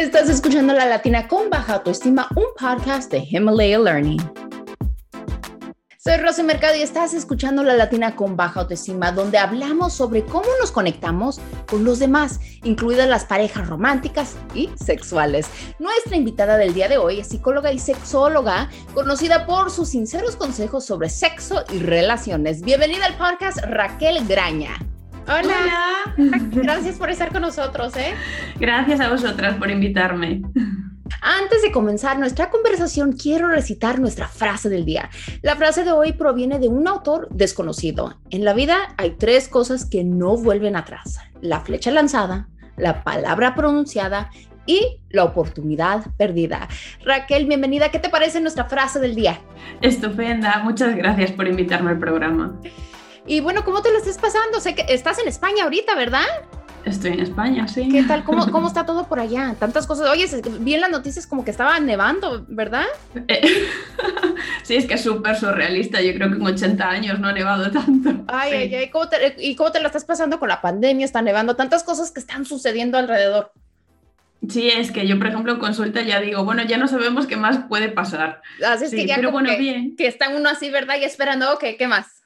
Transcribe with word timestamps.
Estás 0.00 0.30
escuchando 0.30 0.72
La 0.72 0.86
Latina 0.86 1.28
con 1.28 1.50
Baja 1.50 1.74
Autoestima, 1.74 2.26
un 2.34 2.46
podcast 2.58 3.12
de 3.12 3.18
Himalaya 3.18 3.78
Learning. 3.78 4.18
Soy 5.98 6.16
Rosy 6.16 6.42
Mercado 6.42 6.74
y 6.74 6.80
estás 6.80 7.12
escuchando 7.12 7.62
La 7.62 7.74
Latina 7.74 8.16
con 8.16 8.34
Baja 8.34 8.60
Autoestima, 8.60 9.12
donde 9.12 9.36
hablamos 9.36 9.92
sobre 9.92 10.24
cómo 10.24 10.46
nos 10.58 10.72
conectamos 10.72 11.38
con 11.68 11.84
los 11.84 11.98
demás, 11.98 12.40
incluidas 12.64 13.10
las 13.10 13.26
parejas 13.26 13.68
románticas 13.68 14.36
y 14.54 14.70
sexuales. 14.74 15.50
Nuestra 15.78 16.16
invitada 16.16 16.56
del 16.56 16.72
día 16.72 16.88
de 16.88 16.96
hoy 16.96 17.20
es 17.20 17.28
psicóloga 17.28 17.70
y 17.70 17.78
sexóloga, 17.78 18.70
conocida 18.94 19.44
por 19.44 19.70
sus 19.70 19.90
sinceros 19.90 20.34
consejos 20.34 20.86
sobre 20.86 21.10
sexo 21.10 21.62
y 21.74 21.78
relaciones. 21.78 22.62
Bienvenida 22.62 23.04
al 23.04 23.18
podcast 23.18 23.58
Raquel 23.64 24.26
Graña. 24.26 24.78
Hola. 25.26 26.14
Gracias 26.52 26.96
por 26.96 27.10
estar 27.10 27.32
con 27.32 27.42
nosotros, 27.42 27.96
¿eh? 27.96 28.14
Gracias 28.58 29.00
a 29.00 29.10
vosotras 29.10 29.56
por 29.56 29.70
invitarme. 29.70 30.42
Antes 31.22 31.62
de 31.62 31.72
comenzar 31.72 32.18
nuestra 32.18 32.50
conversación, 32.50 33.12
quiero 33.12 33.48
recitar 33.48 34.00
nuestra 34.00 34.28
frase 34.28 34.68
del 34.68 34.84
día. 34.84 35.10
La 35.42 35.56
frase 35.56 35.84
de 35.84 35.92
hoy 35.92 36.12
proviene 36.12 36.58
de 36.58 36.68
un 36.68 36.86
autor 36.88 37.28
desconocido. 37.30 38.18
En 38.30 38.44
la 38.44 38.54
vida 38.54 38.94
hay 38.96 39.10
tres 39.12 39.48
cosas 39.48 39.84
que 39.84 40.04
no 40.04 40.36
vuelven 40.36 40.76
atrás. 40.76 41.18
La 41.40 41.60
flecha 41.60 41.90
lanzada, 41.90 42.48
la 42.76 43.04
palabra 43.04 43.54
pronunciada 43.54 44.30
y 44.66 45.00
la 45.10 45.24
oportunidad 45.24 46.06
perdida. 46.16 46.68
Raquel, 47.04 47.46
bienvenida. 47.46 47.90
¿Qué 47.90 47.98
te 47.98 48.08
parece 48.08 48.40
nuestra 48.40 48.64
frase 48.64 49.00
del 49.00 49.14
día? 49.14 49.40
Estupenda. 49.80 50.60
Muchas 50.62 50.94
gracias 50.94 51.32
por 51.32 51.48
invitarme 51.48 51.90
al 51.90 51.98
programa. 51.98 52.58
Y 53.26 53.40
bueno, 53.40 53.64
¿cómo 53.64 53.82
te 53.82 53.90
lo 53.90 53.98
estás 53.98 54.18
pasando? 54.18 54.60
Sé 54.60 54.74
que 54.74 54.84
estás 54.88 55.18
en 55.18 55.28
España 55.28 55.64
ahorita, 55.64 55.94
¿verdad? 55.94 56.24
Estoy 56.84 57.12
en 57.12 57.20
España, 57.20 57.68
sí. 57.68 57.88
¿Qué 57.90 58.02
tal? 58.04 58.24
¿Cómo, 58.24 58.50
cómo 58.50 58.66
está 58.68 58.86
todo 58.86 59.06
por 59.06 59.20
allá? 59.20 59.54
Tantas 59.58 59.86
cosas. 59.86 60.08
Oye, 60.08 60.26
vi 60.60 60.74
en 60.74 60.80
las 60.80 60.90
noticias 60.90 61.26
como 61.26 61.44
que 61.44 61.50
estaba 61.50 61.78
nevando, 61.78 62.46
¿verdad? 62.48 62.86
Eh, 63.28 63.66
sí, 64.62 64.76
es 64.76 64.86
que 64.86 64.94
es 64.94 65.02
súper 65.02 65.36
surrealista. 65.36 66.00
Yo 66.00 66.14
creo 66.14 66.30
que 66.30 66.36
en 66.36 66.46
80 66.46 66.88
años 66.88 67.20
no 67.20 67.28
ha 67.28 67.32
nevado 67.32 67.70
tanto. 67.70 68.24
Ay, 68.28 68.52
ay, 68.52 68.74
ay. 68.74 68.90
¿cómo 68.90 69.08
te, 69.08 69.36
¿Y 69.38 69.54
cómo 69.56 69.70
te 69.70 69.80
lo 69.80 69.86
estás 69.86 70.04
pasando 70.04 70.38
con 70.38 70.48
la 70.48 70.62
pandemia? 70.62 71.04
Está 71.04 71.20
nevando. 71.20 71.54
Tantas 71.54 71.84
cosas 71.84 72.10
que 72.10 72.20
están 72.20 72.46
sucediendo 72.46 72.96
alrededor. 72.96 73.52
Sí, 74.48 74.70
es 74.70 74.90
que 74.90 75.06
yo, 75.06 75.18
por 75.18 75.26
ejemplo, 75.26 75.58
consulta 75.58 76.00
ya 76.00 76.18
digo, 76.18 76.44
bueno, 76.44 76.62
ya 76.64 76.78
no 76.78 76.88
sabemos 76.88 77.26
qué 77.26 77.36
más 77.36 77.58
puede 77.68 77.90
pasar. 77.90 78.40
Así 78.66 78.86
es 78.86 78.90
que 78.90 79.06
ya 79.06 79.16
pero 79.16 79.32
bueno, 79.32 79.54
bien. 79.58 79.96
que 79.96 80.06
está 80.06 80.30
uno 80.30 80.48
así, 80.48 80.70
¿verdad? 80.70 80.96
Y 80.98 81.04
esperando, 81.04 81.52
ok, 81.52 81.64
¿qué 81.78 81.86
más? 81.86 82.19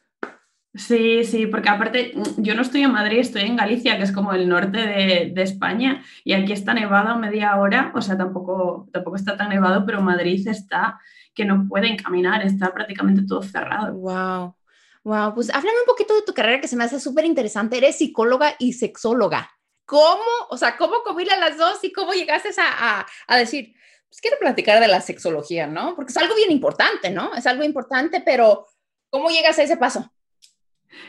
Sí, 0.74 1.22
sí, 1.22 1.46
porque 1.46 1.68
aparte 1.68 2.14
yo 2.36 2.56
no 2.56 2.62
estoy 2.62 2.82
en 2.82 2.90
Madrid, 2.90 3.20
estoy 3.20 3.42
en 3.42 3.54
Galicia, 3.54 3.96
que 3.96 4.02
es 4.02 4.10
como 4.10 4.32
el 4.32 4.48
norte 4.48 4.78
de, 4.78 5.42
España, 5.42 6.04
y 6.24 6.32
aquí 6.32 6.52
está 6.52 6.74
nevado 6.74 7.16
media 7.16 7.56
hora, 7.56 7.92
o 7.94 8.02
sea, 8.02 8.18
tampoco, 8.18 8.88
tampoco 8.92 9.14
está 9.14 9.36
tan 9.36 9.50
nevado, 9.50 9.86
pero 9.86 10.02
Madrid 10.02 10.46
está 10.48 10.98
que 11.32 11.44
no 11.44 11.66
pueden 11.68 11.96
caminar, 11.96 12.42
está 12.42 12.72
prácticamente 12.74 13.22
todo 13.26 13.42
cerrado. 13.42 13.94
Wow, 13.94 14.56
wow, 15.04 15.32
pues 15.32 15.48
háblame 15.50 15.78
un 15.78 15.86
poquito 15.86 16.12
de 16.12 16.22
tu 16.22 16.34
carrera 16.34 16.60
que 16.60 16.66
se 16.66 16.74
me 16.76 16.82
hace 16.82 16.98
súper 16.98 17.24
interesante, 17.24 17.76
eres 17.76 17.98
psicóloga 17.98 18.56
y 18.58 18.72
sexóloga. 18.72 19.48
¿Cómo, 19.84 20.22
o 20.50 20.56
sea, 20.56 20.76
cómo 20.76 21.02
combinas 21.04 21.38
las 21.38 21.56
dos 21.56 21.84
y 21.84 21.92
cómo 21.92 22.14
llegaste 22.14 22.48
a, 22.58 23.06
a 23.28 23.36
decir, 23.36 23.74
pues 24.08 24.20
quiero 24.20 24.38
platicar 24.40 24.80
de 24.80 24.88
la 24.88 25.00
sexología, 25.00 25.68
¿no? 25.68 25.94
Porque 25.94 26.10
es 26.10 26.16
algo 26.16 26.34
bien 26.34 26.50
importante, 26.50 27.10
¿no? 27.10 27.32
Es 27.34 27.46
algo 27.46 27.62
importante, 27.62 28.22
pero 28.24 28.66
¿cómo 29.08 29.28
llegas 29.28 29.58
a 29.60 29.62
ese 29.62 29.76
paso? 29.76 30.10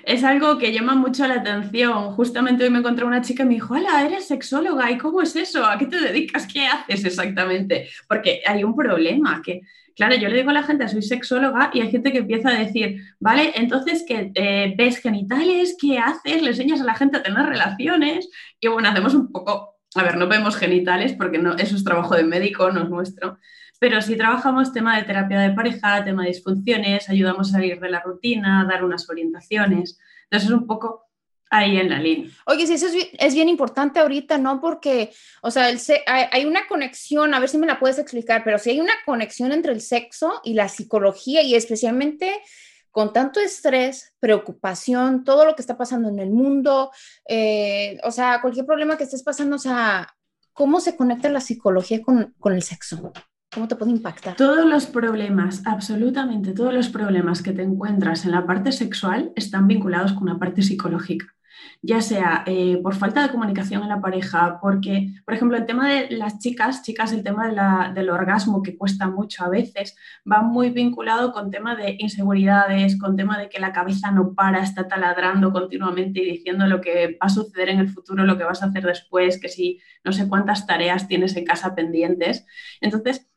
Es 0.03 0.23
algo 0.23 0.57
que 0.57 0.71
llama 0.71 0.95
mucho 0.95 1.27
la 1.27 1.35
atención. 1.35 2.11
Justamente 2.11 2.63
hoy 2.63 2.69
me 2.69 2.79
encontré 2.79 3.05
una 3.05 3.21
chica 3.21 3.43
y 3.43 3.47
me 3.47 3.53
dijo, 3.55 3.73
hola, 3.73 4.05
eres 4.05 4.27
sexóloga, 4.27 4.89
¿y 4.91 4.97
cómo 4.97 5.21
es 5.21 5.35
eso? 5.35 5.65
¿A 5.65 5.77
qué 5.77 5.87
te 5.87 5.99
dedicas? 5.99 6.47
¿Qué 6.47 6.67
haces 6.67 7.05
exactamente? 7.05 7.89
Porque 8.07 8.41
hay 8.45 8.63
un 8.63 8.75
problema 8.75 9.41
que, 9.43 9.61
claro, 9.95 10.15
yo 10.15 10.29
le 10.29 10.37
digo 10.37 10.51
a 10.51 10.53
la 10.53 10.63
gente, 10.63 10.87
soy 10.87 11.01
sexóloga 11.01 11.71
y 11.73 11.81
hay 11.81 11.91
gente 11.91 12.11
que 12.11 12.19
empieza 12.19 12.49
a 12.49 12.59
decir, 12.59 13.01
vale, 13.19 13.51
entonces 13.55 14.05
que 14.07 14.31
eh, 14.35 14.73
ves 14.77 14.97
genitales, 14.99 15.75
¿qué 15.79 15.97
haces? 15.97 16.41
Le 16.41 16.49
enseñas 16.49 16.81
a 16.81 16.85
la 16.85 16.95
gente 16.95 17.17
a 17.17 17.23
tener 17.23 17.45
relaciones 17.45 18.29
y 18.59 18.67
bueno, 18.67 18.89
hacemos 18.89 19.15
un 19.15 19.31
poco, 19.31 19.77
a 19.95 20.03
ver, 20.03 20.17
no 20.17 20.27
vemos 20.27 20.55
genitales 20.55 21.13
porque 21.13 21.39
no, 21.39 21.55
eso 21.55 21.75
es 21.75 21.83
trabajo 21.83 22.15
de 22.15 22.23
médico, 22.23 22.71
no 22.71 22.83
es 22.83 22.89
nuestro 22.89 23.37
pero 23.79 24.01
si 24.01 24.15
trabajamos 24.15 24.71
tema 24.71 24.97
de 24.97 25.03
terapia 25.03 25.39
de 25.39 25.51
pareja, 25.51 26.03
tema 26.03 26.23
de 26.23 26.29
disfunciones, 26.29 27.09
ayudamos 27.09 27.49
a 27.49 27.53
salir 27.53 27.79
de 27.79 27.89
la 27.89 28.01
rutina, 28.01 28.65
dar 28.69 28.83
unas 28.83 29.09
orientaciones. 29.09 29.99
Entonces 30.23 30.49
es 30.49 30.55
un 30.55 30.65
poco 30.65 31.05
ahí 31.49 31.77
en 31.77 31.89
la 31.89 31.99
línea. 31.99 32.31
Oye, 32.45 32.65
sí, 32.67 32.73
eso 32.73 32.87
es 32.87 33.33
bien, 33.33 33.49
importante 33.49 33.99
ahorita, 33.99 34.37
¿no? 34.37 34.59
Porque, 34.59 35.11
o 35.41 35.51
sea, 35.51 35.69
hay, 36.07 36.45
una 36.45 36.67
conexión, 36.67 37.33
a 37.33 37.39
ver 37.39 37.49
si 37.49 37.57
me 37.57 37.67
la 37.67 37.79
puedes 37.79 37.99
explicar, 37.99 38.43
pero 38.43 38.57
si 38.59 38.71
hay 38.71 38.79
una 38.79 38.93
conexión 39.05 39.51
entre 39.51 39.71
el 39.71 39.81
sexo 39.81 40.41
y 40.43 40.53
la 40.53 40.69
psicología 40.69 41.41
y 41.41 41.55
especialmente 41.55 42.41
con 42.91 43.11
tanto 43.11 43.41
estrés, 43.41 44.15
preocupación, 44.19 45.25
todo 45.25 45.45
lo 45.45 45.55
que 45.55 45.61
está 45.61 45.77
pasando 45.77 46.07
en 46.07 46.19
el 46.19 46.29
mundo, 46.29 46.91
eh, 47.27 47.99
o 48.03 48.11
sea, 48.11 48.39
cualquier 48.41 48.65
problema 48.65 48.97
que 48.97 49.03
estés 49.03 49.21
pasando, 49.21 49.57
o 49.57 49.59
sea, 49.59 50.15
¿cómo 50.53 50.79
se 50.79 50.95
conecta 50.95 51.27
la 51.27 51.41
psicología 51.41 52.01
con, 52.01 52.33
con 52.39 52.53
el 52.53 52.63
sexo? 52.63 53.11
¿Cómo 53.53 53.67
te 53.67 53.75
puede 53.75 53.91
impactar? 53.91 54.35
Todos 54.35 54.65
los 54.65 54.85
problemas, 54.87 55.61
absolutamente 55.65 56.51
todos 56.51 56.73
los 56.73 56.89
problemas 56.89 57.41
que 57.41 57.53
te 57.53 57.63
encuentras 57.63 58.25
en 58.25 58.31
la 58.31 58.45
parte 58.45 58.71
sexual 58.71 59.31
están 59.35 59.67
vinculados 59.67 60.13
con 60.13 60.23
una 60.23 60.37
parte 60.37 60.61
psicológica 60.61 61.35
ya 61.81 62.01
sea 62.01 62.43
eh, 62.47 62.79
por 62.81 62.95
falta 62.95 63.21
de 63.21 63.29
comunicación 63.29 63.83
en 63.83 63.89
la 63.89 64.01
pareja, 64.01 64.59
porque, 64.61 65.13
por 65.23 65.33
ejemplo, 65.33 65.57
el 65.57 65.65
tema 65.65 65.89
de 65.89 66.09
las 66.11 66.39
chicas, 66.39 66.81
chicas, 66.83 67.11
el 67.11 67.23
tema 67.23 67.91
del 67.93 68.09
orgasmo 68.09 68.63
que 68.63 68.77
cuesta 68.77 69.07
mucho 69.07 69.43
a 69.43 69.49
veces, 69.49 69.95
va 70.29 70.41
muy 70.41 70.69
vinculado 70.71 71.31
con 71.31 71.51
tema 71.51 71.75
de 71.75 71.95
inseguridades, 71.99 72.97
con 72.99 73.15
tema 73.15 73.37
de 73.37 73.49
que 73.49 73.59
la 73.59 73.71
cabeza 73.71 74.11
no 74.11 74.33
para, 74.33 74.63
está 74.63 74.87
taladrando 74.87 75.51
continuamente 75.51 76.21
y 76.21 76.31
diciendo 76.31 76.65
lo 76.67 76.81
que 76.81 77.17
va 77.21 77.27
a 77.27 77.29
suceder 77.29 77.69
en 77.69 77.79
el 77.79 77.89
futuro, 77.89 78.23
lo 78.23 78.37
que 78.37 78.43
vas 78.43 78.63
a 78.63 78.67
hacer 78.67 78.83
después, 78.85 79.39
que 79.39 79.49
si 79.49 79.79
no 80.03 80.11
sé 80.11 80.27
cuántas 80.27 80.65
tareas 80.65 81.07
tienes 81.07 81.35
en 81.35 81.45
casa 81.45 81.75
pendientes. 81.75 82.45
Entonces, 82.81 83.27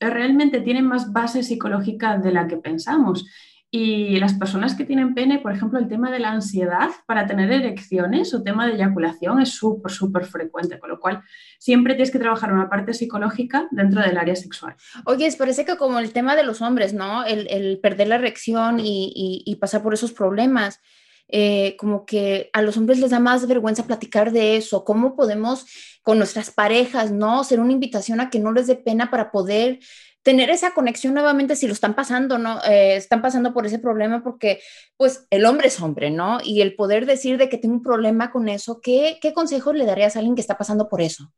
realmente 0.00 0.60
tienen 0.60 0.86
más 0.86 1.12
base 1.12 1.42
psicológica 1.42 2.18
de 2.18 2.32
la 2.32 2.46
que 2.46 2.56
pensamos. 2.56 3.26
Y 3.70 4.18
las 4.18 4.32
personas 4.32 4.74
que 4.74 4.84
tienen 4.84 5.14
pene, 5.14 5.40
por 5.40 5.52
ejemplo, 5.52 5.78
el 5.78 5.88
tema 5.88 6.10
de 6.10 6.20
la 6.20 6.30
ansiedad 6.30 6.88
para 7.04 7.26
tener 7.26 7.52
erecciones 7.52 8.32
o 8.32 8.42
tema 8.42 8.66
de 8.66 8.74
eyaculación 8.74 9.42
es 9.42 9.50
súper, 9.50 9.92
súper 9.92 10.24
frecuente, 10.24 10.78
con 10.78 10.88
lo 10.88 10.98
cual 10.98 11.22
siempre 11.58 11.94
tienes 11.94 12.10
que 12.10 12.18
trabajar 12.18 12.50
una 12.50 12.70
parte 12.70 12.94
psicológica 12.94 13.68
dentro 13.70 14.00
del 14.00 14.16
área 14.16 14.34
sexual. 14.36 14.74
Oye, 15.04 15.26
es 15.26 15.36
parece 15.36 15.66
que 15.66 15.76
como 15.76 15.98
el 15.98 16.14
tema 16.14 16.34
de 16.34 16.44
los 16.44 16.62
hombres, 16.62 16.94
¿no? 16.94 17.26
El, 17.26 17.78
perder 17.82 18.08
la 18.08 18.14
erección 18.14 18.78
y, 18.80 19.54
pasar 19.60 19.82
por 19.82 19.92
esos 19.92 20.12
problemas. 20.12 20.80
Eh, 21.28 21.76
como 21.78 22.06
que 22.06 22.48
a 22.54 22.62
los 22.62 22.76
hombres 22.78 22.98
les 22.98 23.10
da 23.10 23.20
más 23.20 23.46
vergüenza 23.46 23.86
platicar 23.86 24.32
de 24.32 24.56
eso, 24.56 24.84
cómo 24.84 25.14
podemos 25.14 25.66
con 26.02 26.16
nuestras 26.18 26.50
parejas, 26.50 27.10
¿no? 27.10 27.44
Ser 27.44 27.60
una 27.60 27.72
invitación 27.72 28.20
a 28.20 28.30
que 28.30 28.38
no 28.38 28.52
les 28.52 28.66
dé 28.66 28.76
pena 28.76 29.10
para 29.10 29.30
poder 29.30 29.78
tener 30.22 30.50
esa 30.50 30.72
conexión 30.72 31.14
nuevamente 31.14 31.56
si 31.56 31.66
lo 31.66 31.72
están 31.72 31.94
pasando, 31.94 32.38
¿no? 32.38 32.62
Eh, 32.64 32.96
están 32.96 33.22
pasando 33.22 33.52
por 33.52 33.66
ese 33.66 33.78
problema 33.78 34.22
porque, 34.22 34.60
pues, 34.96 35.26
el 35.30 35.46
hombre 35.46 35.68
es 35.68 35.80
hombre, 35.80 36.10
¿no? 36.10 36.38
Y 36.42 36.60
el 36.60 36.76
poder 36.76 37.06
decir 37.06 37.38
de 37.38 37.48
que 37.48 37.58
tengo 37.58 37.74
un 37.74 37.82
problema 37.82 38.30
con 38.30 38.48
eso, 38.48 38.80
¿qué, 38.80 39.18
qué 39.20 39.32
consejos 39.32 39.74
le 39.74 39.86
darías 39.86 40.16
a 40.16 40.18
alguien 40.18 40.34
que 40.34 40.40
está 40.40 40.58
pasando 40.58 40.88
por 40.88 41.00
eso? 41.00 41.32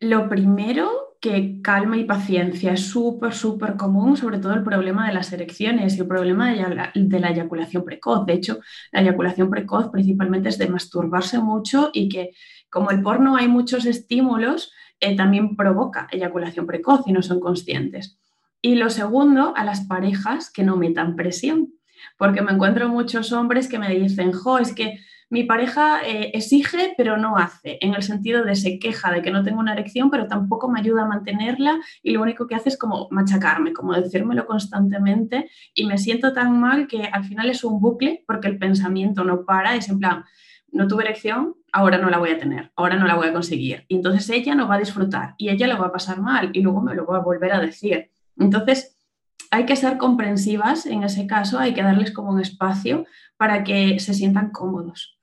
Lo 0.00 0.28
primero, 0.28 1.04
que 1.24 1.62
calma 1.62 1.96
y 1.96 2.04
paciencia. 2.04 2.74
Es 2.74 2.86
súper, 2.86 3.32
súper 3.32 3.76
común, 3.76 4.14
sobre 4.18 4.38
todo 4.38 4.52
el 4.52 4.62
problema 4.62 5.06
de 5.06 5.14
las 5.14 5.32
erecciones 5.32 5.96
y 5.96 6.00
el 6.00 6.06
problema 6.06 6.52
de 6.52 7.20
la 7.20 7.30
eyaculación 7.30 7.82
precoz. 7.82 8.26
De 8.26 8.34
hecho, 8.34 8.60
la 8.92 9.00
eyaculación 9.00 9.48
precoz 9.48 9.88
principalmente 9.88 10.50
es 10.50 10.58
de 10.58 10.68
masturbarse 10.68 11.38
mucho 11.38 11.88
y 11.94 12.10
que 12.10 12.32
como 12.68 12.90
el 12.90 13.00
porno 13.00 13.36
hay 13.36 13.48
muchos 13.48 13.86
estímulos, 13.86 14.72
eh, 15.00 15.16
también 15.16 15.56
provoca 15.56 16.08
eyaculación 16.10 16.66
precoz 16.66 17.00
y 17.06 17.12
no 17.12 17.22
son 17.22 17.40
conscientes. 17.40 18.18
Y 18.60 18.74
lo 18.74 18.90
segundo, 18.90 19.54
a 19.56 19.64
las 19.64 19.80
parejas 19.82 20.50
que 20.50 20.62
no 20.62 20.76
metan 20.76 21.16
presión, 21.16 21.72
porque 22.18 22.42
me 22.42 22.52
encuentro 22.52 22.90
muchos 22.90 23.32
hombres 23.32 23.68
que 23.68 23.78
me 23.78 23.88
dicen, 23.88 24.32
jo, 24.32 24.58
es 24.58 24.74
que 24.74 24.98
mi 25.34 25.42
pareja 25.42 26.00
eh, 26.06 26.30
exige 26.32 26.94
pero 26.96 27.16
no 27.16 27.36
hace, 27.36 27.78
en 27.80 27.92
el 27.94 28.04
sentido 28.04 28.44
de 28.44 28.54
se 28.54 28.78
queja 28.78 29.10
de 29.10 29.20
que 29.20 29.32
no 29.32 29.42
tengo 29.42 29.58
una 29.58 29.72
erección, 29.72 30.08
pero 30.08 30.28
tampoco 30.28 30.70
me 30.70 30.78
ayuda 30.78 31.02
a 31.02 31.08
mantenerla 31.08 31.80
y 32.04 32.12
lo 32.12 32.22
único 32.22 32.46
que 32.46 32.54
hace 32.54 32.68
es 32.68 32.78
como 32.78 33.08
machacarme, 33.10 33.72
como 33.72 33.94
decírmelo 33.94 34.46
constantemente 34.46 35.50
y 35.74 35.86
me 35.86 35.98
siento 35.98 36.32
tan 36.32 36.60
mal 36.60 36.86
que 36.86 37.06
al 37.12 37.24
final 37.24 37.50
es 37.50 37.64
un 37.64 37.80
bucle 37.80 38.22
porque 38.28 38.46
el 38.46 38.58
pensamiento 38.58 39.24
no 39.24 39.44
para, 39.44 39.74
es 39.74 39.88
en 39.88 39.98
plan, 39.98 40.24
no 40.70 40.86
tuve 40.86 41.02
erección, 41.02 41.56
ahora 41.72 41.98
no 41.98 42.10
la 42.10 42.18
voy 42.18 42.30
a 42.30 42.38
tener, 42.38 42.70
ahora 42.76 42.94
no 42.94 43.08
la 43.08 43.16
voy 43.16 43.26
a 43.26 43.32
conseguir. 43.32 43.86
Y 43.88 43.96
entonces 43.96 44.30
ella 44.30 44.54
no 44.54 44.68
va 44.68 44.76
a 44.76 44.78
disfrutar 44.78 45.34
y 45.36 45.48
ella 45.48 45.66
lo 45.66 45.80
va 45.80 45.88
a 45.88 45.92
pasar 45.92 46.20
mal 46.20 46.50
y 46.52 46.60
luego 46.60 46.80
me 46.80 46.94
lo 46.94 47.06
va 47.06 47.16
a 47.16 47.22
volver 47.22 47.52
a 47.54 47.60
decir. 47.60 48.08
Entonces, 48.38 48.96
hay 49.50 49.66
que 49.66 49.74
ser 49.74 49.98
comprensivas 49.98 50.86
en 50.86 51.02
ese 51.02 51.26
caso, 51.26 51.58
hay 51.58 51.74
que 51.74 51.82
darles 51.82 52.12
como 52.12 52.30
un 52.30 52.40
espacio 52.40 53.04
para 53.36 53.64
que 53.64 53.98
se 53.98 54.14
sientan 54.14 54.50
cómodos. 54.50 55.13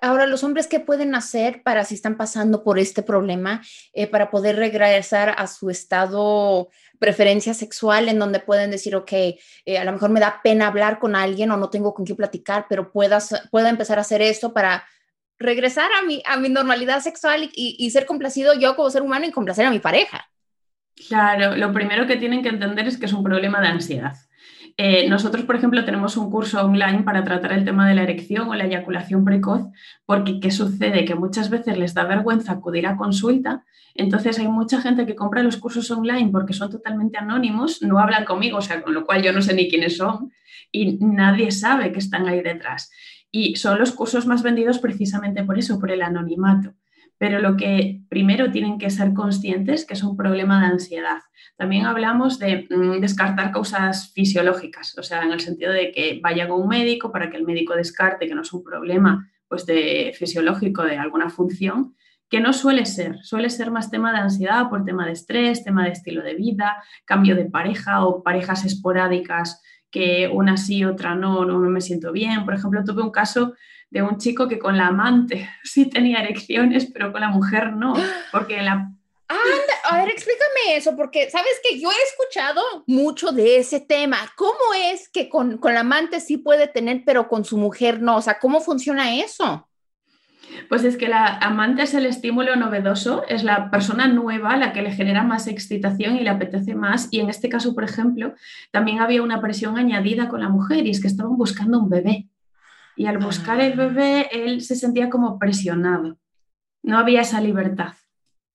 Ahora, 0.00 0.26
los 0.26 0.44
hombres, 0.44 0.68
¿qué 0.68 0.78
pueden 0.78 1.14
hacer 1.14 1.62
para 1.62 1.84
si 1.84 1.94
están 1.94 2.16
pasando 2.16 2.62
por 2.62 2.78
este 2.78 3.02
problema, 3.02 3.62
eh, 3.92 4.06
para 4.06 4.30
poder 4.30 4.56
regresar 4.56 5.34
a 5.36 5.46
su 5.48 5.70
estado 5.70 6.68
preferencia 6.98 7.54
sexual 7.54 8.08
en 8.08 8.18
donde 8.18 8.40
pueden 8.40 8.70
decir, 8.70 8.94
ok, 8.94 9.12
eh, 9.12 9.78
a 9.78 9.84
lo 9.84 9.92
mejor 9.92 10.10
me 10.10 10.20
da 10.20 10.40
pena 10.42 10.68
hablar 10.68 10.98
con 10.98 11.16
alguien 11.16 11.50
o 11.50 11.56
no 11.56 11.70
tengo 11.70 11.94
con 11.94 12.04
quién 12.04 12.16
platicar, 12.16 12.66
pero 12.68 12.92
puedas, 12.92 13.48
pueda 13.50 13.68
empezar 13.70 13.98
a 13.98 14.02
hacer 14.02 14.22
esto 14.22 14.52
para 14.52 14.84
regresar 15.38 15.90
a 15.92 16.02
mi, 16.02 16.22
a 16.26 16.36
mi 16.36 16.48
normalidad 16.48 17.00
sexual 17.00 17.50
y, 17.52 17.90
ser 17.90 18.06
complacido 18.06 18.54
yo 18.54 18.76
como 18.76 18.90
ser 18.90 19.02
humano 19.02 19.26
y 19.26 19.30
complacer 19.30 19.66
a 19.66 19.70
mi 19.70 19.78
pareja. 19.78 20.28
Claro, 21.08 21.56
lo 21.56 21.72
primero 21.72 22.06
que 22.06 22.16
tienen 22.16 22.42
que 22.42 22.48
entender 22.48 22.88
es 22.88 22.98
que 22.98 23.06
es 23.06 23.12
un 23.12 23.22
problema 23.22 23.60
de 23.60 23.68
ansiedad. 23.68 24.16
Eh, 24.80 25.08
nosotros, 25.08 25.44
por 25.44 25.56
ejemplo, 25.56 25.84
tenemos 25.84 26.16
un 26.16 26.30
curso 26.30 26.64
online 26.64 27.02
para 27.02 27.24
tratar 27.24 27.52
el 27.52 27.64
tema 27.64 27.88
de 27.88 27.96
la 27.96 28.04
erección 28.04 28.48
o 28.48 28.54
la 28.54 28.64
eyaculación 28.64 29.24
precoz, 29.24 29.62
porque 30.06 30.38
¿qué 30.38 30.52
sucede? 30.52 31.04
Que 31.04 31.16
muchas 31.16 31.50
veces 31.50 31.76
les 31.76 31.94
da 31.94 32.04
vergüenza 32.04 32.52
acudir 32.52 32.86
a 32.86 32.96
consulta, 32.96 33.64
entonces 33.96 34.38
hay 34.38 34.46
mucha 34.46 34.80
gente 34.80 35.04
que 35.04 35.16
compra 35.16 35.42
los 35.42 35.56
cursos 35.56 35.90
online 35.90 36.30
porque 36.30 36.52
son 36.52 36.70
totalmente 36.70 37.18
anónimos, 37.18 37.82
no 37.82 37.98
hablan 37.98 38.24
conmigo, 38.24 38.58
o 38.58 38.62
sea, 38.62 38.80
con 38.80 38.94
lo 38.94 39.04
cual 39.04 39.20
yo 39.20 39.32
no 39.32 39.42
sé 39.42 39.52
ni 39.52 39.68
quiénes 39.68 39.96
son 39.96 40.30
y 40.70 40.98
nadie 41.04 41.50
sabe 41.50 41.90
que 41.90 41.98
están 41.98 42.28
ahí 42.28 42.40
detrás. 42.40 42.92
Y 43.32 43.56
son 43.56 43.80
los 43.80 43.90
cursos 43.90 44.26
más 44.26 44.44
vendidos 44.44 44.78
precisamente 44.78 45.42
por 45.42 45.58
eso, 45.58 45.80
por 45.80 45.90
el 45.90 46.02
anonimato. 46.02 46.74
Pero 47.18 47.40
lo 47.40 47.56
que 47.56 48.00
primero 48.08 48.50
tienen 48.50 48.78
que 48.78 48.90
ser 48.90 49.12
conscientes 49.12 49.84
que 49.84 49.94
es 49.94 50.02
un 50.02 50.16
problema 50.16 50.60
de 50.60 50.66
ansiedad. 50.66 51.18
También 51.56 51.86
hablamos 51.86 52.38
de 52.38 52.68
mm, 52.70 53.00
descartar 53.00 53.50
causas 53.50 54.12
fisiológicas, 54.14 54.96
o 54.96 55.02
sea, 55.02 55.22
en 55.24 55.32
el 55.32 55.40
sentido 55.40 55.72
de 55.72 55.90
que 55.90 56.20
vayan 56.22 56.50
a 56.50 56.54
un 56.54 56.68
médico 56.68 57.10
para 57.10 57.30
que 57.30 57.36
el 57.36 57.44
médico 57.44 57.74
descarte 57.74 58.28
que 58.28 58.34
no 58.34 58.42
es 58.42 58.52
un 58.52 58.62
problema 58.62 59.28
pues, 59.48 59.66
de, 59.66 60.14
fisiológico 60.16 60.84
de 60.84 60.98
alguna 60.98 61.30
función, 61.30 61.96
que 62.28 62.40
no 62.40 62.52
suele 62.52 62.86
ser, 62.86 63.16
suele 63.22 63.50
ser 63.50 63.70
más 63.70 63.90
tema 63.90 64.12
de 64.12 64.18
ansiedad 64.18 64.68
por 64.68 64.84
tema 64.84 65.06
de 65.06 65.12
estrés, 65.12 65.64
tema 65.64 65.84
de 65.84 65.92
estilo 65.92 66.22
de 66.22 66.34
vida, 66.34 66.82
cambio 67.04 67.34
de 67.34 67.46
pareja 67.46 68.04
o 68.04 68.22
parejas 68.22 68.64
esporádicas 68.64 69.62
que 69.90 70.28
una 70.32 70.56
sí, 70.56 70.84
otra 70.84 71.14
no, 71.14 71.44
no, 71.44 71.58
me 71.58 71.80
siento 71.80 72.12
bien. 72.12 72.44
Por 72.44 72.54
ejemplo, 72.54 72.84
tuve 72.84 73.02
un 73.02 73.10
caso 73.10 73.54
de 73.90 74.02
un 74.02 74.18
chico 74.18 74.48
que 74.48 74.58
con 74.58 74.76
la 74.76 74.88
amante 74.88 75.48
sí 75.64 75.86
tenía 75.86 76.20
erecciones, 76.20 76.86
pero 76.86 77.12
con 77.12 77.20
la 77.20 77.28
mujer 77.28 77.72
no, 77.72 77.94
porque 78.32 78.62
la... 78.62 78.92
a 79.28 79.96
ver, 79.98 80.08
explícame 80.08 80.76
eso, 80.76 80.96
porque 80.96 81.30
sabes 81.30 81.60
que 81.62 81.80
yo 81.80 81.90
he 81.90 82.02
escuchado 82.10 82.62
mucho 82.86 83.32
de 83.32 83.58
ese 83.58 83.80
tema. 83.80 84.18
¿Cómo 84.36 84.74
es 84.74 85.08
que 85.08 85.28
con, 85.28 85.58
con 85.58 85.74
la 85.74 85.80
amante 85.80 86.20
sí 86.20 86.38
puede 86.38 86.68
tener, 86.68 87.02
pero 87.04 87.28
con 87.28 87.44
su 87.44 87.56
mujer 87.56 88.00
no? 88.00 88.16
O 88.16 88.22
sea, 88.22 88.38
¿cómo 88.38 88.60
funciona 88.60 89.16
eso? 89.16 89.68
Pues 90.68 90.84
es 90.84 90.96
que 90.96 91.08
la 91.08 91.38
amante 91.38 91.82
es 91.82 91.94
el 91.94 92.06
estímulo 92.06 92.56
novedoso, 92.56 93.24
es 93.28 93.44
la 93.44 93.70
persona 93.70 94.08
nueva 94.08 94.56
la 94.56 94.72
que 94.72 94.82
le 94.82 94.92
genera 94.92 95.22
más 95.22 95.46
excitación 95.46 96.16
y 96.16 96.20
le 96.20 96.30
apetece 96.30 96.74
más. 96.74 97.08
Y 97.10 97.20
en 97.20 97.28
este 97.28 97.48
caso, 97.48 97.74
por 97.74 97.84
ejemplo, 97.84 98.34
también 98.70 99.00
había 99.00 99.22
una 99.22 99.40
presión 99.40 99.76
añadida 99.78 100.28
con 100.28 100.40
la 100.40 100.48
mujer 100.48 100.86
y 100.86 100.90
es 100.90 101.00
que 101.00 101.08
estaban 101.08 101.36
buscando 101.36 101.78
un 101.78 101.88
bebé. 101.88 102.28
Y 102.98 103.06
al 103.06 103.18
buscar 103.18 103.60
el 103.60 103.74
bebé, 103.74 104.28
él 104.32 104.60
se 104.60 104.74
sentía 104.74 105.08
como 105.08 105.38
presionado. 105.38 106.18
No 106.82 106.98
había 106.98 107.20
esa 107.20 107.40
libertad. 107.40 107.92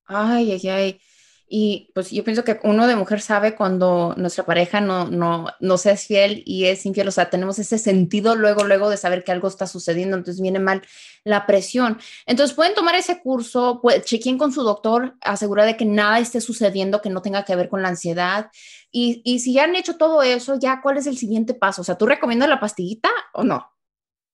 Ay, 0.05 0.51
ay, 0.51 0.67
ay. 0.67 1.01
Y 1.47 1.91
pues 1.95 2.11
yo 2.11 2.25
pienso 2.25 2.43
que 2.43 2.59
uno 2.63 2.85
de 2.85 2.97
mujer 2.97 3.21
sabe 3.21 3.55
cuando 3.55 4.13
nuestra 4.17 4.43
pareja 4.43 4.81
no, 4.81 5.07
no, 5.07 5.47
no 5.61 5.77
sea 5.77 5.95
fiel 5.95 6.43
y 6.45 6.65
es 6.65 6.85
infiel, 6.85 7.07
o 7.07 7.11
sea, 7.11 7.29
tenemos 7.29 7.57
ese 7.57 7.77
sentido 7.77 8.35
luego, 8.35 8.65
luego 8.65 8.89
de 8.89 8.97
saber 8.97 9.23
que 9.23 9.31
algo 9.31 9.47
está 9.47 9.65
sucediendo, 9.65 10.17
entonces 10.17 10.41
viene 10.41 10.59
mal 10.59 10.81
la 11.23 11.45
presión. 11.45 11.97
Entonces 12.25 12.53
pueden 12.53 12.75
tomar 12.75 12.95
ese 12.95 13.21
curso, 13.21 13.79
pues, 13.81 14.03
chequen 14.03 14.37
con 14.37 14.51
su 14.51 14.63
doctor, 14.63 15.15
asegura 15.21 15.63
de 15.63 15.77
que 15.77 15.85
nada 15.85 16.19
esté 16.19 16.41
sucediendo 16.41 17.01
que 17.01 17.09
no 17.09 17.21
tenga 17.21 17.45
que 17.45 17.55
ver 17.55 17.69
con 17.69 17.81
la 17.81 17.87
ansiedad. 17.87 18.51
Y, 18.91 19.21
y 19.23 19.39
si 19.39 19.53
ya 19.53 19.63
han 19.63 19.77
hecho 19.77 19.95
todo 19.95 20.21
eso, 20.21 20.59
ya, 20.59 20.81
¿cuál 20.81 20.97
es 20.97 21.07
el 21.07 21.17
siguiente 21.17 21.53
paso? 21.53 21.81
O 21.81 21.85
sea, 21.85 21.97
¿tú 21.97 22.07
recomiendas 22.07 22.49
la 22.49 22.59
pastillita 22.59 23.09
o 23.31 23.45
no? 23.45 23.72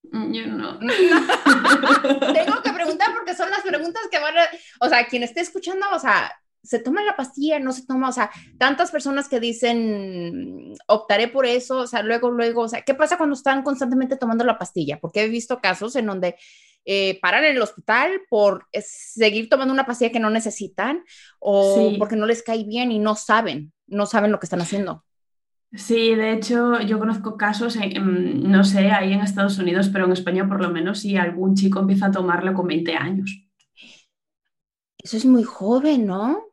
Mm, 0.03 0.31
yo 0.33 0.47
no. 0.47 0.79
Tengo 0.79 2.61
que 2.63 2.73
preguntar 2.73 3.13
porque 3.13 3.35
son 3.35 3.49
las 3.49 3.61
preguntas 3.61 4.03
que 4.11 4.19
van 4.19 4.37
a, 4.37 4.43
o 4.79 4.89
sea, 4.89 5.07
quien 5.07 5.23
esté 5.23 5.41
escuchando, 5.41 5.85
o 5.93 5.99
sea, 5.99 6.31
se 6.63 6.79
toma 6.79 7.03
la 7.03 7.15
pastilla, 7.15 7.59
no 7.59 7.71
se 7.71 7.85
toma, 7.85 8.09
o 8.09 8.11
sea, 8.11 8.29
tantas 8.57 8.91
personas 8.91 9.29
que 9.29 9.39
dicen, 9.39 10.75
optaré 10.87 11.27
por 11.27 11.45
eso, 11.45 11.77
o 11.79 11.87
sea, 11.87 12.01
luego, 12.01 12.29
luego, 12.31 12.63
o 12.63 12.67
sea, 12.67 12.81
¿qué 12.81 12.93
pasa 12.93 13.17
cuando 13.17 13.35
están 13.35 13.63
constantemente 13.63 14.17
tomando 14.17 14.43
la 14.43 14.57
pastilla? 14.57 14.99
Porque 14.99 15.23
he 15.23 15.29
visto 15.29 15.61
casos 15.61 15.95
en 15.95 16.05
donde 16.07 16.35
eh, 16.85 17.19
paran 17.21 17.43
en 17.45 17.55
el 17.55 17.61
hospital 17.61 18.21
por 18.29 18.67
seguir 18.81 19.49
tomando 19.49 19.73
una 19.73 19.85
pastilla 19.85 20.11
que 20.11 20.19
no 20.19 20.29
necesitan 20.29 21.03
o 21.39 21.93
porque 21.97 22.15
no 22.15 22.25
les 22.25 22.43
cae 22.43 22.63
bien 22.63 22.91
y 22.91 22.99
no 22.99 23.15
saben, 23.15 23.73
no 23.87 24.05
saben 24.05 24.31
lo 24.31 24.39
que 24.39 24.45
están 24.45 24.61
haciendo. 24.61 25.05
Sí, 25.71 26.15
de 26.15 26.33
hecho, 26.33 26.81
yo 26.81 26.97
conozco 26.97 27.37
casos, 27.37 27.77
no 28.01 28.63
sé, 28.63 28.91
ahí 28.91 29.13
en 29.13 29.21
Estados 29.21 29.59
Unidos, 29.59 29.89
pero 29.89 30.05
en 30.05 30.13
España 30.13 30.47
por 30.47 30.61
lo 30.61 30.69
menos, 30.71 30.99
si 30.99 31.15
algún 31.15 31.55
chico 31.55 31.79
empieza 31.79 32.07
a 32.07 32.11
tomarlo 32.11 32.53
con 32.53 32.67
20 32.67 32.95
años. 32.95 33.45
Eso 34.97 35.17
es 35.17 35.25
muy 35.25 35.43
joven, 35.43 36.07
¿no? 36.07 36.49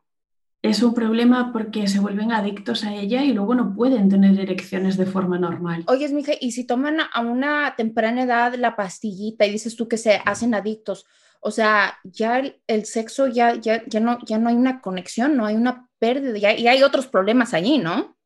es 0.69 0.81
un 0.81 0.93
problema 0.93 1.51
porque 1.53 1.87
se 1.87 1.99
vuelven 1.99 2.31
adictos 2.31 2.83
a 2.83 2.93
ella 2.93 3.23
y 3.23 3.33
luego 3.33 3.55
no 3.55 3.73
pueden 3.73 4.09
tener 4.09 4.39
erecciones 4.39 4.97
de 4.97 5.05
forma 5.05 5.37
normal. 5.37 5.83
Oye, 5.87 6.09
mija, 6.09 6.33
y 6.39 6.51
si 6.51 6.65
toman 6.65 6.97
a 7.11 7.21
una 7.21 7.75
temprana 7.77 8.23
edad 8.23 8.55
la 8.55 8.75
pastillita 8.75 9.45
y 9.45 9.51
dices 9.51 9.75
tú 9.75 9.87
que 9.87 9.97
se 9.97 10.19
hacen 10.25 10.53
adictos, 10.53 11.05
o 11.39 11.51
sea, 11.51 11.99
ya 12.03 12.41
el, 12.67 12.85
sexo 12.85 13.27
ya, 13.27 13.55
ya, 13.55 13.83
ya, 13.87 13.99
no, 13.99 14.17
ya 14.25 14.39
no 14.39 14.49
hay 14.49 14.55
una 14.55 14.81
conexión, 14.81 15.37
no 15.37 15.45
hay 15.45 15.55
una 15.55 15.87
pérdida, 15.99 16.37
ya, 16.37 16.53
y 16.53 16.67
hay 16.67 16.83
otros 16.83 17.07
problemas 17.07 17.53
allí, 17.53 17.77
¿no? 17.77 18.16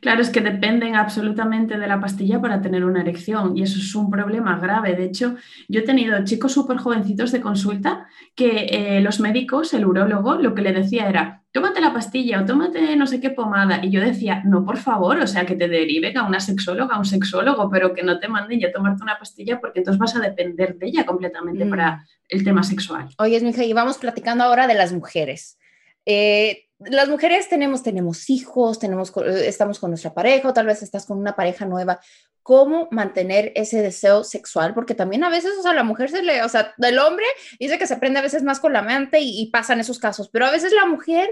Claro, 0.00 0.20
es 0.20 0.30
que 0.30 0.40
dependen 0.40 0.94
absolutamente 0.94 1.78
de 1.78 1.86
la 1.86 2.00
pastilla 2.00 2.40
para 2.40 2.60
tener 2.60 2.84
una 2.84 3.00
erección 3.00 3.56
y 3.56 3.62
eso 3.62 3.78
es 3.78 3.94
un 3.94 4.10
problema 4.10 4.58
grave. 4.58 4.94
De 4.94 5.04
hecho, 5.04 5.36
yo 5.68 5.80
he 5.80 5.84
tenido 5.84 6.22
chicos 6.24 6.52
súper 6.52 6.78
jovencitos 6.78 7.32
de 7.32 7.40
consulta 7.40 8.06
que 8.34 8.66
eh, 8.70 9.00
los 9.00 9.20
médicos, 9.20 9.72
el 9.74 9.86
urólogo, 9.86 10.36
lo 10.36 10.54
que 10.54 10.62
le 10.62 10.72
decía 10.72 11.08
era, 11.08 11.42
tómate 11.52 11.80
la 11.80 11.92
pastilla 11.92 12.42
o 12.42 12.44
tómate 12.44 12.96
no 12.96 13.06
sé 13.06 13.20
qué 13.20 13.30
pomada. 13.30 13.82
Y 13.82 13.90
yo 13.90 14.00
decía, 14.00 14.42
no, 14.44 14.64
por 14.64 14.76
favor, 14.76 15.18
o 15.18 15.26
sea, 15.26 15.46
que 15.46 15.56
te 15.56 15.68
deriven 15.68 16.18
a 16.18 16.26
una 16.26 16.40
sexóloga, 16.40 16.96
a 16.96 16.98
un 16.98 17.04
sexólogo, 17.04 17.70
pero 17.70 17.94
que 17.94 18.02
no 18.02 18.18
te 18.18 18.28
manden 18.28 18.60
ya 18.60 18.68
a 18.68 18.72
tomarte 18.72 19.02
una 19.02 19.18
pastilla 19.18 19.58
porque 19.60 19.80
entonces 19.80 19.98
vas 19.98 20.14
a 20.16 20.20
depender 20.20 20.76
de 20.76 20.86
ella 20.86 21.06
completamente 21.06 21.64
mm. 21.64 21.70
para 21.70 22.04
el 22.28 22.44
tema 22.44 22.62
sexual. 22.62 23.08
Oye, 23.18 23.40
mija, 23.40 23.64
y 23.64 23.72
vamos 23.72 23.98
platicando 23.98 24.44
ahora 24.44 24.66
de 24.66 24.74
las 24.74 24.92
mujeres. 24.92 25.58
Eh, 26.04 26.65
las 26.78 27.08
mujeres 27.08 27.48
tenemos, 27.48 27.82
tenemos 27.82 28.28
hijos, 28.28 28.78
tenemos, 28.78 29.12
eh, 29.16 29.48
estamos 29.48 29.78
con 29.78 29.90
nuestra 29.90 30.12
pareja 30.12 30.48
o 30.48 30.52
tal 30.52 30.66
vez 30.66 30.82
estás 30.82 31.06
con 31.06 31.18
una 31.18 31.34
pareja 31.34 31.64
nueva. 31.64 32.00
¿Cómo 32.42 32.88
mantener 32.90 33.52
ese 33.56 33.82
deseo 33.82 34.22
sexual? 34.24 34.74
Porque 34.74 34.94
también 34.94 35.24
a 35.24 35.30
veces, 35.30 35.52
o 35.58 35.62
sea, 35.62 35.72
la 35.72 35.84
mujer 35.84 36.10
se 36.10 36.22
le, 36.22 36.42
o 36.42 36.48
sea, 36.48 36.74
del 36.76 36.98
hombre 36.98 37.26
dice 37.58 37.78
que 37.78 37.86
se 37.86 37.96
prende 37.96 38.20
a 38.20 38.22
veces 38.22 38.42
más 38.42 38.60
con 38.60 38.72
la 38.72 38.82
mente 38.82 39.18
y, 39.20 39.50
pasan 39.50 39.80
esos 39.80 39.98
casos, 39.98 40.28
pero 40.28 40.46
a 40.46 40.50
veces 40.50 40.72
la 40.72 40.86
mujer 40.86 41.30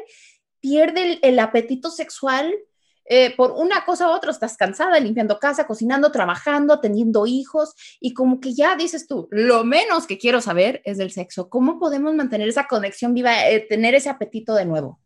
pierde 0.60 1.18
el, 1.22 1.38
apetito 1.38 1.90
sexual 1.90 2.52
eh, 3.04 3.36
por 3.36 3.52
una 3.52 3.84
cosa 3.84 4.08
u 4.08 4.12
otra, 4.12 4.30
estás 4.30 4.56
cansada, 4.56 4.98
limpiando 4.98 5.38
casa, 5.38 5.66
cocinando, 5.66 6.10
trabajando, 6.10 6.80
teniendo 6.80 7.26
hijos 7.26 7.74
y 8.00 8.14
como 8.14 8.40
que 8.40 8.54
ya 8.54 8.74
dices 8.76 9.06
tú, 9.06 9.28
lo 9.30 9.62
menos 9.62 10.06
que 10.06 10.18
quiero 10.18 10.40
saber 10.40 10.80
es 10.84 10.96
del 10.96 11.12
sexo. 11.12 11.50
¿Cómo 11.50 11.78
podemos 11.78 12.14
mantener 12.14 12.48
esa 12.48 12.66
conexión 12.66 13.12
viva, 13.12 13.46
eh, 13.50 13.60
tener 13.60 13.94
ese 13.94 14.08
apetito 14.08 14.54
de 14.54 14.64
nuevo? 14.64 15.03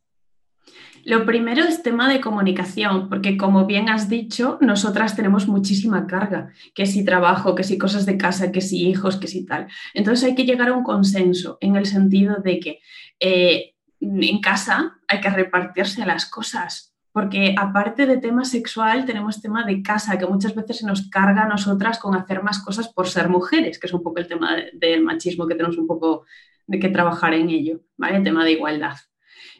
Lo 1.08 1.24
primero 1.24 1.64
es 1.64 1.82
tema 1.82 2.06
de 2.06 2.20
comunicación, 2.20 3.08
porque 3.08 3.38
como 3.38 3.64
bien 3.64 3.88
has 3.88 4.10
dicho, 4.10 4.58
nosotras 4.60 5.16
tenemos 5.16 5.48
muchísima 5.48 6.06
carga, 6.06 6.50
que 6.74 6.84
si 6.84 7.02
trabajo, 7.02 7.54
que 7.54 7.64
si 7.64 7.78
cosas 7.78 8.04
de 8.04 8.18
casa, 8.18 8.52
que 8.52 8.60
si 8.60 8.86
hijos, 8.86 9.16
que 9.16 9.26
si 9.26 9.46
tal. 9.46 9.68
Entonces 9.94 10.28
hay 10.28 10.34
que 10.34 10.44
llegar 10.44 10.68
a 10.68 10.74
un 10.74 10.84
consenso 10.84 11.56
en 11.62 11.76
el 11.76 11.86
sentido 11.86 12.42
de 12.44 12.60
que 12.60 12.80
eh, 13.20 13.72
en 14.02 14.40
casa 14.42 14.98
hay 15.08 15.22
que 15.22 15.30
repartirse 15.30 16.04
las 16.04 16.26
cosas, 16.26 16.94
porque 17.10 17.54
aparte 17.56 18.04
de 18.04 18.18
tema 18.18 18.44
sexual 18.44 19.06
tenemos 19.06 19.40
tema 19.40 19.64
de 19.64 19.80
casa, 19.80 20.18
que 20.18 20.26
muchas 20.26 20.54
veces 20.54 20.76
se 20.76 20.86
nos 20.86 21.08
carga 21.08 21.44
a 21.44 21.48
nosotras 21.48 21.98
con 21.98 22.16
hacer 22.16 22.42
más 22.42 22.62
cosas 22.62 22.86
por 22.88 23.08
ser 23.08 23.30
mujeres, 23.30 23.78
que 23.78 23.86
es 23.86 23.94
un 23.94 24.02
poco 24.02 24.20
el 24.20 24.28
tema 24.28 24.56
del 24.74 25.02
machismo 25.02 25.46
que 25.46 25.54
tenemos 25.54 25.78
un 25.78 25.86
poco 25.86 26.26
de 26.66 26.78
que 26.78 26.90
trabajar 26.90 27.32
en 27.32 27.48
ello, 27.48 27.80
¿vale? 27.96 28.18
El 28.18 28.24
tema 28.24 28.44
de 28.44 28.52
igualdad. 28.52 28.98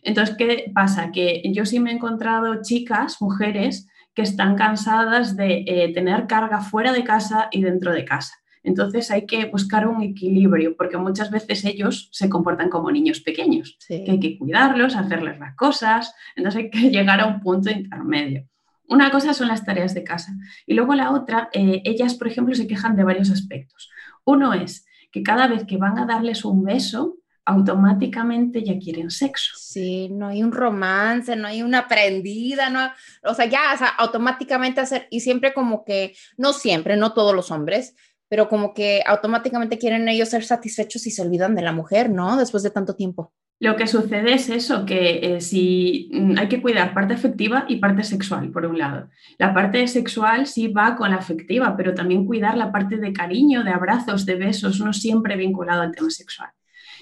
Entonces, 0.03 0.37
¿qué 0.37 0.71
pasa? 0.75 1.11
Que 1.13 1.43
yo 1.53 1.65
sí 1.65 1.81
me 1.81 1.91
he 1.91 1.95
encontrado 1.95 2.63
chicas, 2.63 3.21
mujeres, 3.21 3.89
que 4.15 4.23
están 4.23 4.57
cansadas 4.57 5.37
de 5.37 5.65
eh, 5.67 5.93
tener 5.95 6.27
carga 6.27 6.61
fuera 6.61 6.93
de 6.93 7.05
casa 7.05 7.49
y 7.53 7.63
dentro 7.63 7.93
de 7.93 8.05
casa. 8.05 8.35
Entonces 8.63 9.11
hay 9.11 9.27
que 9.27 9.47
buscar 9.47 9.87
un 9.87 10.03
equilibrio, 10.03 10.77
porque 10.77 10.97
muchas 10.97 11.31
veces 11.31 11.65
ellos 11.65 12.09
se 12.13 12.29
comportan 12.29 12.69
como 12.69 12.91
niños 12.91 13.21
pequeños, 13.21 13.79
que 13.87 14.05
hay 14.09 14.21
que 14.21 14.39
cuidarlos, 14.39 14.97
hacerles 14.97 15.39
las 15.39 15.55
cosas, 15.55 16.15
entonces 16.37 16.65
hay 16.65 16.71
que 16.71 16.91
llegar 16.91 17.21
a 17.21 17.27
un 17.27 17.41
punto 17.41 17.71
intermedio. 17.71 18.47
Una 18.89 19.11
cosa 19.11 19.35
son 19.35 19.49
las 19.49 19.65
tareas 19.65 19.95
de 19.95 20.03
casa 20.03 20.33
y 20.67 20.75
luego 20.75 20.95
la 20.95 21.13
otra, 21.13 21.51
eh, 21.53 21.83
ellas, 21.85 22.15
por 22.15 22.27
ejemplo, 22.27 22.55
se 22.55 22.67
quejan 22.67 22.97
de 22.97 23.05
varios 23.05 23.31
aspectos. 23.31 23.91
Uno 24.25 24.55
es 24.55 24.87
que 25.13 25.23
cada 25.23 25.47
vez 25.47 25.65
que 25.65 25.77
van 25.77 25.99
a 25.99 26.07
darles 26.07 26.45
un 26.45 26.65
beso, 26.65 27.19
automáticamente 27.49 28.63
ya 28.63 28.79
quieren 28.79 29.11
sexo. 29.11 29.55
Sí, 29.57 30.11
no 30.11 30.29
hay 30.29 30.43
un 30.43 30.53
romance, 30.53 31.35
no 31.35 31.49
hay 31.49 31.63
una 31.63 31.89
prendida, 31.89 32.69
no, 32.69 32.91
o 33.25 33.33
sea, 33.33 33.47
ya 33.47 33.73
o 33.75 33.79
sea, 33.79 33.89
automáticamente 33.89 34.83
hacer, 34.83 35.09
y 35.11 35.21
siempre 35.21 35.55
como 35.55 35.83
que, 35.83 36.15
no 36.37 36.53
siempre, 36.53 36.97
no 36.97 37.15
todos 37.15 37.35
los 37.35 37.51
hombres, 37.51 37.97
pero 38.29 38.51
como 38.51 38.75
que 38.75 39.03
automáticamente 39.07 39.79
quieren 39.79 40.07
ellos 40.09 40.29
ser 40.29 40.45
satisfechos 40.45 41.07
y 41.07 41.11
se 41.11 41.23
olvidan 41.23 41.55
de 41.55 41.63
la 41.63 41.73
mujer, 41.73 42.11
¿no? 42.11 42.37
Después 42.37 42.63
de 42.63 42.71
tanto 42.71 42.95
tiempo. 42.95 43.33
Lo 43.61 43.77
que 43.77 43.87
sucede 43.87 44.35
es 44.35 44.51
eso, 44.51 44.85
que 44.85 45.37
eh, 45.37 45.41
si 45.41 46.11
mm, 46.13 46.39
hay 46.39 46.49
que 46.49 46.61
cuidar 46.61 46.93
parte 46.93 47.15
afectiva 47.15 47.65
y 47.67 47.77
parte 47.77 48.05
sexual, 48.05 48.51
por 48.51 48.67
un 48.67 48.79
lado. 48.79 49.09
La 49.39 49.55
parte 49.55 49.89
sexual 49.89 50.47
sí 50.47 50.69
va 50.69 50.97
con 50.97 51.11
la 51.11 51.17
afectiva, 51.17 51.75
pero 51.79 51.95
también 51.95 52.27
cuidar 52.27 52.59
la 52.59 52.71
parte 52.71 52.99
de 52.99 53.15
cariño, 53.15 53.65
de 53.65 53.71
abrazos, 53.71 54.27
de 54.27 54.35
besos, 54.35 54.81
no 54.81 54.93
siempre 54.93 55.35
vinculado 55.37 55.81
al 55.81 55.93
tema 55.93 56.11
sexual. 56.11 56.51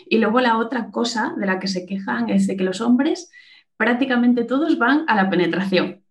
Y 0.09 0.19
luego 0.19 0.41
la 0.41 0.59
otra 0.59 0.91
cosa 0.91 1.35
de 1.37 1.47
la 1.47 1.59
que 1.59 1.69
se 1.69 1.87
quejan 1.87 2.31
es 2.31 2.47
de 2.47 2.57
que 2.57 2.65
los 2.65 2.81
hombres 2.81 3.31
prácticamente 3.77 4.45
todos 4.45 4.79
van 4.79 5.05
a 5.09 5.17
la 5.17 5.29
penetración 5.29 6.03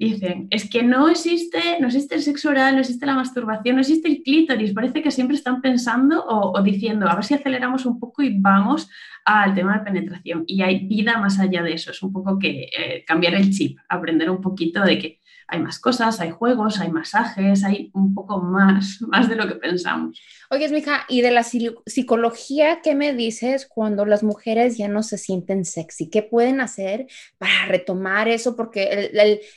dicen, 0.00 0.48
es 0.50 0.68
que 0.68 0.82
no 0.82 1.10
existe, 1.10 1.78
no 1.78 1.88
existe 1.88 2.14
el 2.14 2.22
sexo 2.22 2.48
oral, 2.48 2.74
no 2.74 2.80
existe 2.80 3.04
la 3.04 3.14
masturbación, 3.14 3.76
no 3.76 3.82
existe 3.82 4.08
el 4.08 4.22
clítoris. 4.22 4.72
Parece 4.72 5.02
que 5.02 5.10
siempre 5.10 5.36
están 5.36 5.60
pensando 5.60 6.24
o, 6.26 6.60
diciendo, 6.62 7.06
a 7.06 7.14
ver 7.14 7.24
si 7.24 7.34
aceleramos 7.34 7.84
un 7.84 8.00
poco 8.00 8.22
y 8.22 8.40
vamos 8.40 8.88
al 9.26 9.54
tema 9.54 9.78
de 9.78 9.84
penetración. 9.84 10.44
Y 10.46 10.62
hay 10.62 10.86
vida 10.86 11.18
más 11.18 11.38
allá 11.38 11.62
de 11.62 11.74
eso. 11.74 11.90
Es 11.90 12.02
un 12.02 12.12
poco 12.12 12.38
que 12.38 12.70
eh, 12.76 13.04
cambiar 13.06 13.34
el 13.34 13.50
chip, 13.50 13.78
aprender 13.90 14.30
un 14.30 14.40
poquito 14.40 14.82
de 14.82 14.98
que 14.98 15.19
hay 15.50 15.60
más 15.60 15.80
cosas, 15.80 16.20
hay 16.20 16.30
juegos, 16.30 16.80
hay 16.80 16.90
masajes, 16.90 17.64
hay 17.64 17.90
un 17.92 18.14
poco 18.14 18.38
más, 18.40 19.00
más 19.08 19.28
de 19.28 19.34
lo 19.34 19.48
que 19.48 19.56
pensamos. 19.56 20.20
Oye, 20.48 20.68
mija, 20.68 21.04
¿y 21.08 21.22
de 21.22 21.32
la 21.32 21.42
psicología 21.42 22.80
qué 22.82 22.94
me 22.94 23.12
dices 23.14 23.66
cuando 23.66 24.06
las 24.06 24.22
mujeres 24.22 24.78
ya 24.78 24.88
no 24.88 25.02
se 25.02 25.18
sienten 25.18 25.64
sexy? 25.64 26.08
¿Qué 26.08 26.22
pueden 26.22 26.60
hacer 26.60 27.08
para 27.36 27.66
retomar 27.66 28.28
eso? 28.28 28.54
Porque 28.54 29.10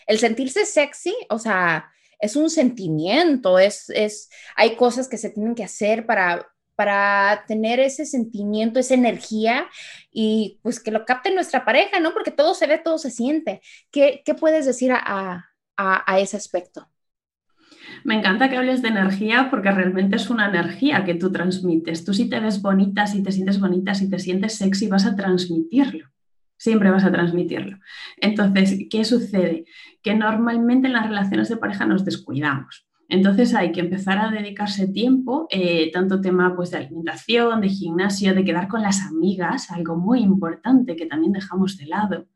el, 0.08 0.20
sentirse 0.20 0.66
sexy, 0.66 1.14
o 1.30 1.38
sea, 1.38 1.92
es 2.20 2.36
un 2.36 2.50
sentimiento, 2.50 3.60
es, 3.60 3.90
es, 3.92 4.30
hay 4.56 4.76
cosas 4.76 5.08
que 5.08 5.18
se 5.18 5.30
tienen 5.30 5.56
que 5.56 5.64
hacer 5.64 6.06
para, 6.08 6.48
para 6.76 7.44
tener 7.48 7.80
ese 7.80 8.06
sentimiento, 8.06 8.80
esa 8.80 8.96
energía 8.96 9.68
y 10.12 10.60
pues 10.64 10.80
que 10.80 10.92
lo 10.92 11.06
capte 11.06 11.34
nuestra 11.34 11.66
pareja, 11.66 12.00
¿no? 12.00 12.14
Porque 12.14 12.32
todo 12.32 12.56
se 12.56 12.66
ve, 12.66 12.80
todo 12.80 12.98
se 12.98 13.12
siente. 13.12 13.62
¿Qué, 13.92 14.24
qué 14.26 14.34
puedes 14.34 14.66
decir 14.66 14.92
a, 14.92 15.02
a, 15.04 15.53
ese 16.18 16.38
aspecto. 16.38 16.88
Me 18.04 18.16
encanta 18.16 18.50
que 18.50 18.58
hables 18.58 18.82
de 18.82 18.90
energía 18.90 19.48
porque 19.50 19.72
realmente 19.72 20.16
es 20.16 20.30
una 20.30 20.50
energía 20.50 21.04
que 21.04 21.16
tú 21.16 21.32
transmites. 21.32 22.06
Tú 22.06 22.14
si 22.14 22.30
te 22.30 22.40
ves 22.40 22.62
bonita, 22.62 23.08
si 23.08 23.24
te 23.24 23.32
sientes 23.32 23.60
bonita, 23.60 23.94
si 23.94 24.10
te 24.10 24.20
sientes 24.20 24.56
sexy, 24.56 24.88
vas 24.88 25.06
a 25.06 25.16
transmitirlo. 25.16 26.10
Siempre 26.58 26.92
vas 26.92 27.04
a 27.04 27.12
transmitirlo. 27.12 27.78
Entonces, 28.18 28.78
¿qué 28.90 29.04
sucede? 29.04 29.66
Que 30.02 30.16
normalmente 30.16 30.88
en 30.88 30.94
las 30.94 31.08
relaciones 31.08 31.50
de 31.50 31.58
pareja 31.58 31.86
nos 31.86 32.06
descuidamos. 32.06 32.88
Entonces 33.10 33.54
hay 33.54 33.72
que 33.72 33.82
empezar 33.82 34.18
a 34.18 34.32
dedicarse 34.32 34.88
tiempo, 34.88 35.46
eh, 35.52 35.92
tanto 35.92 36.22
tema 36.22 36.56
pues, 36.56 36.72
de 36.72 36.78
alimentación, 36.78 37.62
de 37.62 37.70
gimnasio, 37.70 38.34
de 38.34 38.46
quedar 38.46 38.68
con 38.68 38.82
las 38.82 39.02
amigas, 39.02 39.72
algo 39.72 39.98
muy 39.98 40.22
importante 40.22 40.96
que 40.96 41.06
también 41.06 41.34
dejamos 41.34 41.78
de 41.78 41.86
lado 41.86 42.28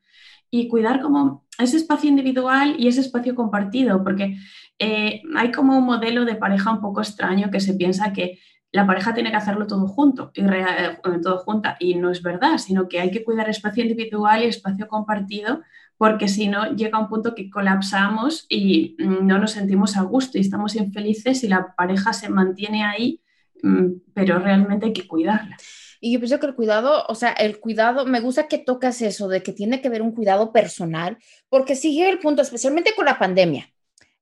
y 0.49 0.67
cuidar 0.67 1.01
como 1.01 1.45
ese 1.57 1.77
espacio 1.77 2.09
individual 2.09 2.75
y 2.77 2.87
ese 2.87 3.01
espacio 3.01 3.35
compartido, 3.35 4.03
porque 4.03 4.37
eh, 4.79 5.21
hay 5.35 5.51
como 5.51 5.77
un 5.77 5.85
modelo 5.85 6.25
de 6.25 6.35
pareja 6.35 6.71
un 6.71 6.81
poco 6.81 7.01
extraño 7.01 7.49
que 7.51 7.59
se 7.59 7.73
piensa 7.73 8.13
que 8.13 8.39
la 8.71 8.85
pareja 8.85 9.13
tiene 9.13 9.31
que 9.31 9.37
hacerlo 9.37 9.65
todo 9.65 9.87
junto 9.87 10.31
y 10.33 10.41
eh, 10.41 10.99
todo 11.23 11.39
junta 11.39 11.77
y 11.79 11.95
no 11.95 12.11
es 12.11 12.21
verdad, 12.21 12.57
sino 12.57 12.87
que 12.87 12.99
hay 12.99 13.11
que 13.11 13.23
cuidar 13.23 13.49
espacio 13.49 13.83
individual 13.83 14.43
y 14.43 14.47
espacio 14.47 14.87
compartido 14.87 15.61
porque 15.97 16.27
si 16.27 16.47
no 16.47 16.75
llega 16.75 16.99
un 16.99 17.09
punto 17.09 17.33
que 17.33 17.49
colapsamos 17.49 18.45
y 18.49 18.95
mm, 18.99 19.25
no 19.25 19.39
nos 19.39 19.51
sentimos 19.51 19.97
a 19.97 20.03
gusto 20.03 20.37
y 20.37 20.41
estamos 20.41 20.75
infelices 20.75 21.43
y 21.43 21.47
la 21.47 21.73
pareja 21.75 22.13
se 22.13 22.29
mantiene 22.29 22.85
ahí, 22.85 23.21
mm, 23.63 23.85
pero 24.13 24.39
realmente 24.39 24.87
hay 24.87 24.93
que 24.93 25.07
cuidarla. 25.07 25.57
Y 25.99 26.13
yo 26.13 26.19
pienso 26.19 26.39
que 26.39 26.47
el 26.47 26.55
cuidado, 26.55 27.05
o 27.07 27.15
sea, 27.15 27.31
el 27.31 27.59
cuidado, 27.59 28.05
me 28.05 28.19
gusta 28.19 28.47
que 28.47 28.57
tocas 28.57 29.01
eso 29.01 29.27
de 29.27 29.43
que 29.43 29.53
tiene 29.53 29.81
que 29.81 29.87
haber 29.87 30.01
un 30.01 30.13
cuidado 30.13 30.51
personal, 30.51 31.17
porque 31.49 31.75
sigue 31.75 32.09
el 32.09 32.19
punto, 32.19 32.41
especialmente 32.41 32.93
con 32.95 33.05
la 33.05 33.19
pandemia. 33.19 33.69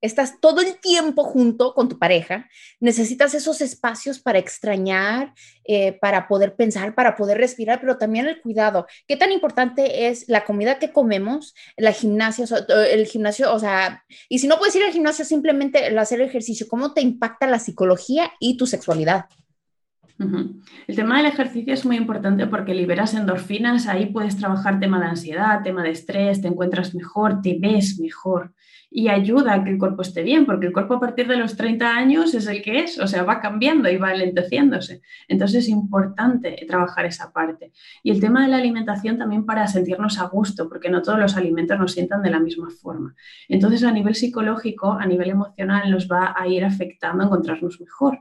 Estás 0.01 0.39
todo 0.39 0.61
el 0.61 0.79
tiempo 0.79 1.23
junto 1.23 1.73
con 1.73 1.89
tu 1.89 1.97
pareja, 1.97 2.47
necesitas 2.79 3.33
esos 3.33 3.59
espacios 3.61 4.19
para 4.19 4.37
extrañar, 4.37 5.33
eh, 5.63 5.93
para 5.93 6.27
poder 6.27 6.55
pensar, 6.55 6.93
para 6.93 7.15
poder 7.15 7.39
respirar, 7.39 7.79
pero 7.79 7.97
también 7.97 8.27
el 8.27 8.39
cuidado. 8.39 8.85
¿Qué 9.07 9.17
tan 9.17 9.31
importante 9.31 10.07
es 10.07 10.27
la 10.27 10.45
comida 10.45 10.77
que 10.77 10.91
comemos, 10.91 11.55
la 11.75 11.91
gimnasia, 11.91 12.45
el 12.87 13.07
gimnasio, 13.07 13.51
o 13.51 13.57
sea, 13.57 14.03
y 14.29 14.39
si 14.39 14.47
no 14.47 14.59
puedes 14.59 14.75
ir 14.75 14.83
al 14.83 14.91
gimnasio, 14.91 15.25
simplemente 15.25 15.87
el 15.87 15.97
hacer 15.97 16.21
ejercicio, 16.21 16.67
¿cómo 16.67 16.93
te 16.93 17.01
impacta 17.01 17.47
la 17.47 17.57
psicología 17.57 18.31
y 18.39 18.57
tu 18.57 18.67
sexualidad? 18.67 19.25
El 20.17 20.95
tema 20.95 21.17
del 21.17 21.25
ejercicio 21.25 21.73
es 21.73 21.85
muy 21.85 21.97
importante 21.97 22.47
porque 22.47 22.73
liberas 22.73 23.13
endorfinas, 23.13 23.87
ahí 23.87 24.07
puedes 24.07 24.37
trabajar 24.37 24.79
tema 24.79 24.99
de 24.99 25.07
ansiedad, 25.07 25.61
tema 25.63 25.83
de 25.83 25.91
estrés, 25.91 26.41
te 26.41 26.47
encuentras 26.47 26.95
mejor, 26.95 27.41
te 27.41 27.57
ves 27.59 27.99
mejor 27.99 28.53
y 28.95 29.09
ayuda 29.09 29.55
a 29.55 29.63
que 29.63 29.71
el 29.71 29.77
cuerpo 29.77 30.03
esté 30.03 30.23
bien, 30.23 30.45
porque 30.45 30.67
el 30.67 30.73
cuerpo 30.73 30.93
a 30.93 30.99
partir 31.01 31.27
de 31.27 31.35
los 31.35 31.57
30 31.57 31.97
años 31.97 32.33
es 32.33 32.47
el 32.47 32.61
que 32.61 32.79
es, 32.79 32.97
o 32.97 33.07
sea, 33.07 33.23
va 33.23 33.41
cambiando 33.41 33.89
y 33.89 33.97
va 33.97 34.11
alenteciéndose. 34.11 35.01
Entonces 35.27 35.65
es 35.65 35.69
importante 35.69 36.65
trabajar 36.65 37.05
esa 37.05 37.33
parte. 37.33 37.73
Y 38.03 38.11
el 38.11 38.21
tema 38.21 38.43
de 38.43 38.47
la 38.47 38.57
alimentación 38.57 39.17
también 39.17 39.45
para 39.45 39.67
sentirnos 39.67 40.17
a 40.17 40.27
gusto, 40.27 40.69
porque 40.69 40.89
no 40.89 41.01
todos 41.01 41.19
los 41.19 41.35
alimentos 41.35 41.77
nos 41.77 41.91
sientan 41.91 42.21
de 42.21 42.29
la 42.29 42.39
misma 42.39 42.69
forma. 42.69 43.15
Entonces 43.49 43.83
a 43.83 43.91
nivel 43.91 44.15
psicológico, 44.15 44.93
a 44.93 45.05
nivel 45.05 45.31
emocional, 45.31 45.91
nos 45.91 46.07
va 46.07 46.33
a 46.33 46.47
ir 46.47 46.63
afectando 46.63 47.23
a 47.23 47.25
encontrarnos 47.25 47.81
mejor. 47.81 48.19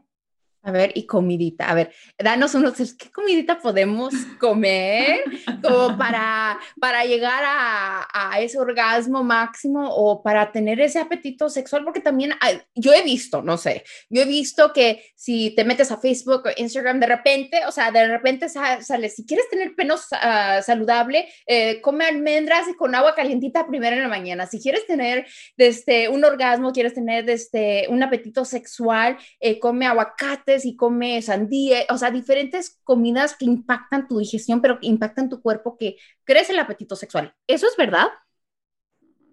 A 0.67 0.71
ver, 0.71 0.93
y 0.95 1.05
comidita. 1.07 1.69
A 1.71 1.75
ver, 1.75 1.93
danos 2.19 2.55
unos, 2.55 2.95
¿qué 2.95 3.11
comidita 3.13 3.59
podemos 3.59 4.15
comer 4.41 5.23
como 5.63 5.99
para, 5.99 6.59
para 6.81 7.05
llegar 7.05 7.45
a, 7.45 8.09
a, 8.11 8.41
ese 8.41 8.59
orgasmo 8.59 9.23
máximo 9.23 9.87
o 9.95 10.23
para 10.23 10.53
tener 10.53 10.81
ese 10.81 11.01
apetito 11.01 11.51
sexual? 11.51 11.85
Porque 11.85 12.01
también 12.01 12.33
yo 12.75 12.95
he 12.95 13.03
visto, 13.03 13.43
no 13.43 13.59
sé, 13.59 13.85
yo 14.09 14.23
he 14.23 14.25
visto 14.25 14.73
que 14.73 15.05
si 15.15 15.51
te 15.55 15.65
metes 15.65 15.91
a 15.91 15.99
Facebook 15.99 16.45
o 16.47 16.51
Instagram 16.57 16.99
de 16.99 17.07
repente, 17.09 17.67
o 17.67 17.71
sea, 17.71 17.91
de 17.91 18.09
repente 18.09 18.49
sale, 18.49 19.11
si 19.11 19.27
quieres 19.27 19.51
tener 19.51 19.75
penos 19.75 20.07
uh, 20.13 20.63
saludable, 20.63 21.29
eh, 21.47 21.83
come 21.83 22.07
almendras 22.07 22.69
y 22.69 22.75
con 22.75 22.95
agua 22.95 23.15
calientita 23.15 23.67
primero 23.67 23.97
en 23.97 24.03
la 24.03 24.09
mañana. 24.09 24.47
Si 24.47 24.63
quieres 24.63 24.87
tener 24.87 25.27
desde, 25.59 26.09
un 26.09 26.25
orgasmo, 26.25 26.73
quieres 26.73 26.95
tener 26.95 27.27
desde, 27.27 27.87
un 27.91 28.03
apetito 28.03 28.47
sexual, 28.47 29.19
eh, 29.41 29.59
come 29.59 29.87
aguacate 29.87 30.54
y 30.65 30.77
come 30.77 31.21
sandía, 31.23 31.81
o 31.91 31.99
sea, 31.99 32.11
diferentes 32.11 32.81
comidas 32.85 33.37
que 33.37 33.45
impactan 33.45 34.07
tu 34.07 34.19
digestión, 34.19 34.61
pero 34.61 34.79
que 34.79 34.87
impactan 34.87 35.29
tu 35.29 35.43
cuerpo, 35.43 35.77
que 35.77 35.97
crece 36.25 36.53
el 36.53 36.61
apetito 36.61 36.97
sexual. 36.97 37.35
¿Eso 37.47 37.67
es 37.67 37.77
verdad? 37.77 38.09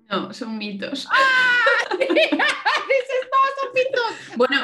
No, 0.10 0.34
son 0.34 0.58
mitos. 0.58 1.08
¡Ah! 1.12 1.98
Dices, 2.00 2.18
no, 3.30 3.40
son 3.62 3.74
mitos. 3.74 4.38
Bueno, 4.38 4.58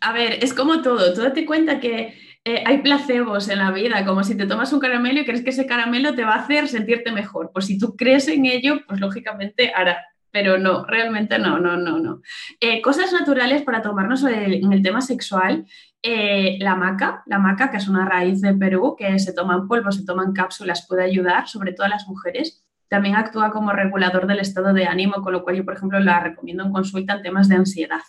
a 0.00 0.12
ver, 0.12 0.42
es 0.42 0.54
como 0.54 0.80
todo. 0.80 1.12
Tú 1.12 1.22
date 1.22 1.44
cuenta 1.44 1.80
que 1.80 2.16
eh, 2.44 2.62
hay 2.66 2.78
placebos 2.78 3.48
en 3.48 3.58
la 3.58 3.70
vida, 3.70 4.04
como 4.06 4.22
si 4.22 4.36
te 4.36 4.46
tomas 4.46 4.72
un 4.72 4.80
caramelo 4.80 5.20
y 5.20 5.24
crees 5.24 5.42
que 5.42 5.50
ese 5.50 5.66
caramelo 5.66 6.14
te 6.14 6.24
va 6.24 6.34
a 6.34 6.42
hacer 6.44 6.68
sentirte 6.68 7.10
mejor. 7.10 7.50
Pues 7.52 7.66
si 7.66 7.78
tú 7.78 7.96
crees 7.96 8.28
en 8.28 8.46
ello, 8.46 8.80
pues 8.86 9.00
lógicamente 9.00 9.72
hará 9.74 10.04
pero 10.34 10.58
no, 10.58 10.84
realmente 10.84 11.38
no, 11.38 11.60
no, 11.60 11.76
no, 11.76 12.00
no. 12.00 12.20
Eh, 12.58 12.82
cosas 12.82 13.12
naturales 13.12 13.62
para 13.62 13.82
tomarnos 13.82 14.24
en 14.24 14.72
el 14.72 14.82
tema 14.82 15.00
sexual. 15.00 15.64
Eh, 16.06 16.58
la 16.60 16.76
maca, 16.76 17.22
la 17.24 17.38
maca, 17.38 17.70
que 17.70 17.78
es 17.78 17.88
una 17.88 18.04
raíz 18.04 18.42
de 18.42 18.52
Perú, 18.52 18.94
que 18.94 19.18
se 19.18 19.32
toma 19.32 19.54
en 19.54 19.66
polvo, 19.66 19.90
se 19.90 20.04
toma 20.04 20.22
en 20.22 20.34
cápsulas, 20.34 20.86
puede 20.86 21.02
ayudar, 21.02 21.48
sobre 21.48 21.72
todo 21.72 21.86
a 21.86 21.88
las 21.88 22.06
mujeres. 22.06 22.62
También 22.88 23.16
actúa 23.16 23.50
como 23.50 23.72
regulador 23.72 24.26
del 24.26 24.40
estado 24.40 24.74
de 24.74 24.84
ánimo, 24.84 25.22
con 25.22 25.32
lo 25.32 25.42
cual 25.42 25.56
yo, 25.56 25.64
por 25.64 25.76
ejemplo, 25.76 25.98
la 26.00 26.20
recomiendo 26.20 26.62
en 26.62 26.72
consulta 26.72 27.14
en 27.14 27.22
temas 27.22 27.48
de 27.48 27.54
ansiedad. 27.54 28.02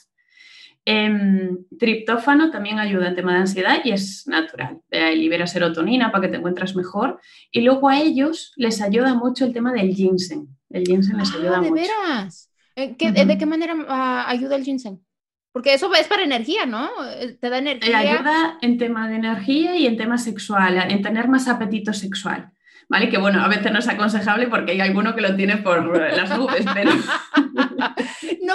Em, 0.84 1.58
triptófano 1.80 2.52
también 2.52 2.80
ayuda 2.80 3.08
en 3.08 3.16
tema 3.16 3.32
de 3.32 3.40
ansiedad 3.40 3.78
y 3.86 3.92
es 3.92 4.28
natural. 4.28 4.82
Eh, 4.92 5.16
libera 5.16 5.48
serotonina 5.48 6.12
para 6.12 6.24
que 6.24 6.28
te 6.28 6.36
encuentres 6.36 6.76
mejor. 6.76 7.22
Y 7.50 7.62
luego 7.62 7.88
a 7.88 7.98
ellos 8.02 8.52
les 8.58 8.82
ayuda 8.82 9.14
mucho 9.14 9.46
el 9.46 9.54
tema 9.54 9.72
del 9.72 9.96
ginseng. 9.96 10.50
El 10.70 10.84
ginseng 10.84 11.16
les 11.18 11.32
ah, 11.34 11.38
ayuda 11.38 11.62
¿de 11.62 11.70
mucho. 11.70 11.82
veras? 11.82 12.52
¿De 12.76 13.38
qué 13.38 13.46
manera 13.46 13.74
ah, 13.88 14.26
ayuda 14.28 14.58
el 14.58 14.66
ginseng? 14.66 15.00
Porque 15.56 15.74
eso 15.74 15.90
es 15.96 16.06
para 16.10 16.24
energía, 16.24 16.66
¿no? 16.66 16.90
Eh, 17.14 17.38
te 17.40 17.50
da 17.50 17.60
energía. 17.60 17.98
ayuda 17.98 18.58
en 18.62 18.78
tema 18.78 19.08
de 19.08 19.16
energía 19.16 19.78
y 19.78 19.88
en 19.88 19.96
tema 19.96 20.18
sexual, 20.18 20.78
en 20.92 21.02
tener 21.02 21.30
más 21.30 21.48
apetito 21.48 21.94
sexual. 21.94 22.52
¿Vale? 22.90 23.08
Que 23.08 23.18
bueno, 23.18 23.42
a 23.42 23.48
veces 23.48 23.72
no 23.72 23.80
es 23.80 23.88
aconsejable 23.88 24.50
porque 24.50 24.74
hay 24.74 24.82
alguno 24.82 25.16
que 25.16 25.22
lo 25.22 25.34
tiene 25.38 25.56
por 25.56 25.98
las 25.98 26.38
nubes, 26.38 26.66
pero... 26.74 26.92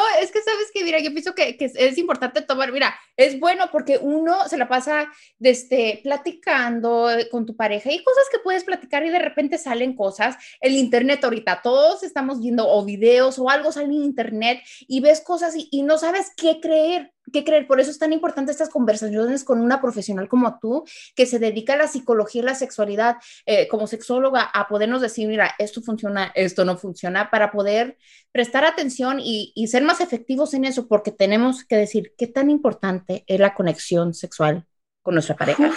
no, 0.01 0.23
es 0.23 0.31
que 0.31 0.41
sabes 0.43 0.71
que 0.73 0.85
mira, 0.85 0.99
yo 0.99 1.11
pienso 1.11 1.35
que, 1.35 1.57
es 1.59 1.99
importante 1.99 2.43
tomar, 2.43 2.73
mira, 2.73 2.95
es 3.17 3.39
bueno 3.39 3.67
porque 3.71 3.99
uno 3.99 4.49
se 4.49 4.57
la 4.57 4.69
pasa 4.69 5.11
este, 5.41 6.01
platicando 6.03 7.11
eh, 7.11 7.29
con 7.31 7.47
tu 7.47 7.57
pareja 7.57 7.93
y 7.93 8.03
cosas 8.03 8.25
que 8.31 8.39
puedes 8.39 8.65
platicar 8.65 9.05
y 9.05 9.11
de 9.11 9.19
repente 9.19 9.59
salen 9.59 9.95
cosas. 9.95 10.37
El 10.61 10.75
internet 10.75 11.23
ahorita, 11.25 11.61
todos 11.63 12.03
estamos 12.03 12.41
viendo 12.41 12.69
o 12.69 12.85
videos 12.85 13.39
o 13.39 13.51
algo 13.51 13.73
sale 13.73 13.87
en 13.87 13.93
internet 13.93 14.61
y 14.87 15.01
ves 15.01 15.21
cosas 15.21 15.55
y 15.57 15.83
no 15.83 15.99
sabes 15.99 16.33
qué 16.37 16.61
creer 16.61 17.13
qué 17.31 17.45
creer. 17.45 17.67
Por 17.67 17.81
eso 17.81 17.91
es 17.91 17.99
tan 17.99 18.13
importante 18.13 18.53
estas 18.53 18.69
conversaciones 18.69 19.45
con 19.45 19.61
una 19.61 19.81
profesional 19.81 20.29
como 20.29 20.59
tú, 20.61 20.85
que 21.15 21.27
se 21.27 21.39
dedica 21.39 21.75
a 21.75 21.77
la 21.77 21.89
psicología 21.89 22.43
y 22.43 22.45
la 22.45 22.55
sexualidad 22.55 23.17
eh, 23.47 23.69
como 23.69 23.87
sexóloga, 23.87 24.43
a 24.43 24.69
podernos 24.69 25.03
decir, 25.03 25.29
mira, 25.29 25.55
esto 25.59 25.83
funciona, 25.83 26.33
esto 26.35 26.65
no 26.65 26.77
funciona, 26.77 27.31
para 27.31 27.51
poder 27.53 27.97
prestar 28.33 28.65
atención 28.65 29.19
y, 29.21 29.53
ser 29.71 29.85
más 29.85 30.01
efectivos 30.01 30.53
en 30.55 30.65
eso, 30.65 30.89
porque 30.89 31.13
tenemos 31.13 31.65
que 31.65 31.77
decir 31.77 32.13
qué 32.19 32.27
tan 32.27 32.51
importante 32.51 33.25
es 33.27 33.39
la 33.39 33.55
conexión 33.55 34.15
sexual 34.15 34.67
con 35.03 35.15
nuestra 35.15 35.37
pareja. 35.37 35.71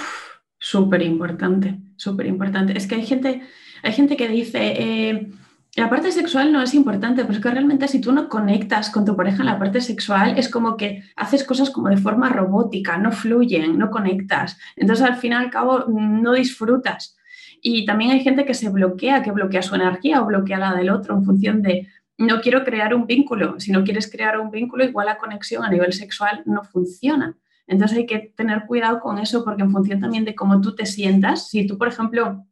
Súper 0.58 1.02
importante, 1.04 1.78
súper 1.96 2.26
importante. 2.26 2.76
Es 2.76 2.88
que 2.88 2.96
hay 2.96 3.06
gente, 3.06 3.42
hay 3.84 3.94
gente 3.94 4.18
que 4.18 4.28
dice... 4.28 4.60
Eh, 4.62 5.32
la 5.76 5.90
parte 5.90 6.12
sexual 6.12 6.52
no 6.52 6.62
es 6.62 6.76
importante, 6.76 7.24
pero 7.24 7.34
es 7.34 7.44
que 7.44 7.50
realmente 7.50 7.88
si 7.88 8.00
tú 8.00 8.12
no 8.12 8.30
conectas 8.30 8.92
con 8.92 9.06
tu 9.06 9.16
pareja 9.16 9.40
en 9.40 9.48
la 9.48 9.58
parte 9.58 9.82
sexual, 9.82 10.38
es 10.38 10.48
como 10.48 10.78
que 10.78 11.04
haces 11.16 11.44
cosas 11.44 11.72
como 11.72 11.90
de 11.90 11.98
forma 11.98 12.30
robótica, 12.30 12.98
no 12.98 13.12
fluyen, 13.12 13.80
no 13.80 13.90
conectas. 13.90 14.58
Entonces, 14.76 15.04
al 15.04 15.16
fin 15.16 15.32
y 15.32 15.36
al 15.36 15.50
cabo, 15.50 15.86
no 15.88 16.34
disfrutas. 16.34 17.18
Y 17.62 17.86
también 17.86 18.12
hay 18.12 18.20
gente 18.20 18.46
que 18.46 18.54
se 18.54 18.70
bloquea, 18.70 19.24
que 19.24 19.32
bloquea 19.32 19.64
su 19.64 19.74
energía 19.74 20.22
o 20.22 20.26
bloquea 20.26 20.60
la 20.60 20.76
del 20.76 20.92
otro 20.92 21.16
en 21.16 21.24
función 21.24 21.62
de 21.64 21.88
no 22.20 22.42
quiero 22.42 22.64
crear 22.64 22.94
un 22.94 23.08
vínculo. 23.08 23.60
Si 23.60 23.72
no 23.72 23.84
quieres 23.84 24.12
crear 24.12 24.40
un 24.40 24.52
vínculo, 24.52 24.84
igual 24.84 25.08
la 25.08 25.18
conexión 25.18 25.64
a 25.64 25.70
nivel 25.70 25.94
sexual 25.94 26.44
no 26.46 26.64
funciona. 26.64 27.36
Entonces 27.66 27.98
hay 27.98 28.06
que 28.06 28.34
tener 28.36 28.66
cuidado 28.68 29.00
con 29.00 29.18
eso 29.18 29.44
porque 29.44 29.64
en 29.64 29.72
función 29.72 30.00
también 30.00 30.26
de 30.26 30.36
cómo 30.36 30.62
tú 30.62 30.76
te 30.76 30.86
sientas, 30.86 31.50
si 31.50 31.66
tú, 31.66 31.78
por 31.78 31.88
ejemplo, 31.88 32.46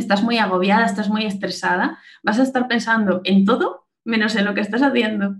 estás 0.00 0.22
muy 0.22 0.38
agobiada, 0.38 0.86
estás 0.86 1.08
muy 1.08 1.24
estresada, 1.24 1.98
vas 2.22 2.38
a 2.38 2.42
estar 2.42 2.68
pensando 2.68 3.20
en 3.24 3.44
todo 3.44 3.86
menos 4.04 4.36
en 4.36 4.44
lo 4.44 4.54
que 4.54 4.60
estás 4.60 4.82
haciendo. 4.82 5.36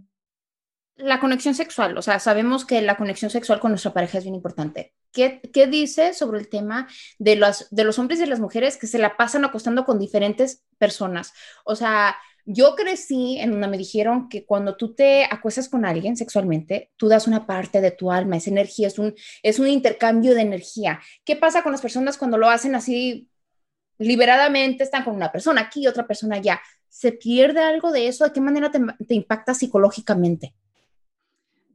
La 0.96 1.18
conexión 1.18 1.54
sexual, 1.54 1.98
o 1.98 2.02
sea, 2.02 2.20
sabemos 2.20 2.64
que 2.64 2.80
la 2.80 2.96
conexión 2.96 3.30
sexual 3.30 3.58
con 3.58 3.72
nuestra 3.72 3.92
pareja 3.92 4.18
es 4.18 4.24
bien 4.24 4.36
importante. 4.36 4.94
¿Qué, 5.12 5.40
qué 5.52 5.66
dice 5.66 6.14
sobre 6.14 6.38
el 6.38 6.48
tema 6.48 6.88
de 7.18 7.36
los, 7.36 7.68
de 7.70 7.84
los 7.84 7.98
hombres 7.98 8.20
y 8.20 8.26
las 8.26 8.40
mujeres 8.40 8.76
que 8.76 8.86
se 8.86 8.98
la 8.98 9.16
pasan 9.16 9.44
acostando 9.44 9.84
con 9.84 9.98
diferentes 9.98 10.62
personas? 10.78 11.32
O 11.64 11.74
sea, 11.74 12.16
yo 12.46 12.74
crecí 12.76 13.38
en 13.38 13.52
donde 13.52 13.68
me 13.68 13.78
dijeron 13.78 14.28
que 14.28 14.44
cuando 14.44 14.76
tú 14.76 14.94
te 14.94 15.24
acuestas 15.24 15.68
con 15.68 15.84
alguien 15.84 16.16
sexualmente, 16.16 16.92
tú 16.96 17.08
das 17.08 17.26
una 17.26 17.46
parte 17.46 17.80
de 17.80 17.90
tu 17.90 18.12
alma, 18.12 18.36
esa 18.36 18.50
energía, 18.50 18.88
es 18.88 18.98
un, 18.98 19.14
es 19.42 19.58
un 19.58 19.66
intercambio 19.66 20.34
de 20.34 20.42
energía. 20.42 21.00
¿Qué 21.24 21.36
pasa 21.36 21.62
con 21.62 21.72
las 21.72 21.80
personas 21.80 22.18
cuando 22.18 22.36
lo 22.36 22.50
hacen 22.50 22.74
así 22.74 23.30
liberadamente 23.98 24.84
están 24.84 25.04
con 25.04 25.14
una 25.14 25.30
persona 25.30 25.62
aquí, 25.62 25.86
otra 25.86 26.06
persona 26.06 26.36
allá. 26.36 26.60
¿Se 26.88 27.12
pierde 27.12 27.60
algo 27.60 27.92
de 27.92 28.08
eso? 28.08 28.24
¿De 28.24 28.32
qué 28.32 28.40
manera 28.40 28.70
te, 28.70 29.14
impacta 29.14 29.54
psicológicamente? 29.54 30.54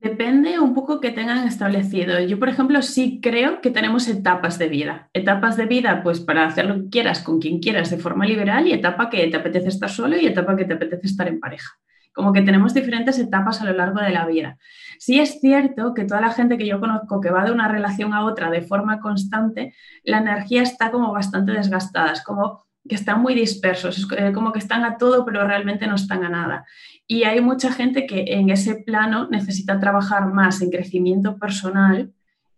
Depende 0.01 0.57
un 0.59 0.73
poco 0.73 1.01
que 1.01 1.11
tengan 1.11 1.45
establecido. 1.45 2.21
Yo, 2.21 2.39
por 2.39 2.47
ejemplo, 2.47 2.81
sí 2.81 3.19
creo 3.21 3.59
que 3.59 3.69
tenemos 3.69 4.07
etapas 4.07 4.57
de 4.57 4.69
vida. 4.69 5.09
Etapas 5.13 5.57
de 5.57 5.65
vida, 5.65 6.01
pues 6.03 6.21
para 6.21 6.45
hacer 6.45 6.67
lo 6.67 6.75
que 6.75 6.89
quieras, 6.89 7.21
con 7.21 7.41
quien 7.41 7.59
quieras, 7.59 7.89
de 7.89 7.97
forma 7.97 8.25
liberal, 8.25 8.65
y 8.65 8.71
etapa 8.71 9.09
que 9.09 9.27
te 9.27 9.35
apetece 9.35 9.67
estar 9.67 9.89
solo 9.89 10.17
y 10.17 10.25
etapa 10.25 10.55
que 10.55 10.63
te 10.63 10.73
apetece 10.73 11.07
estar 11.07 11.27
en 11.27 11.39
pareja 11.41 11.77
como 12.19 12.33
que 12.33 12.41
tenemos 12.41 12.73
diferentes 12.73 13.17
etapas 13.17 13.61
a 13.61 13.65
lo 13.65 13.73
largo 13.73 14.01
de 14.01 14.09
la 14.09 14.25
vida. 14.25 14.57
Sí 14.99 15.17
es 15.17 15.39
cierto 15.39 15.93
que 15.93 16.03
toda 16.03 16.19
la 16.19 16.33
gente 16.33 16.57
que 16.57 16.67
yo 16.67 16.81
conozco 16.81 17.21
que 17.21 17.31
va 17.31 17.45
de 17.45 17.53
una 17.53 17.69
relación 17.69 18.13
a 18.13 18.25
otra 18.25 18.51
de 18.51 18.61
forma 18.61 18.99
constante, 18.99 19.73
la 20.03 20.17
energía 20.17 20.61
está 20.61 20.91
como 20.91 21.13
bastante 21.13 21.53
desgastada, 21.53 22.11
es 22.11 22.21
como 22.21 22.65
que 22.87 22.95
están 22.95 23.21
muy 23.21 23.33
dispersos, 23.33 23.97
es 23.97 24.07
eh, 24.17 24.33
como 24.33 24.51
que 24.51 24.59
están 24.59 24.83
a 24.83 24.97
todo 24.97 25.25
pero 25.25 25.47
realmente 25.47 25.87
no 25.87 25.95
están 25.95 26.25
a 26.25 26.29
nada. 26.29 26.65
Y 27.07 27.23
hay 27.23 27.39
mucha 27.39 27.71
gente 27.71 28.05
que 28.05 28.25
en 28.27 28.49
ese 28.49 28.75
plano 28.75 29.29
necesita 29.31 29.79
trabajar 29.79 30.27
más 30.27 30.61
en 30.61 30.69
crecimiento 30.69 31.37
personal 31.37 32.11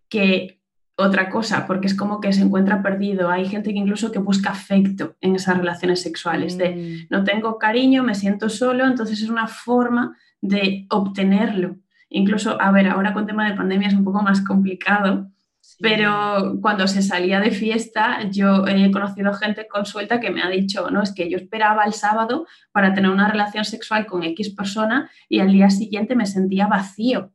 que 0.10 0.60
otra 0.96 1.30
cosa, 1.30 1.68
porque 1.68 1.86
es 1.88 1.96
como 1.96 2.20
que 2.20 2.34
se 2.34 2.42
encuentra 2.42 2.82
perdido. 2.82 3.30
Hay 3.30 3.46
gente 3.46 3.72
que 3.72 3.80
incluso 3.80 4.12
que 4.12 4.18
busca 4.18 4.50
afecto 4.50 5.16
en 5.22 5.36
esas 5.36 5.58
relaciones 5.58 6.02
sexuales, 6.02 6.58
de 6.58 6.76
mm. 6.76 7.08
no 7.12 7.24
tengo 7.24 7.60
cariño, 7.60 8.04
me 8.04 8.16
siento 8.16 8.50
solo, 8.50 8.88
entonces 8.88 9.22
es 9.22 9.30
una 9.30 9.48
forma 9.48 10.18
de 10.42 10.88
obtenerlo. 10.90 11.78
Incluso, 12.12 12.62
a 12.62 12.72
ver, 12.72 12.88
ahora 12.88 13.14
con 13.14 13.26
tema 13.26 13.50
de 13.50 13.56
pandemia 13.56 13.88
es 13.88 13.96
un 13.96 14.04
poco 14.04 14.22
más 14.22 14.42
complicado, 14.42 15.32
pero 15.80 16.58
cuando 16.62 16.88
se 16.88 17.02
salía 17.02 17.40
de 17.40 17.52
fiesta, 17.52 18.30
yo 18.30 18.68
he 18.68 18.92
conocido 18.92 19.34
gente 19.34 19.68
consuelta 19.68 20.20
que 20.20 20.30
me 20.30 20.44
ha 20.44 20.50
dicho, 20.50 20.92
no, 20.92 21.02
es 21.02 21.14
que 21.14 21.30
yo 21.30 21.38
esperaba 21.38 21.84
el 21.86 21.94
sábado 21.94 22.46
para 22.72 22.94
tener 22.94 23.10
una 23.10 23.32
relación 23.32 23.66
sexual 23.66 24.06
con 24.06 24.24
X 24.24 24.50
persona 24.52 25.10
y 25.28 25.40
al 25.40 25.52
día 25.52 25.70
siguiente 25.70 26.16
me 26.16 26.28
sentía 26.28 26.68
vacío 26.68 27.32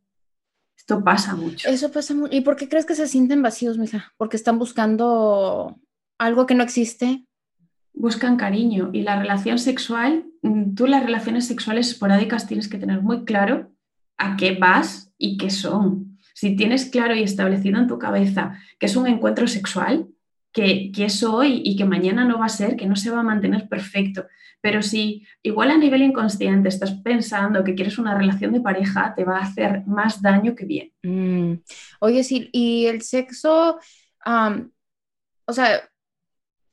esto 0.86 1.02
pasa 1.02 1.34
mucho. 1.34 1.68
Eso 1.68 1.90
pasa 1.90 2.14
mucho. 2.14 2.32
¿Y 2.32 2.42
por 2.42 2.54
qué 2.54 2.68
crees 2.68 2.86
que 2.86 2.94
se 2.94 3.08
sienten 3.08 3.42
vacíos, 3.42 3.76
mija? 3.76 4.12
Porque 4.16 4.36
están 4.36 4.56
buscando 4.56 5.80
algo 6.16 6.46
que 6.46 6.54
no 6.54 6.62
existe. 6.62 7.24
Buscan 7.92 8.36
cariño 8.36 8.90
y 8.92 9.02
la 9.02 9.18
relación 9.18 9.58
sexual, 9.58 10.26
mm, 10.42 10.74
tú 10.76 10.86
las 10.86 11.02
relaciones 11.02 11.48
sexuales 11.48 11.88
esporádicas 11.88 12.46
tienes 12.46 12.68
que 12.68 12.78
tener 12.78 13.02
muy 13.02 13.24
claro 13.24 13.72
a 14.18 14.36
qué 14.36 14.52
vas 14.52 15.12
y 15.18 15.36
qué 15.36 15.50
son. 15.50 16.18
Si 16.34 16.56
tienes 16.56 16.86
claro 16.86 17.14
y 17.14 17.22
establecido 17.22 17.78
en 17.78 17.86
tu 17.86 17.98
cabeza 17.98 18.58
que 18.78 18.86
es 18.86 18.96
un 18.96 19.06
encuentro 19.06 19.46
sexual, 19.46 20.08
que, 20.52 20.90
que 20.92 21.04
es 21.04 21.22
hoy 21.22 21.60
y 21.64 21.76
que 21.76 21.84
mañana 21.84 22.24
no 22.24 22.38
va 22.38 22.46
a 22.46 22.50
ser, 22.50 22.76
que 22.76 22.86
no 22.86 22.96
se 22.96 23.10
va 23.10 23.20
a 23.20 23.24
mantener 23.24 23.68
perfecto, 23.68 24.26
pero 24.66 24.82
si 24.82 25.26
igual 25.42 25.70
a 25.70 25.78
nivel 25.78 26.02
inconsciente 26.02 26.68
estás 26.68 26.92
pensando 26.92 27.62
que 27.62 27.74
quieres 27.74 27.98
una 27.98 28.18
relación 28.18 28.52
de 28.52 28.60
pareja, 28.60 29.14
te 29.14 29.24
va 29.24 29.38
a 29.38 29.42
hacer 29.42 29.86
más 29.86 30.20
daño 30.20 30.56
que 30.56 30.64
bien. 30.64 30.92
Mm. 31.02 31.60
Oye, 32.00 32.24
sí, 32.24 32.48
y 32.52 32.86
el 32.86 33.02
sexo, 33.02 33.78
o 35.44 35.52
sea, 35.52 35.88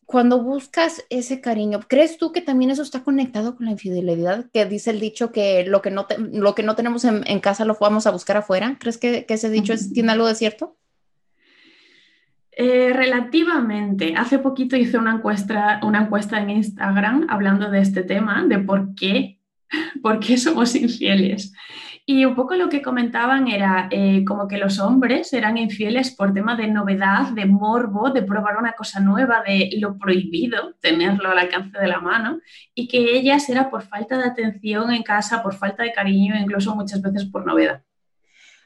cuando 0.06 0.42
buscas 0.42 1.06
ese 1.10 1.42
cariño, 1.42 1.80
¿crees 1.88 2.18
tú 2.18 2.32
que 2.32 2.42
también 2.42 2.72
eso 2.72 2.82
está 2.82 3.04
conectado 3.04 3.56
con 3.56 3.66
la 3.66 3.72
infidelidad? 3.72 4.46
Que 4.52 4.66
dice 4.66 4.92
el 4.92 5.00
dicho 5.00 5.32
que 5.32 5.66
lo 5.66 5.82
que 5.82 5.92
no, 5.92 6.08
lo 6.32 6.56
que 6.56 6.64
no 6.64 6.76
tenemos 6.76 7.06
en, 7.06 7.40
casa 7.40 7.66
lo 7.66 7.78
vamos 7.80 8.08
a 8.08 8.12
buscar 8.12 8.38
afuera. 8.38 8.78
¿Crees 8.80 8.98
que, 8.98 9.26
ese 9.28 9.50
dicho 9.50 9.74
tiene 9.94 10.12
algo 10.12 10.28
de 10.28 10.36
cierto? 10.36 10.78
Eh, 12.52 12.92
relativamente. 12.94 14.14
Hace 14.16 14.40
poquito 14.40 14.76
hice 14.76 14.98
una 14.98 15.16
encuesta, 15.16 15.80
una 15.84 16.04
encuesta 16.04 16.40
en 16.40 16.52
Instagram 16.52 17.28
hablando 17.30 17.70
de 17.72 17.80
este 17.80 18.04
tema, 18.04 18.46
de 18.46 18.60
por 18.60 18.94
qué, 18.96 19.40
por 20.02 20.20
qué 20.20 20.38
somos 20.38 20.76
infieles. 20.76 21.54
Y 22.06 22.26
un 22.26 22.36
poco 22.36 22.56
lo 22.56 22.68
que 22.68 22.82
comentaban 22.82 23.48
era 23.48 23.88
eh, 23.90 24.26
como 24.26 24.46
que 24.48 24.58
los 24.58 24.78
hombres 24.80 25.32
eran 25.32 25.58
infieles 25.58 26.14
por 26.14 26.34
tema 26.34 26.58
de 26.58 26.68
novedad, 26.68 27.30
de 27.32 27.46
morbo, 27.46 28.10
de 28.10 28.24
probar 28.24 28.58
una 28.58 28.74
cosa 28.74 29.00
nueva, 29.00 29.42
de 29.42 29.70
lo 29.80 29.98
prohibido, 29.98 30.74
tenerlo 30.82 31.30
al 31.30 31.40
alcance 31.40 31.80
de 31.80 31.88
la 31.88 32.02
mano, 32.02 32.42
y 32.76 32.90
que 32.90 33.16
ellas 33.18 33.48
era 33.50 33.70
por 33.70 33.84
falta 33.84 34.18
de 34.18 34.26
atención 34.26 34.92
en 34.92 35.04
casa, 35.04 35.42
por 35.42 35.56
falta 35.56 35.84
de 35.84 35.94
cariño, 35.94 36.36
incluso 36.36 36.76
muchas 36.76 37.02
veces 37.02 37.26
por 37.26 37.46
novedad. 37.46 37.84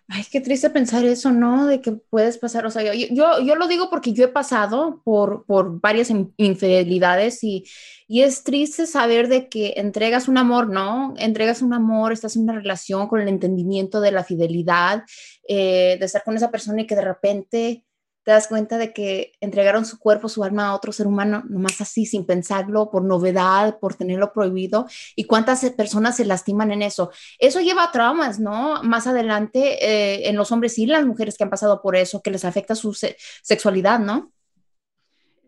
Ay, 0.09 0.23
qué 0.31 0.39
triste 0.39 0.69
pensar 0.69 1.03
eso, 1.03 1.31
¿no? 1.31 1.67
De 1.67 1.81
que 1.81 1.91
puedes 1.91 2.37
pasar, 2.37 2.65
o 2.65 2.71
sea, 2.71 2.93
yo, 2.93 3.07
yo, 3.11 3.55
lo 3.55 3.67
digo 3.67 3.89
porque 3.89 4.13
yo 4.13 4.23
he 4.23 4.29
pasado 4.29 5.01
por, 5.03 5.45
por 5.45 5.81
varias 5.81 6.09
infidelidades 6.37 7.43
y, 7.43 7.65
y 8.07 8.21
es 8.21 8.43
triste 8.43 8.87
saber 8.87 9.27
de 9.27 9.49
que 9.49 9.73
entregas 9.75 10.29
un 10.29 10.37
amor, 10.37 10.69
¿no? 10.69 11.13
Entregas 11.17 11.61
un 11.61 11.73
amor, 11.73 12.13
estás 12.13 12.37
en 12.37 12.43
una 12.43 12.53
relación 12.53 13.09
con 13.09 13.19
el 13.19 13.27
entendimiento 13.27 13.99
de 13.99 14.11
la 14.13 14.23
fidelidad, 14.23 15.03
eh, 15.45 15.97
de 15.99 16.05
estar 16.05 16.23
con 16.23 16.37
esa 16.37 16.51
persona 16.51 16.83
y 16.83 16.87
que 16.87 16.95
de 16.95 17.01
repente 17.01 17.83
te 18.27 18.33
das 18.33 18.49
cuenta 18.49 18.77
de 18.77 18.91
que 18.91 19.31
entregaron 19.39 19.85
su 19.85 19.99
cuerpo, 19.99 20.27
su 20.27 20.43
alma 20.43 20.67
a 20.67 20.75
otro 20.75 20.91
ser 20.91 21.07
humano, 21.07 21.45
nomás 21.47 21.79
así, 21.79 22.05
sin 22.05 22.25
pensarlo, 22.25 22.91
por 22.91 23.05
novedad, 23.05 23.79
por 23.79 23.95
tenerlo 23.95 24.33
prohibido, 24.33 24.85
y 25.15 25.23
cuántas 25.23 25.63
personas 25.69 26.17
se 26.17 26.25
lastiman 26.25 26.73
en 26.73 26.81
eso. 26.81 27.09
Eso 27.39 27.61
lleva 27.61 27.85
a 27.85 27.91
traumas, 27.93 28.37
¿no? 28.37 28.83
Más 28.83 29.07
adelante 29.07 29.77
eh, 29.81 30.27
en 30.27 30.35
los 30.35 30.51
hombres 30.51 30.77
y 30.77 30.87
las 30.87 31.05
mujeres 31.05 31.37
que 31.37 31.45
han 31.45 31.49
pasado 31.49 31.81
por 31.81 31.95
eso, 31.95 32.21
que 32.21 32.31
les 32.31 32.43
afecta 32.43 32.75
su 32.75 32.93
sexualidad, 32.93 34.01
¿no? 34.01 34.33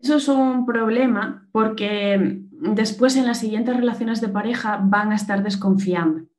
Eso 0.02 0.16
es 0.16 0.28
un 0.28 0.64
problema 0.64 1.50
porque 1.52 2.38
después 2.50 3.14
en 3.16 3.26
las 3.26 3.40
siguientes 3.40 3.76
relaciones 3.76 4.22
de 4.22 4.28
pareja 4.28 4.80
van 4.82 5.12
a 5.12 5.16
estar 5.16 5.42
desconfiando 5.42 6.29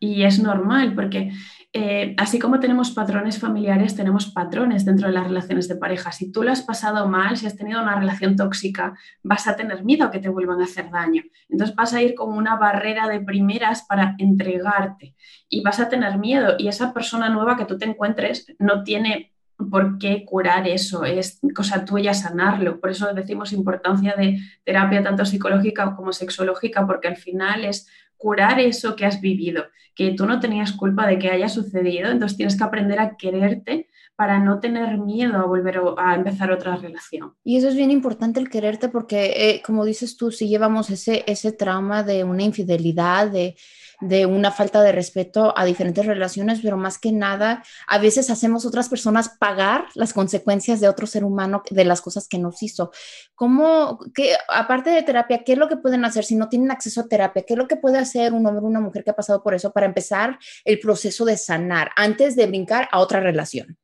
Y 0.00 0.24
es 0.24 0.42
normal 0.42 0.94
porque 0.94 1.30
eh, 1.72 2.14
así 2.18 2.40
como 2.40 2.58
tenemos 2.58 2.90
patrones 2.90 3.38
familiares, 3.38 3.94
tenemos 3.94 4.26
patrones 4.26 4.84
dentro 4.84 5.06
de 5.06 5.12
las 5.12 5.28
relaciones 5.28 5.68
de 5.68 5.76
pareja. 5.76 6.10
Si 6.10 6.32
tú 6.32 6.42
lo 6.42 6.50
has 6.50 6.62
pasado 6.62 7.06
mal, 7.06 7.36
si 7.36 7.46
has 7.46 7.56
tenido 7.56 7.80
una 7.80 7.94
relación 7.94 8.34
tóxica, 8.34 8.94
vas 9.22 9.46
a 9.46 9.54
tener 9.54 9.84
miedo 9.84 10.04
a 10.04 10.10
que 10.10 10.18
te 10.18 10.28
vuelvan 10.28 10.60
a 10.60 10.64
hacer 10.64 10.90
daño. 10.90 11.22
Entonces 11.48 11.76
vas 11.76 11.94
a 11.94 12.02
ir 12.02 12.14
con 12.16 12.36
una 12.36 12.56
barrera 12.56 13.06
de 13.06 13.20
primeras 13.20 13.82
para 13.82 14.16
entregarte 14.18 15.14
y 15.48 15.62
vas 15.62 15.78
a 15.78 15.88
tener 15.88 16.18
miedo 16.18 16.56
y 16.58 16.66
esa 16.66 16.92
persona 16.92 17.28
nueva 17.28 17.56
que 17.56 17.66
tú 17.66 17.78
te 17.78 17.84
encuentres 17.84 18.46
no 18.58 18.82
tiene 18.82 19.32
por 19.68 19.98
qué 19.98 20.24
curar 20.24 20.68
eso, 20.68 21.04
es 21.04 21.40
cosa 21.54 21.84
tuya 21.84 22.14
sanarlo. 22.14 22.80
Por 22.80 22.90
eso 22.90 23.12
decimos 23.12 23.52
importancia 23.52 24.14
de 24.16 24.38
terapia 24.64 25.02
tanto 25.02 25.24
psicológica 25.24 25.94
como 25.96 26.12
sexológica, 26.12 26.86
porque 26.86 27.08
al 27.08 27.16
final 27.16 27.64
es 27.64 27.88
curar 28.16 28.60
eso 28.60 28.96
que 28.96 29.06
has 29.06 29.20
vivido, 29.20 29.64
que 29.94 30.12
tú 30.12 30.26
no 30.26 30.40
tenías 30.40 30.72
culpa 30.72 31.06
de 31.06 31.18
que 31.18 31.30
haya 31.30 31.48
sucedido, 31.48 32.10
entonces 32.10 32.36
tienes 32.36 32.56
que 32.56 32.64
aprender 32.64 33.00
a 33.00 33.16
quererte 33.16 33.88
para 34.14 34.38
no 34.38 34.60
tener 34.60 34.98
miedo 34.98 35.38
a 35.38 35.46
volver 35.46 35.80
a 35.96 36.14
empezar 36.14 36.52
otra 36.52 36.76
relación. 36.76 37.32
Y 37.42 37.56
eso 37.56 37.68
es 37.68 37.74
bien 37.74 37.90
importante 37.90 38.38
el 38.38 38.50
quererte 38.50 38.90
porque, 38.90 39.32
eh, 39.34 39.62
como 39.64 39.86
dices 39.86 40.18
tú, 40.18 40.30
si 40.30 40.48
llevamos 40.48 40.90
ese, 40.90 41.24
ese 41.26 41.52
trauma 41.52 42.02
de 42.02 42.24
una 42.24 42.42
infidelidad, 42.42 43.30
de, 43.30 43.56
de 44.00 44.26
una 44.26 44.50
falta 44.50 44.82
de 44.82 44.92
respeto 44.92 45.56
a 45.56 45.64
diferentes 45.64 46.04
relaciones, 46.06 46.60
pero 46.62 46.76
más 46.76 46.98
que 46.98 47.12
nada, 47.12 47.62
a 47.86 47.98
veces 47.98 48.30
hacemos 48.30 48.64
otras 48.64 48.88
personas 48.88 49.36
pagar 49.38 49.86
las 49.94 50.12
consecuencias 50.12 50.80
de 50.80 50.88
otro 50.88 51.06
ser 51.06 51.24
humano, 51.24 51.62
de 51.70 51.84
las 51.84 52.00
cosas 52.00 52.28
que 52.28 52.38
nos 52.38 52.62
hizo. 52.62 52.90
¿Cómo, 53.34 53.98
que, 54.14 54.34
aparte 54.48 54.90
de 54.90 55.02
terapia, 55.02 55.42
qué 55.44 55.52
es 55.52 55.58
lo 55.58 55.68
que 55.68 55.76
pueden 55.76 56.04
hacer 56.04 56.24
si 56.24 56.36
no 56.36 56.48
tienen 56.48 56.70
acceso 56.70 57.02
a 57.02 57.08
terapia? 57.08 57.44
¿Qué 57.46 57.54
es 57.54 57.58
lo 57.58 57.68
que 57.68 57.76
puede 57.76 57.98
hacer 57.98 58.32
un 58.32 58.46
hombre 58.46 58.64
o 58.64 58.68
una 58.68 58.80
mujer 58.80 59.04
que 59.04 59.10
ha 59.10 59.16
pasado 59.16 59.42
por 59.42 59.54
eso 59.54 59.72
para 59.72 59.86
empezar 59.86 60.38
el 60.64 60.78
proceso 60.78 61.24
de 61.24 61.36
sanar 61.36 61.90
antes 61.96 62.36
de 62.36 62.46
brincar 62.46 62.88
a 62.92 63.00
otra 63.00 63.20
relación? 63.20 63.76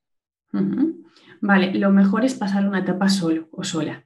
Vale, 1.41 1.75
lo 1.75 1.91
mejor 1.91 2.25
es 2.25 2.35
pasar 2.35 2.67
una 2.67 2.81
etapa 2.81 3.09
solo 3.09 3.49
o 3.53 3.63
sola. 3.63 4.06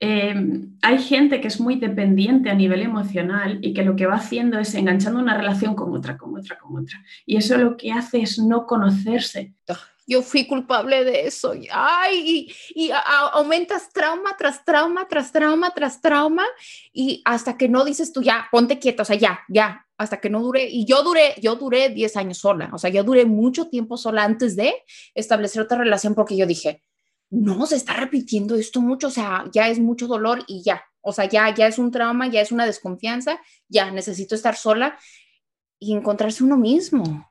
Em, 0.00 0.78
hay 0.80 0.98
gente 0.98 1.40
que 1.40 1.48
es 1.48 1.60
muy 1.60 1.74
dependiente 1.76 2.50
a 2.50 2.54
nivel 2.54 2.82
emocional 2.82 3.58
y 3.62 3.74
que 3.74 3.82
lo 3.82 3.96
que 3.96 4.06
va 4.06 4.14
haciendo 4.14 4.58
es 4.58 4.74
enganchando 4.74 5.18
una 5.18 5.36
relación 5.36 5.74
con 5.74 5.92
otra, 5.92 6.16
con 6.16 6.36
otra, 6.36 6.56
con 6.56 6.82
otra. 6.82 7.02
Y 7.26 7.36
eso 7.36 7.56
lo 7.58 7.76
que 7.76 7.90
hace 7.90 8.22
es 8.22 8.38
no 8.38 8.64
conocerse. 8.64 9.54
Yo 10.06 10.22
fui 10.22 10.46
culpable 10.46 11.04
de 11.04 11.26
eso. 11.26 11.52
Ay, 11.70 12.48
y, 12.74 12.90
aumentas 13.32 13.92
trauma 13.92 14.36
tras 14.38 14.64
trauma, 14.64 15.06
tras 15.08 15.32
trauma, 15.32 15.70
tras 15.74 16.00
trauma, 16.00 16.46
y 16.92 17.20
hasta 17.24 17.58
que 17.58 17.68
no 17.68 17.84
dices 17.84 18.12
tú, 18.12 18.22
ya, 18.22 18.46
ponte 18.50 18.78
quieto, 18.78 19.02
o 19.02 19.04
sea, 19.04 19.16
ya, 19.16 19.40
ya, 19.48 19.84
hasta 19.98 20.20
que 20.20 20.30
no 20.30 20.40
dure. 20.40 20.64
Y 20.64 20.86
yo 20.86 21.02
duré, 21.02 21.34
yo 21.42 21.56
duré 21.56 21.90
10 21.90 22.16
años 22.16 22.38
sola, 22.38 22.70
o 22.72 22.78
sea, 22.78 22.88
yo 22.88 23.02
duré 23.02 23.26
mucho 23.26 23.68
tiempo 23.68 23.96
sola 23.96 24.24
antes 24.24 24.56
de 24.56 24.72
establecer 25.14 25.60
otra 25.60 25.76
relación 25.76 26.14
porque 26.14 26.36
yo 26.36 26.46
dije, 26.46 26.82
no, 27.30 27.66
se 27.66 27.76
está 27.76 27.94
repitiendo 27.94 28.54
esto 28.54 28.80
mucho, 28.80 29.08
o 29.08 29.10
sea, 29.10 29.44
ya 29.52 29.68
es 29.68 29.78
mucho 29.78 30.06
dolor 30.06 30.44
y 30.46 30.62
ya, 30.62 30.82
o 31.00 31.12
sea, 31.12 31.26
ya, 31.26 31.54
ya 31.54 31.66
es 31.66 31.78
un 31.78 31.90
trauma, 31.90 32.28
ya 32.28 32.40
es 32.40 32.52
una 32.52 32.66
desconfianza, 32.66 33.38
ya 33.68 33.90
necesito 33.90 34.34
estar 34.34 34.56
sola 34.56 34.98
y 35.78 35.94
encontrarse 35.94 36.44
uno 36.44 36.56
mismo. 36.56 37.30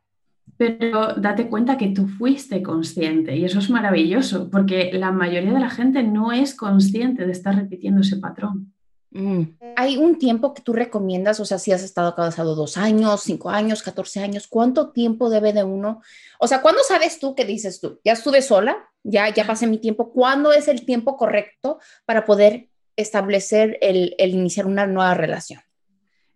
Pero 0.55 1.13
date 1.13 1.49
cuenta 1.49 1.77
que 1.77 1.89
tú 1.89 2.07
fuiste 2.07 2.63
consciente 2.63 3.35
y 3.35 3.45
eso 3.45 3.59
es 3.59 3.69
maravilloso, 3.69 4.49
porque 4.49 4.91
la 4.93 5.11
mayoría 5.11 5.53
de 5.53 5.59
la 5.59 5.69
gente 5.69 6.03
no 6.03 6.31
es 6.31 6.55
consciente 6.55 7.25
de 7.25 7.31
estar 7.31 7.55
repitiendo 7.55 8.01
ese 8.01 8.17
patrón. 8.17 8.73
Mm. 9.17 9.57
¿Hay 9.75 9.97
un 9.97 10.19
tiempo 10.19 10.53
que 10.53 10.61
tú 10.61 10.73
recomiendas? 10.73 11.39
O 11.39 11.45
sea, 11.45 11.57
si 11.57 11.71
has 11.71 11.81
estado 11.81 12.13
casado 12.13 12.55
dos 12.55 12.77
años, 12.77 13.21
cinco 13.23 13.49
años, 13.49 13.81
catorce 13.81 14.19
años, 14.19 14.47
¿cuánto 14.47 14.91
tiempo 14.91 15.29
debe 15.29 15.53
de 15.53 15.63
uno? 15.63 16.01
O 16.39 16.47
sea, 16.47 16.61
¿cuándo 16.61 16.81
sabes 16.87 17.19
tú 17.19 17.33
que 17.33 17.43
dices 17.43 17.81
tú? 17.81 17.99
Ya 18.05 18.13
estuve 18.13 18.41
sola, 18.43 18.77
ya, 19.03 19.33
ya 19.33 19.47
pasé 19.47 19.65
mi 19.65 19.79
tiempo. 19.79 20.11
¿Cuándo 20.11 20.53
es 20.53 20.67
el 20.67 20.85
tiempo 20.85 21.17
correcto 21.17 21.79
para 22.05 22.25
poder 22.25 22.69
establecer 22.95 23.79
el, 23.81 24.15
el 24.19 24.35
iniciar 24.35 24.67
una 24.67 24.85
nueva 24.85 25.15
relación? 25.15 25.61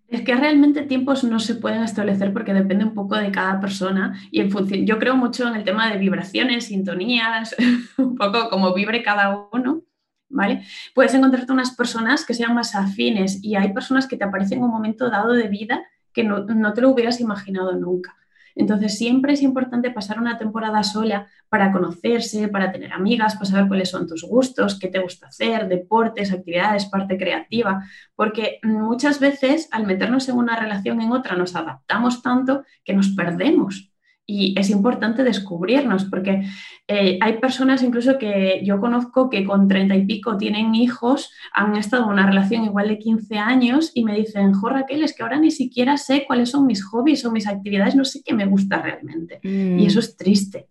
Es 0.07 0.23
que 0.23 0.35
realmente 0.35 0.81
tiempos 0.81 1.23
no 1.23 1.39
se 1.39 1.55
pueden 1.55 1.83
establecer 1.83 2.33
porque 2.33 2.53
depende 2.53 2.83
un 2.83 2.93
poco 2.93 3.15
de 3.15 3.31
cada 3.31 3.61
persona 3.61 4.19
y 4.29 4.41
en 4.41 4.51
función, 4.51 4.85
yo 4.85 4.99
creo 4.99 5.15
mucho 5.15 5.47
en 5.47 5.55
el 5.55 5.63
tema 5.63 5.89
de 5.89 5.99
vibraciones, 5.99 6.65
sintonías, 6.65 7.55
un 7.97 8.17
poco 8.17 8.49
como 8.49 8.73
vibre 8.73 9.03
cada 9.03 9.47
uno. 9.53 9.83
¿Vale? 10.31 10.63
Puedes 10.93 11.13
encontrarte 11.13 11.51
unas 11.51 11.75
personas 11.75 12.25
que 12.25 12.33
sean 12.33 12.53
más 12.53 12.75
afines 12.75 13.43
y 13.43 13.55
hay 13.55 13.73
personas 13.73 14.07
que 14.07 14.17
te 14.17 14.23
aparecen 14.23 14.59
en 14.59 14.63
un 14.65 14.71
momento 14.71 15.09
dado 15.09 15.33
de 15.33 15.47
vida 15.47 15.83
que 16.13 16.23
no, 16.23 16.45
te 16.45 16.81
lo 16.81 16.89
hubieras 16.89 17.19
imaginado 17.19 17.73
nunca. 17.73 18.15
Entonces 18.53 18.97
siempre 18.97 19.33
es 19.33 19.41
importante 19.43 19.91
pasar 19.91 20.19
una 20.19 20.37
temporada 20.37 20.83
sola 20.83 21.27
para 21.47 21.71
conocerse, 21.71 22.49
para 22.49 22.71
tener 22.71 22.91
amigas, 22.91 23.35
para 23.35 23.45
saber 23.45 23.67
cuáles 23.69 23.89
son 23.89 24.07
tus 24.07 24.23
gustos, 24.23 24.77
qué 24.77 24.89
te 24.89 24.99
gusta 24.99 25.27
hacer, 25.27 25.69
deportes, 25.69 26.33
actividades, 26.33 26.85
parte 26.85 27.17
creativa, 27.17 27.85
porque 28.13 28.59
muchas 28.63 29.21
veces 29.21 29.69
al 29.71 29.85
meternos 29.85 30.27
en 30.27 30.35
una 30.35 30.59
relación 30.59 30.99
en 30.99 31.13
otra 31.13 31.37
nos 31.37 31.55
adaptamos 31.55 32.21
tanto 32.21 32.65
que 32.83 32.93
nos 32.93 33.09
perdemos 33.09 33.90
y 34.25 34.57
es 34.57 34.69
importante 34.69 35.23
descubrirnos, 35.23 36.05
porque 36.05 36.43
eh, 36.87 37.17
hay 37.21 37.37
personas 37.39 37.83
incluso 37.83 38.17
que 38.17 38.61
yo 38.63 38.79
conozco 38.79 39.29
que 39.29 39.43
con 39.43 39.67
treinta 39.67 39.95
y 39.95 40.05
pico 40.05 40.37
tienen 40.37 40.75
hijos, 40.75 41.31
han 41.53 41.75
estado 41.75 42.03
en 42.03 42.09
una 42.09 42.27
relación 42.27 42.63
igual 42.63 42.87
de 42.87 42.99
15 42.99 43.37
años 43.37 43.91
y 43.93 44.03
me 44.03 44.15
dicen, 44.15 44.53
jo 44.53 44.69
Raquel, 44.69 45.03
es 45.03 45.15
que 45.15 45.23
ahora 45.23 45.39
ni 45.39 45.51
siquiera 45.51 45.97
sé 45.97 46.25
cuáles 46.25 46.49
son 46.49 46.65
mis 46.65 46.83
hobbies 46.83 47.25
o 47.25 47.31
mis 47.31 47.47
actividades, 47.47 47.95
no 47.95 48.05
sé 48.05 48.21
qué 48.23 48.33
me 48.33 48.45
gusta 48.45 48.81
realmente. 48.81 49.39
Y 49.43 49.85
eso 49.85 49.99
mm. 49.99 50.03
es 50.03 50.15
triste. 50.15 50.67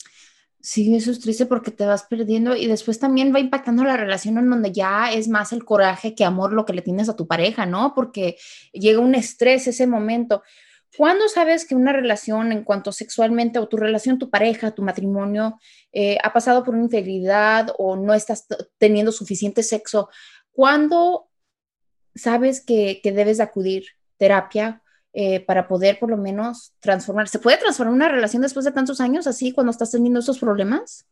Sí, 0.63 0.95
eso 0.95 1.11
es 1.11 1.21
triste 1.21 1.47
porque 1.47 1.71
te 1.71 1.87
vas 1.87 2.05
perdiendo 2.05 2.55
y 2.55 2.67
después 2.67 2.99
también 2.99 3.35
va 3.35 3.41
impactando 3.41 3.83
la 3.83 3.97
relación 3.97 4.37
en 4.37 4.51
donde 4.51 4.73
ya 4.73 5.11
es 5.11 5.27
más 5.27 5.55
el 5.55 5.65
coraje 5.65 6.15
que 6.15 6.25
amor 6.25 6.53
lo 6.53 6.67
que 6.67 6.75
le 6.75 6.83
tienes 6.83 7.09
a 7.09 7.17
tu 7.17 7.27
pareja, 7.27 7.65
¿no? 7.65 7.95
Porque 7.95 8.37
llega 8.75 9.01
un 9.01 9.15
estrés 9.15 9.67
ese 9.67 9.87
momento. 9.87 10.43
¿Cuándo 10.97 11.29
sabes 11.29 11.65
que 11.65 11.75
una 11.75 11.93
relación 11.93 12.51
en 12.53 12.65
cuanto 12.65 12.91
sexualmente 12.91 13.59
o 13.59 13.69
tu 13.69 13.77
relación, 13.77 14.19
tu 14.19 14.29
pareja, 14.29 14.73
tu 14.73 14.83
matrimonio 14.83 15.59
eh, 15.93 16.19
ha 16.23 16.33
pasado 16.33 16.65
por 16.65 16.75
una 16.75 16.85
infidelidad 16.85 17.73
o 17.79 17.97
no 17.97 18.13
estás 18.13 18.47
teniendo 18.79 19.13
suficiente 19.13 19.63
sexo? 19.63 20.09
¿Cuándo 20.51 21.29
sabes 22.15 22.65
que, 22.65 23.01
debes 23.05 23.37
de 23.37 23.45
acudir 23.45 23.85
terapia 24.17 24.83
eh, 25.13 25.41
para 25.41 25.69
poder 25.69 25.99
por 26.01 26.11
lo 26.11 26.17
menos 26.17 26.75
transformar? 26.81 27.29
¿Se 27.29 27.39
puede 27.39 27.59
transformar 27.59 27.95
una 27.95 28.09
relación 28.09 28.43
después 28.43 28.65
de 28.65 28.73
tantos 28.73 29.01
años 29.01 29.29
así 29.29 29.53
cuando 29.53 29.71
estás 29.71 29.93
teniendo 29.93 30.21
esos 30.21 30.39
problemas? 30.41 31.07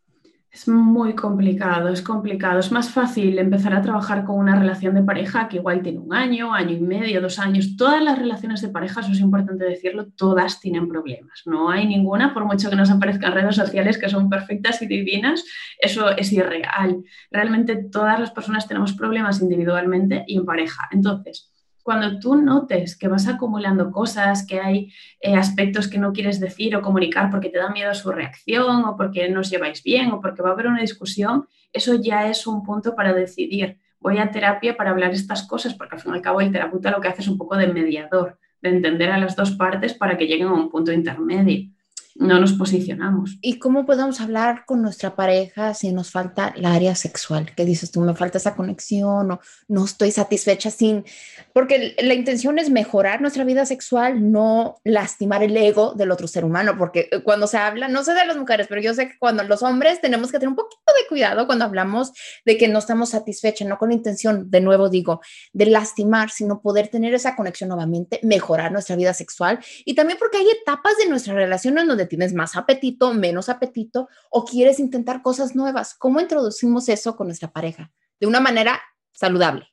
Es 0.51 0.67
muy 0.67 1.15
complicado, 1.15 1.89
es 1.91 2.01
complicado. 2.01 2.59
Es 2.59 2.73
más 2.73 2.91
fácil 2.91 3.39
empezar 3.39 3.75
a 3.75 3.83
trabajar 3.83 4.25
con 4.25 4.39
una 4.39 4.59
relación 4.59 4.95
de 4.95 5.03
pareja 5.03 5.47
que 5.47 5.59
igual 5.59 5.83
tiene 5.83 5.99
un 5.99 6.15
año, 6.15 6.55
año 6.55 6.75
y 6.75 6.81
medio, 6.81 7.21
dos 7.21 7.39
años. 7.39 7.77
Todas 7.77 8.03
las 8.03 8.19
relaciones 8.19 8.63
de 8.63 8.69
pareja, 8.69 9.01
eso 9.01 9.13
es 9.13 9.21
importante 9.21 9.67
decirlo, 9.67 10.07
todas 10.17 10.59
tienen 10.59 10.89
problemas. 10.89 11.43
No 11.45 11.71
hay 11.71 11.87
ninguna, 11.87 12.33
por 12.33 12.47
mucho 12.47 12.71
que 12.71 12.77
nos 12.77 12.91
aparezcan 12.91 13.35
redes 13.35 13.57
sociales 13.57 13.99
que 13.99 14.09
son 14.09 14.31
perfectas 14.31 14.81
y 14.81 14.87
divinas, 14.87 15.45
eso 15.79 16.11
es 16.17 16.33
irreal. 16.33 17.05
Realmente 17.31 17.77
todas 17.77 18.19
las 18.19 18.31
personas 18.31 18.67
tenemos 18.67 18.95
problemas 18.95 19.43
individualmente 19.43 20.25
y 20.27 20.39
en 20.39 20.47
pareja. 20.47 20.89
Entonces, 20.91 21.53
cuando 21.89 22.19
tú 22.19 22.35
notes 22.35 22.99
que 22.99 23.09
vas 23.09 23.27
acumulando 23.29 23.91
cosas, 23.91 24.47
que 24.47 24.61
hay 24.61 24.93
eh, 25.23 25.35
aspectos 25.35 25.89
que 25.89 25.97
no 25.97 26.13
quieres 26.13 26.39
decir 26.39 26.77
o 26.77 26.83
comunicar 26.83 27.31
porque 27.31 27.49
te 27.49 27.57
da 27.57 27.71
miedo 27.71 27.95
su 27.95 28.13
reacción 28.13 28.85
o 28.85 28.95
porque 28.95 29.31
no 29.31 29.41
os 29.41 29.49
lleváis 29.49 29.83
bien 29.83 30.11
o 30.11 30.21
porque 30.21 30.43
va 30.43 30.51
a 30.51 30.53
haber 30.53 30.67
una 30.67 30.83
discusión, 30.83 31.49
eso 31.73 31.95
ya 31.95 32.29
es 32.29 32.47
un 32.47 32.63
punto 32.63 32.95
para 32.95 33.15
decidir. 33.15 33.79
Voy 34.01 34.19
a 34.19 34.31
terapia 34.31 34.77
para 34.77 34.91
hablar 34.91 35.13
estas 35.13 35.49
cosas 35.49 35.73
porque 35.73 35.95
al 35.95 36.03
fin 36.03 36.13
y 36.13 36.17
al 36.17 36.21
cabo 36.21 36.43
el 36.43 36.53
terapeuta 36.53 36.91
lo 36.91 37.01
que 37.01 37.09
hace 37.09 37.23
es 37.23 37.29
un 37.29 37.39
poco 37.39 37.57
de 37.57 37.69
mediador, 37.69 38.39
de 38.61 38.69
entender 38.69 39.11
a 39.11 39.17
las 39.17 39.35
dos 39.35 39.53
partes 39.53 39.95
para 39.95 40.19
que 40.19 40.27
lleguen 40.27 40.49
a 40.49 40.53
un 40.53 40.69
punto 40.69 40.93
intermedio 40.93 41.71
no 42.19 42.41
nos 42.41 42.53
posicionamos. 42.55 43.39
¿Y 43.41 43.61
cómo 43.61 43.87
podemos 43.87 44.21
hablar 44.21 44.65
con 44.67 44.83
nuestra 44.83 45.15
pareja 45.15 45.73
si 45.73 45.93
nos 45.93 46.11
falta 46.11 46.53
el 46.57 46.67
área 46.67 46.97
sexual? 46.97 47.53
¿Qué 47.57 47.65
dices 47.65 47.93
tú? 47.93 48.01
Me 48.01 48.15
falta 48.15 48.39
esa 48.39 48.57
conexión 48.57 49.31
o 49.31 49.41
no 49.69 49.85
estoy 49.85 50.11
satisfecha 50.11 50.71
sin... 50.73 51.05
Porque 51.53 51.95
la 51.99 52.15
intención 52.15 52.59
es 52.59 52.71
mejorar 52.71 53.21
nuestra 53.21 53.45
vida 53.45 53.65
sexual, 53.67 54.33
no 54.33 54.81
lastimar 54.85 55.45
el 55.45 55.57
ego 55.57 55.95
del 55.95 56.11
otro 56.11 56.27
ser 56.27 56.45
humano, 56.45 56.77
porque 56.77 57.09
eh, 57.13 57.23
cuando 57.23 57.47
se 57.47 57.57
habla, 57.57 57.87
no 57.87 58.03
sé 58.03 58.15
de 58.15 58.27
las 58.27 58.37
mujeres, 58.37 58.67
pero 58.69 58.81
yo 58.81 58.95
sé 58.95 59.09
que 59.09 59.19
cuando 59.19 59.45
los 59.45 59.63
hombres 59.63 60.01
tenemos 60.01 60.33
que 60.33 60.39
tener 60.39 60.49
un 60.49 60.57
poquito 60.57 60.81
de 60.87 61.09
cuidado 61.09 61.47
cuando 61.47 61.67
hablamos 61.67 62.13
de 62.45 62.57
que 62.57 62.67
no 62.67 62.81
estamos 62.81 63.11
satisfechos, 63.11 63.69
no 63.69 63.79
con 63.79 63.91
la 63.91 63.95
intención, 63.95 64.51
de 64.51 64.61
nuevo 64.61 64.89
digo, 64.89 65.21
de 65.53 65.67
lastimar, 65.67 66.31
sino 66.31 66.61
poder 66.63 66.89
tener 66.89 67.15
esa 67.15 67.37
conexión 67.37 67.69
nuevamente, 67.69 68.19
mejorar 68.25 68.73
nuestra 68.73 68.97
vida 68.97 69.15
sexual 69.15 69.61
y 69.85 69.95
también 69.95 70.19
porque 70.19 70.39
hay 70.39 70.47
etapas 70.61 70.97
de 70.97 71.09
nuestra 71.09 71.35
relación 71.35 71.79
en 71.79 71.87
donde 71.87 72.08
tienes 72.09 72.35
más 72.35 72.57
apetito, 72.57 73.15
menos 73.15 73.49
apetito 73.49 74.09
o 74.31 74.45
quieres 74.45 74.81
intentar 74.81 75.23
cosas 75.23 75.55
nuevas. 75.55 75.95
¿Cómo 75.95 76.21
introducimos 76.21 76.89
eso 76.89 77.17
con 77.17 77.29
nuestra 77.29 77.53
pareja? 77.53 77.93
De 78.19 78.27
una 78.27 78.41
manera 78.41 78.81
saludable. 79.13 79.69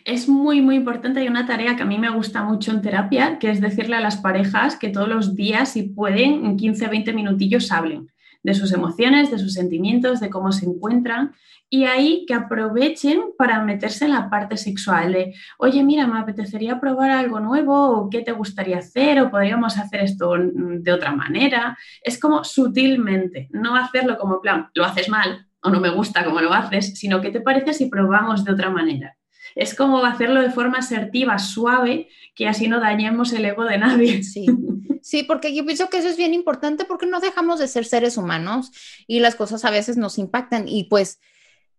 Es 0.03 0.27
muy, 0.27 0.63
muy 0.63 0.77
importante. 0.77 1.19
Hay 1.19 1.27
una 1.27 1.45
tarea 1.45 1.75
que 1.75 1.83
a 1.83 1.85
mí 1.85 1.99
me 1.99 2.09
gusta 2.09 2.43
mucho 2.43 2.71
en 2.71 2.81
terapia, 2.81 3.37
que 3.37 3.51
es 3.51 3.61
decirle 3.61 3.95
a 3.97 4.01
las 4.01 4.17
parejas 4.17 4.75
que 4.75 4.89
todos 4.89 5.07
los 5.07 5.35
días, 5.35 5.73
si 5.73 5.83
pueden, 5.83 6.43
en 6.43 6.57
15, 6.57 6.87
20 6.87 7.13
minutillos 7.13 7.71
hablen 7.71 8.10
de 8.43 8.53
sus 8.53 8.71
emociones, 8.73 9.31
de 9.31 9.39
sus 9.39 9.53
sentimientos, 9.53 10.19
de 10.19 10.29
cómo 10.29 10.51
se 10.51 10.65
encuentran 10.65 11.33
y 11.73 11.85
ahí 11.85 12.25
que 12.27 12.33
aprovechen 12.33 13.21
para 13.37 13.63
meterse 13.63 14.03
en 14.03 14.11
la 14.11 14.29
parte 14.29 14.57
sexual 14.57 15.13
de, 15.13 15.33
oye, 15.57 15.81
mira, 15.83 16.05
me 16.05 16.19
apetecería 16.19 16.81
probar 16.81 17.11
algo 17.11 17.39
nuevo 17.39 17.91
o 17.91 18.09
qué 18.09 18.21
te 18.21 18.33
gustaría 18.33 18.79
hacer 18.79 19.21
o 19.21 19.31
podríamos 19.31 19.77
hacer 19.77 20.01
esto 20.01 20.33
de 20.37 20.91
otra 20.91 21.13
manera. 21.13 21.77
Es 22.03 22.19
como 22.19 22.43
sutilmente, 22.43 23.47
no 23.51 23.73
hacerlo 23.77 24.17
como 24.17 24.41
plan, 24.41 24.67
lo 24.73 24.83
haces 24.83 25.07
mal 25.07 25.47
o 25.63 25.69
no 25.69 25.79
me 25.79 25.89
gusta 25.89 26.25
como 26.25 26.41
lo 26.41 26.53
haces, 26.53 26.99
sino 26.99 27.21
qué 27.21 27.31
te 27.31 27.39
parece 27.39 27.73
si 27.73 27.85
probamos 27.85 28.43
de 28.43 28.51
otra 28.51 28.69
manera. 28.69 29.15
Es 29.55 29.73
como 29.73 30.03
hacerlo 30.03 30.41
de 30.41 30.51
forma 30.51 30.79
asertiva, 30.79 31.39
suave, 31.39 32.09
que 32.35 32.49
así 32.49 32.67
no 32.67 32.81
dañemos 32.81 33.31
el 33.31 33.45
ego 33.45 33.63
de 33.63 33.77
nadie. 33.77 34.23
Sí. 34.23 34.45
Sí, 35.01 35.23
porque 35.23 35.53
yo 35.53 35.65
pienso 35.65 35.89
que 35.89 35.97
eso 35.97 36.07
es 36.07 36.17
bien 36.17 36.33
importante 36.33 36.85
porque 36.85 37.07
no 37.07 37.19
dejamos 37.19 37.59
de 37.59 37.67
ser 37.67 37.85
seres 37.85 38.17
humanos 38.17 38.71
y 39.07 39.19
las 39.19 39.35
cosas 39.35 39.65
a 39.65 39.71
veces 39.71 39.97
nos 39.97 40.17
impactan 40.17 40.67
y 40.67 40.85
pues 40.85 41.19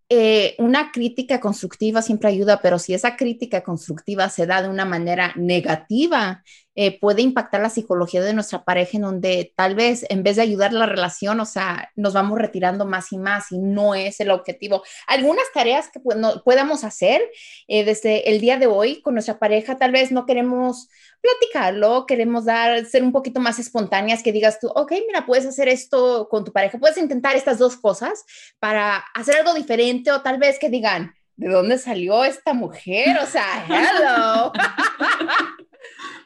eh, 0.09 0.57
una 0.59 0.93
crítica 0.93 1.41
constructiva 1.41 2.03
siempre 2.03 2.29
ayuda, 2.29 2.61
pero 2.61 2.79
si 2.79 2.93
esa 2.93 3.17
crítica 3.17 3.63
constructiva 3.63 4.29
se 4.29 4.47
da 4.47 4.61
de 4.61 4.69
una 4.69 4.85
manera 4.85 5.33
negativa, 5.37 6.43
eh, 6.75 6.99
puede 6.99 7.21
impactar 7.23 7.61
la 7.61 7.69
psicología 7.69 8.23
de 8.23 8.33
nuestra 8.33 8.65
pareja 8.65 8.97
en 8.97 9.03
donde 9.03 9.53
tal 9.57 9.75
vez 9.75 10.07
en 10.09 10.23
vez 10.23 10.37
de 10.37 10.43
ayudar 10.43 10.73
la 10.73 10.87
relación, 10.87 11.39
o 11.41 11.45
sea, 11.45 11.91
nos 11.97 12.15
vamos 12.15 12.39
retirando 12.39 12.87
más 12.87 13.13
y 13.13 13.19
más 13.19 13.53
y 13.53 13.59
no 13.59 13.95
es 13.95 14.21
el 14.21 14.31
objetivo. 14.31 14.83
Algunas 15.07 15.45
tareas 15.53 15.91
que 15.91 16.01
podamos 16.01 16.85
hacer 16.85 17.21
eh, 17.69 17.85
desde 17.85 18.31
el 18.31 18.41
día 18.41 18.59
de 18.59 18.67
hoy 18.67 19.03
con 19.03 19.15
nuestra 19.15 19.39
pareja, 19.39 19.77
tal 19.77 19.93
vez 19.93 20.13
no 20.13 20.25
queremos 20.25 20.89
platicarlo, 21.21 22.07
queremos 22.07 22.47
dar, 22.47 22.85
ser 22.87 23.03
un 23.03 23.13
poquito 23.13 23.39
más 23.39 23.59
espontáneas, 23.59 24.23
que 24.23 24.33
digas 24.33 24.59
tú, 24.59 24.69
ok, 24.69 24.93
mira, 25.07 25.27
puedes 25.27 25.47
hacer 25.47 25.69
esto 25.69 26.29
con 26.29 26.45
tu 26.45 26.53
pareja, 26.53 26.79
puedes 26.79 26.97
intentar 26.97 27.37
estas 27.37 27.59
dos 27.59 27.77
cosas 27.77 28.25
para 28.59 28.97
hacer 29.15 29.37
algo 29.37 29.55
diferente 29.55 30.11
o 30.11 30.23
tal 30.23 30.39
vez 30.39 30.59
que 30.59 30.71
digan, 30.71 31.15
¿de 31.37 31.49
dónde 31.49 31.79
salió 31.79 32.25
esta 32.25 32.55
mujer? 32.55 33.19
O 33.23 33.27
sea, 33.27 33.67
hello. 33.69 34.53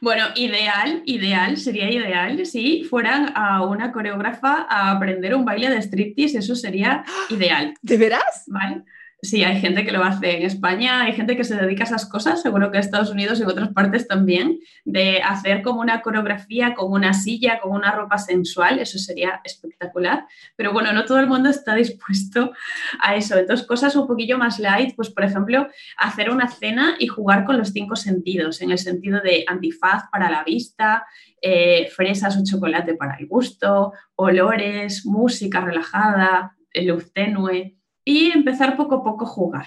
Bueno, 0.01 0.25
ideal, 0.35 1.01
ideal, 1.05 1.57
sería 1.57 1.89
ideal 1.89 2.45
si 2.45 2.83
fueran 2.83 3.31
a 3.35 3.63
una 3.63 3.91
coreógrafa 3.91 4.67
a 4.69 4.91
aprender 4.91 5.35
un 5.35 5.45
baile 5.45 5.69
de 5.69 5.81
striptease, 5.81 6.39
eso 6.39 6.55
sería 6.55 7.03
ideal. 7.29 7.73
¿De 7.81 7.97
veras? 7.97 8.43
¿Vale? 8.47 8.83
Sí, 9.27 9.43
hay 9.43 9.59
gente 9.59 9.83
que 9.83 9.91
lo 9.91 10.05
hace 10.05 10.37
en 10.37 10.43
España, 10.43 11.01
hay 11.01 11.11
gente 11.11 11.35
que 11.35 11.43
se 11.43 11.57
dedica 11.57 11.83
a 11.83 11.87
esas 11.87 12.05
cosas, 12.05 12.41
seguro 12.41 12.71
que 12.71 12.77
en 12.77 12.83
Estados 12.85 13.11
Unidos 13.11 13.37
y 13.37 13.43
en 13.43 13.49
otras 13.49 13.73
partes 13.73 14.07
también, 14.07 14.61
de 14.85 15.21
hacer 15.21 15.63
como 15.63 15.81
una 15.81 16.01
coreografía 16.01 16.73
con 16.73 16.93
una 16.93 17.13
silla, 17.13 17.59
con 17.59 17.73
una 17.73 17.91
ropa 17.91 18.19
sensual, 18.19 18.79
eso 18.79 18.97
sería 18.97 19.41
espectacular. 19.43 20.25
Pero 20.55 20.71
bueno, 20.71 20.93
no 20.93 21.03
todo 21.03 21.19
el 21.19 21.27
mundo 21.27 21.49
está 21.49 21.75
dispuesto 21.83 22.53
a 23.01 23.17
eso. 23.17 23.37
Entonces, 23.37 23.67
cosas 23.67 23.97
un 23.97 24.07
poquillo 24.07 24.37
más 24.37 24.59
light, 24.59 24.95
pues 24.95 25.09
por 25.09 25.25
ejemplo, 25.25 25.67
hacer 25.97 26.29
una 26.29 26.47
cena 26.47 26.95
y 26.97 27.07
jugar 27.07 27.43
con 27.43 27.57
los 27.57 27.73
cinco 27.73 27.97
sentidos, 27.97 28.61
en 28.61 28.71
el 28.71 28.77
sentido 28.77 29.19
de 29.19 29.43
antifaz 29.45 30.03
para 30.09 30.31
la 30.31 30.45
vista, 30.45 31.05
eh, 31.41 31.89
fresas 31.93 32.37
o 32.37 32.45
chocolate 32.45 32.93
para 32.93 33.17
el 33.17 33.27
gusto, 33.27 33.91
olores, 34.15 35.05
música 35.05 35.59
relajada, 35.59 36.53
luz 36.73 37.11
tenue 37.11 37.76
y 38.07 38.31
empezar 38.31 38.77
poco 38.77 38.95
a 38.95 39.03
poco 39.03 39.25
a 39.25 39.27
jugar. 39.27 39.65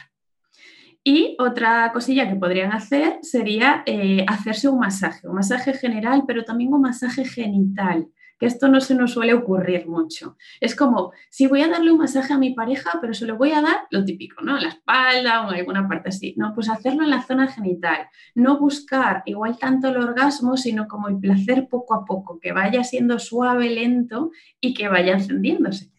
Y 1.05 1.37
otra 1.39 1.93
cosilla 1.93 2.27
que 2.27 2.37
podrían 2.37 2.73
hacer 2.73 3.19
sería 3.21 3.83
eh, 3.85 4.25
hacerse 4.27 4.67
un 4.67 4.79
masaje, 4.79 5.29
un 5.29 5.35
masaje 5.35 5.75
general, 5.75 6.25
pero 6.27 6.43
también 6.43 6.73
un 6.73 6.81
masaje 6.81 7.27
genital, 7.27 8.09
que 8.39 8.47
esto 8.47 8.69
no 8.69 8.81
se 8.81 8.95
nos 8.95 9.13
suele 9.13 9.35
ocurrir 9.35 9.87
mucho. 9.87 10.39
Es 10.59 10.75
como, 10.75 11.13
si 11.29 11.49
voy 11.49 11.61
a 11.61 11.69
darle 11.69 11.93
un 11.93 11.99
masaje 11.99 12.33
a 12.33 12.39
mi 12.39 12.55
pareja, 12.55 12.93
pero 13.03 13.13
se 13.13 13.27
lo 13.27 13.37
voy 13.37 13.53
a 13.53 13.61
dar 13.61 13.83
lo 13.91 14.07
típico, 14.07 14.41
¿no? 14.41 14.57
En 14.57 14.63
la 14.63 14.71
espalda 14.71 15.47
o 15.47 15.53
en 15.53 15.59
alguna 15.59 15.87
parte 15.87 16.09
así. 16.09 16.35
No, 16.39 16.55
pues 16.55 16.71
hacerlo 16.71 17.03
en 17.03 17.11
la 17.11 17.21
zona 17.21 17.47
genital. 17.47 18.07
No 18.35 18.59
buscar 18.59 19.23
igual 19.27 19.59
tanto 19.59 19.89
el 19.89 19.99
orgasmo, 19.99 20.57
sino 20.57 20.89
como 20.89 21.09
el 21.09 21.19
placer 21.19 21.69
poco 21.69 21.93
a 21.93 22.07
poco, 22.07 22.41
que 22.41 22.53
vaya 22.53 22.85
siendo 22.85 23.19
suave, 23.19 23.69
lento 23.69 24.31
y 24.63 24.73
que 24.73 24.89
vaya 24.89 25.13
encendiéndose. 25.13 25.91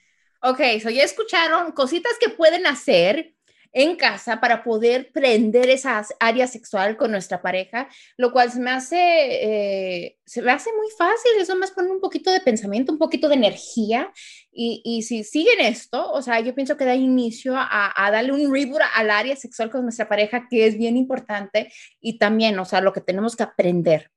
Ok, 0.43 0.60
so 0.82 0.89
ya 0.89 1.04
escucharon 1.04 1.71
cositas 1.71 2.13
que 2.19 2.30
pueden 2.30 2.65
hacer 2.65 3.36
en 3.73 3.95
casa 3.95 4.41
para 4.41 4.63
poder 4.63 5.12
prender 5.13 5.69
esa 5.69 6.06
área 6.19 6.47
sexual 6.47 6.97
con 6.97 7.12
nuestra 7.12 7.41
pareja, 7.41 7.88
lo 8.17 8.32
cual 8.32 8.51
se 8.51 8.60
me 8.60 8.71
hace, 8.71 8.97
eh, 8.97 10.17
se 10.25 10.41
me 10.41 10.51
hace 10.51 10.71
muy 10.75 10.88
fácil, 10.97 11.32
eso 11.39 11.56
más 11.56 11.71
poner 11.71 11.91
un 11.91 12.01
poquito 12.01 12.32
de 12.32 12.41
pensamiento, 12.41 12.91
un 12.91 12.97
poquito 12.97 13.30
de 13.30 13.36
energía, 13.36 14.12
y, 14.51 14.82
y 14.84 15.04
si 15.04 15.23
siguen 15.23 15.62
esto, 15.62 16.12
o 16.12 16.21
sea, 16.21 16.39
yo 16.41 16.54
pienso 16.54 16.75
que 16.75 16.86
da 16.86 16.95
inicio 16.95 17.56
a, 17.56 17.93
a, 17.95 18.12
darle 18.12 18.34
un 18.34 18.54
reboot 18.54 18.82
al 18.95 19.12
área 19.12 19.36
sexual 19.36 19.69
con 19.69 19.84
nuestra 19.84 20.10
pareja, 20.10 20.47
que 20.49 20.65
es 20.67 20.77
bien 20.77 20.97
importante, 20.97 21.71
y 22.01 22.17
también, 22.17 22.58
o 22.60 22.65
sea, 22.65 22.82
lo 22.82 22.93
que 22.93 23.01
tenemos 23.01 23.36
que 23.36 23.43
aprender, 23.43 24.12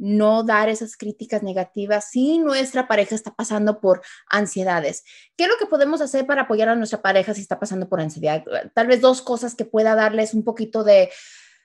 no 0.00 0.42
dar 0.42 0.68
esas 0.68 0.96
críticas 0.96 1.42
negativas 1.42 2.10
si 2.10 2.38
nuestra 2.38 2.88
pareja 2.88 3.14
está 3.14 3.34
pasando 3.34 3.80
por 3.80 4.00
ansiedades. 4.28 5.04
¿Qué 5.36 5.44
es 5.44 5.50
lo 5.50 5.58
que 5.58 5.66
podemos 5.66 6.00
hacer 6.00 6.26
para 6.26 6.42
apoyar 6.42 6.70
a 6.70 6.74
nuestra 6.74 7.02
pareja 7.02 7.34
si 7.34 7.42
está 7.42 7.60
pasando 7.60 7.88
por 7.88 8.00
ansiedad? 8.00 8.42
Tal 8.74 8.86
vez 8.86 9.00
dos 9.00 9.20
cosas 9.20 9.54
que 9.54 9.66
pueda 9.66 9.94
darles 9.94 10.32
un 10.32 10.42
poquito 10.42 10.84
de, 10.84 11.10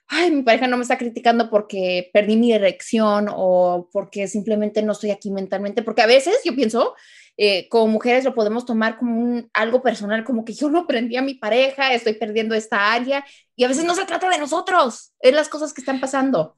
ay, 0.08 0.30
mi 0.30 0.42
pareja 0.42 0.66
no 0.66 0.76
me 0.76 0.82
está 0.82 0.98
criticando 0.98 1.48
porque 1.48 2.10
perdí 2.12 2.36
mi 2.36 2.52
erección 2.52 3.28
o 3.30 3.88
porque 3.90 4.28
simplemente 4.28 4.82
no 4.82 4.92
estoy 4.92 5.10
aquí 5.10 5.30
mentalmente, 5.30 5.82
porque 5.82 6.02
a 6.02 6.06
veces 6.06 6.36
yo 6.44 6.54
pienso, 6.54 6.94
eh, 7.38 7.68
como 7.70 7.88
mujeres 7.88 8.24
lo 8.24 8.34
podemos 8.34 8.66
tomar 8.66 8.98
como 8.98 9.48
algo 9.54 9.82
personal, 9.82 10.24
como 10.24 10.44
que 10.44 10.52
yo 10.52 10.68
no 10.68 10.80
aprendí 10.80 11.16
a 11.16 11.22
mi 11.22 11.34
pareja, 11.34 11.94
estoy 11.94 12.14
perdiendo 12.14 12.54
esta 12.54 12.92
área 12.92 13.24
y 13.56 13.64
a 13.64 13.68
veces 13.68 13.84
no 13.84 13.94
se 13.94 14.04
trata 14.04 14.28
de 14.28 14.38
nosotros, 14.38 15.14
es 15.20 15.34
las 15.34 15.48
cosas 15.48 15.72
que 15.72 15.80
están 15.80 16.00
pasando. 16.00 16.56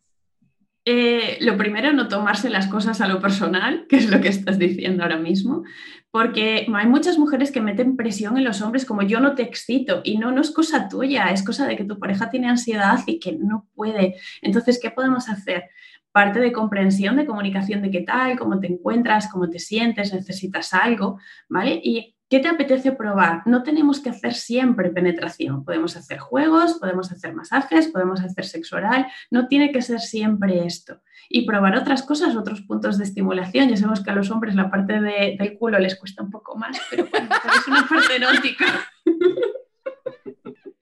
Eh, 0.91 1.37
lo 1.43 1.59
primero, 1.59 1.93
no 1.93 2.09
tomarse 2.09 2.49
las 2.49 2.67
cosas 2.67 3.03
a 3.03 3.09
lo 3.09 3.21
personal, 3.21 3.85
que 3.91 3.97
es 3.97 4.11
lo 4.11 4.23
que 4.23 4.29
estás 4.29 4.59
diciendo 4.59 5.03
ahora 5.03 5.19
mismo, 5.19 5.65
porque 6.11 6.67
hay 6.75 6.87
muchas 6.87 7.19
mujeres 7.19 7.53
que 7.53 7.61
meten 7.61 7.95
presión 7.95 8.39
en 8.39 8.45
los 8.45 8.63
hombres 8.63 8.87
como 8.87 9.03
yo 9.03 9.21
no 9.21 9.35
te 9.35 9.43
excito 9.43 10.01
y 10.03 10.17
no, 10.17 10.33
no 10.33 10.41
es 10.41 10.51
cosa 10.51 10.89
tuya, 10.89 11.27
es 11.27 11.45
cosa 11.45 11.67
de 11.67 11.77
que 11.77 11.85
tu 11.85 11.99
pareja 11.99 12.31
tiene 12.31 12.49
ansiedad 12.49 13.01
y 13.05 13.21
que 13.21 13.33
no 13.33 13.69
puede. 13.75 14.17
Entonces, 14.41 14.81
¿qué 14.81 14.91
podemos 14.91 15.29
hacer? 15.29 15.65
Parte 16.11 16.41
de 16.41 16.53
comprensión, 16.53 17.17
de 17.17 17.27
comunicación 17.27 17.83
de 17.83 17.91
qué 17.91 18.01
tal, 18.01 18.39
cómo 18.39 18.59
te 18.59 18.69
encuentras, 18.69 19.29
cómo 19.31 19.51
te 19.51 19.59
sientes, 19.59 20.15
necesitas 20.15 20.73
algo, 20.73 21.19
¿vale? 21.51 21.79
Y 21.85 22.17
¿Qué 22.29 22.41
te 22.41 22.49
apetece 22.49 22.93
probar? 22.93 23.43
No 23.47 23.63
tenemos 23.63 24.01
que 24.01 24.11
hacer 24.11 24.35
siempre 24.35 24.91
penetración. 24.91 25.65
Podemos 25.65 25.97
hacer 25.97 26.19
juegos, 26.19 26.75
podemos 26.75 27.11
hacer 27.11 27.35
masajes, 27.35 27.89
podemos 27.89 28.21
hacer 28.21 28.45
sexo 28.45 28.77
oral. 28.77 29.07
No 29.31 29.49
tiene 29.49 29.73
que 29.73 29.81
ser 29.81 30.01
siempre 30.01 30.67
esto. 30.67 31.01
Y 31.31 31.47
probar 31.47 31.75
otras 31.77 32.03
cosas, 32.03 32.37
otros 32.37 32.61
puntos 32.61 32.99
de 32.99 33.05
estimulación. 33.05 33.71
Ya 33.71 33.77
sabemos 33.77 34.03
que 34.03 34.11
a 34.11 34.15
los 34.15 34.31
hombres 34.31 34.55
la 34.55 34.71
parte 34.71 35.01
del 35.01 35.59
culo 35.59 35.79
les 35.79 35.97
cuesta 35.99 36.23
un 36.23 36.31
poco 36.31 36.55
más, 36.55 36.79
pero 36.91 37.05
es 37.07 37.11
una 37.69 37.89
parte 37.89 38.17
erótica. 38.17 38.67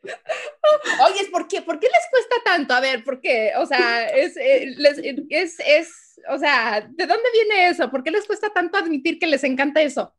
Oye, 0.02 1.30
¿por 1.30 1.46
qué? 1.46 1.62
¿Por 1.62 1.78
qué 1.78 1.86
les 1.86 2.10
cuesta 2.10 2.36
tanto? 2.44 2.74
A 2.74 2.80
ver, 2.80 3.04
¿por 3.04 3.20
qué? 3.20 3.52
O 3.58 3.66
sea, 3.66 4.08
es, 4.08 4.36
eh, 4.36 4.74
es, 5.30 5.60
es, 5.60 6.20
o 6.28 6.38
sea, 6.38 6.80
¿de 6.80 7.06
dónde 7.06 7.28
viene 7.32 7.68
eso? 7.68 7.88
¿Por 7.88 8.02
qué 8.02 8.10
les 8.10 8.26
cuesta 8.26 8.50
tanto 8.50 8.78
admitir 8.78 9.20
que 9.20 9.28
les 9.28 9.44
encanta 9.44 9.80
eso? 9.80 10.12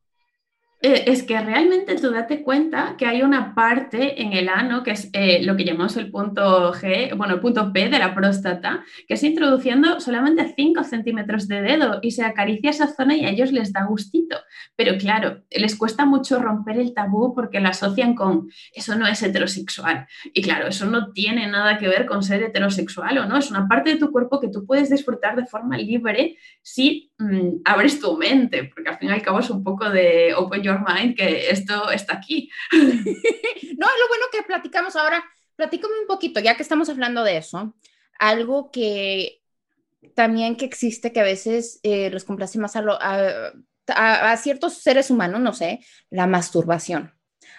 Eh, 0.79 1.05
es 1.07 1.23
que 1.23 1.39
realmente 1.41 1.95
tú 1.95 2.11
date 2.11 2.43
cuenta 2.43 2.95
que 2.99 3.07
hay 3.07 3.23
una 3.23 3.55
parte 3.55 4.21
en 4.21 4.33
el 4.33 4.47
ano, 4.47 4.83
que 4.83 4.91
es 4.91 5.09
eh, 5.13 5.43
lo 5.43 5.57
que 5.57 5.65
llamamos 5.65 5.97
el 5.97 6.11
punto 6.11 6.71
G, 6.71 7.17
bueno, 7.17 7.33
el 7.33 7.39
punto 7.39 7.73
P 7.73 7.89
de 7.89 7.97
la 7.97 8.13
próstata, 8.13 8.83
que 9.07 9.15
es 9.15 9.23
introduciendo 9.23 9.99
solamente 9.99 10.53
5 10.55 10.83
centímetros 10.83 11.47
de 11.47 11.61
dedo 11.61 11.97
y 12.03 12.11
se 12.11 12.23
acaricia 12.23 12.69
esa 12.69 12.87
zona 12.87 13.15
y 13.15 13.25
a 13.25 13.29
ellos 13.29 13.51
les 13.51 13.73
da 13.73 13.85
gustito. 13.85 14.37
Pero 14.75 14.99
claro, 14.99 15.41
les 15.49 15.75
cuesta 15.75 16.05
mucho 16.05 16.39
romper 16.39 16.77
el 16.77 16.93
tabú 16.93 17.33
porque 17.33 17.59
lo 17.59 17.69
asocian 17.69 18.13
con 18.13 18.49
eso 18.71 18.95
no 18.95 19.07
es 19.07 19.23
heterosexual. 19.23 20.05
Y 20.31 20.43
claro, 20.43 20.67
eso 20.67 20.85
no 20.85 21.11
tiene 21.11 21.47
nada 21.47 21.79
que 21.79 21.87
ver 21.87 22.05
con 22.05 22.21
ser 22.21 22.43
heterosexual 22.43 23.17
o 23.17 23.25
no, 23.25 23.37
es 23.37 23.49
una 23.49 23.67
parte 23.67 23.91
de 23.91 23.97
tu 23.97 24.11
cuerpo 24.11 24.39
que 24.39 24.49
tú 24.49 24.63
puedes 24.65 24.91
disfrutar 24.91 25.35
de 25.35 25.47
forma 25.47 25.75
libre 25.77 26.37
si 26.61 27.11
mm, 27.17 27.61
abres 27.65 27.99
tu 27.99 28.15
mente, 28.15 28.65
porque 28.65 28.89
al 28.89 28.99
fin 28.99 29.09
y 29.09 29.13
al 29.13 29.23
cabo 29.23 29.39
es 29.39 29.49
un 29.49 29.63
poco 29.63 29.89
de 29.89 30.35
your 30.67 30.79
mind 30.79 31.15
que 31.15 31.49
esto 31.49 31.89
está 31.91 32.17
aquí. 32.17 32.49
no, 32.71 33.87
lo 33.87 34.07
bueno 34.09 34.25
que 34.31 34.43
platicamos 34.45 34.95
ahora, 34.95 35.23
platícame 35.55 35.99
un 36.01 36.07
poquito, 36.07 36.39
ya 36.39 36.55
que 36.55 36.63
estamos 36.63 36.89
hablando 36.89 37.23
de 37.23 37.37
eso, 37.37 37.75
algo 38.19 38.71
que 38.71 39.41
también 40.15 40.55
que 40.55 40.65
existe 40.65 41.11
que 41.11 41.19
a 41.19 41.23
veces 41.23 41.79
eh, 41.83 42.09
les 42.09 42.23
complace 42.23 42.59
más 42.59 42.75
a, 42.75 42.83
a, 42.99 44.31
a, 44.31 44.37
ciertos 44.37 44.73
seres 44.75 45.09
humanos, 45.09 45.41
no 45.41 45.53
sé, 45.53 45.79
la 46.09 46.27
masturbación. 46.27 47.13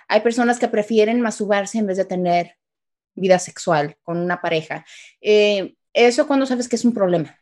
Hay 0.09 0.21
personas 0.21 0.59
que 0.59 0.69
prefieren 0.69 1.21
masturbarse 1.21 1.79
en 1.79 1.87
vez 1.87 1.97
de 1.97 2.05
tener 2.05 2.57
vida 3.15 3.39
sexual 3.39 3.97
con 4.03 4.19
una 4.19 4.41
pareja. 4.41 4.85
Eh, 5.21 5.75
¿Eso 5.93 6.27
cuando 6.27 6.47
sabes 6.47 6.69
que 6.69 6.77
es 6.77 6.85
un 6.85 6.95
problema? 6.95 7.38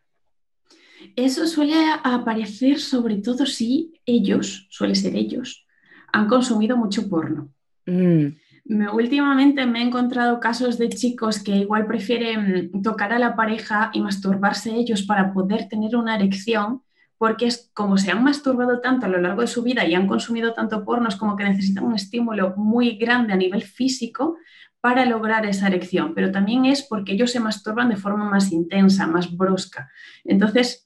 Eso 1.14 1.46
suele 1.46 1.74
aparecer 2.02 2.80
sobre 2.80 3.16
todo 3.16 3.46
si 3.46 3.94
ellos, 4.04 4.66
suele 4.70 4.94
ser 4.94 5.14
ellos, 5.14 5.66
han 6.12 6.28
consumido 6.28 6.76
mucho 6.76 7.08
porno. 7.08 7.50
Mm. 7.86 8.26
Me, 8.68 8.90
últimamente 8.90 9.64
me 9.66 9.80
he 9.80 9.82
encontrado 9.82 10.40
casos 10.40 10.76
de 10.76 10.88
chicos 10.88 11.42
que 11.42 11.56
igual 11.56 11.86
prefieren 11.86 12.72
tocar 12.82 13.12
a 13.12 13.18
la 13.18 13.36
pareja 13.36 13.90
y 13.92 14.00
masturbarse 14.00 14.74
ellos 14.74 15.02
para 15.02 15.32
poder 15.32 15.68
tener 15.68 15.94
una 15.94 16.16
erección, 16.16 16.82
porque 17.16 17.46
es 17.46 17.70
como 17.74 17.96
se 17.96 18.10
han 18.10 18.24
masturbado 18.24 18.80
tanto 18.80 19.06
a 19.06 19.08
lo 19.08 19.20
largo 19.20 19.42
de 19.42 19.46
su 19.46 19.62
vida 19.62 19.86
y 19.86 19.94
han 19.94 20.08
consumido 20.08 20.52
tanto 20.52 20.84
porno, 20.84 21.08
es 21.08 21.16
como 21.16 21.36
que 21.36 21.44
necesitan 21.44 21.84
un 21.84 21.94
estímulo 21.94 22.54
muy 22.56 22.96
grande 22.98 23.32
a 23.32 23.36
nivel 23.36 23.62
físico 23.62 24.36
para 24.80 25.04
lograr 25.04 25.46
esa 25.46 25.68
erección, 25.68 26.14
pero 26.14 26.30
también 26.30 26.64
es 26.64 26.82
porque 26.82 27.12
ellos 27.12 27.32
se 27.32 27.40
masturban 27.40 27.88
de 27.88 27.96
forma 27.96 28.28
más 28.28 28.52
intensa, 28.52 29.06
más 29.06 29.36
brusca. 29.36 29.90
Entonces, 30.24 30.85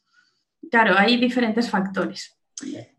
claro, 0.71 0.95
hay 0.97 1.17
diferentes 1.17 1.69
factores. 1.69 2.37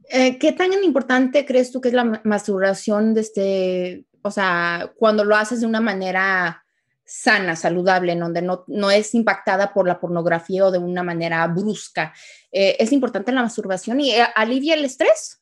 Eh, 0.10 0.38
¿Qué 0.38 0.52
tan 0.52 0.72
importante 0.84 1.46
crees 1.46 1.72
tú 1.72 1.80
que 1.80 1.90
es 1.90 1.94
la 1.94 2.22
masturbación 2.24 3.18
este 3.18 4.06
o 4.22 4.32
sea, 4.32 4.92
cuando 4.98 5.24
lo 5.24 5.36
haces 5.36 5.62
de 5.62 5.68
una 5.68 5.82
manera 5.82 6.64
sana, 7.04 7.56
saludable, 7.56 8.14
en 8.14 8.20
donde 8.20 8.42
no, 8.42 8.64
no 8.68 8.90
es 8.90 9.14
impactada 9.16 9.74
por 9.74 9.88
la 9.88 10.00
pornografía 10.00 10.66
o 10.66 10.72
de 10.72 10.78
una 10.78 11.04
manera 11.04 11.46
brusca. 11.48 12.14
Eh, 12.52 12.78
¿Es 12.80 12.92
importante 12.92 13.32
la 13.32 13.42
masturbación 13.42 14.00
y 14.00 14.12
eh, 14.12 14.26
alivia 14.36 14.76
el 14.76 14.86
estrés? 14.86 15.42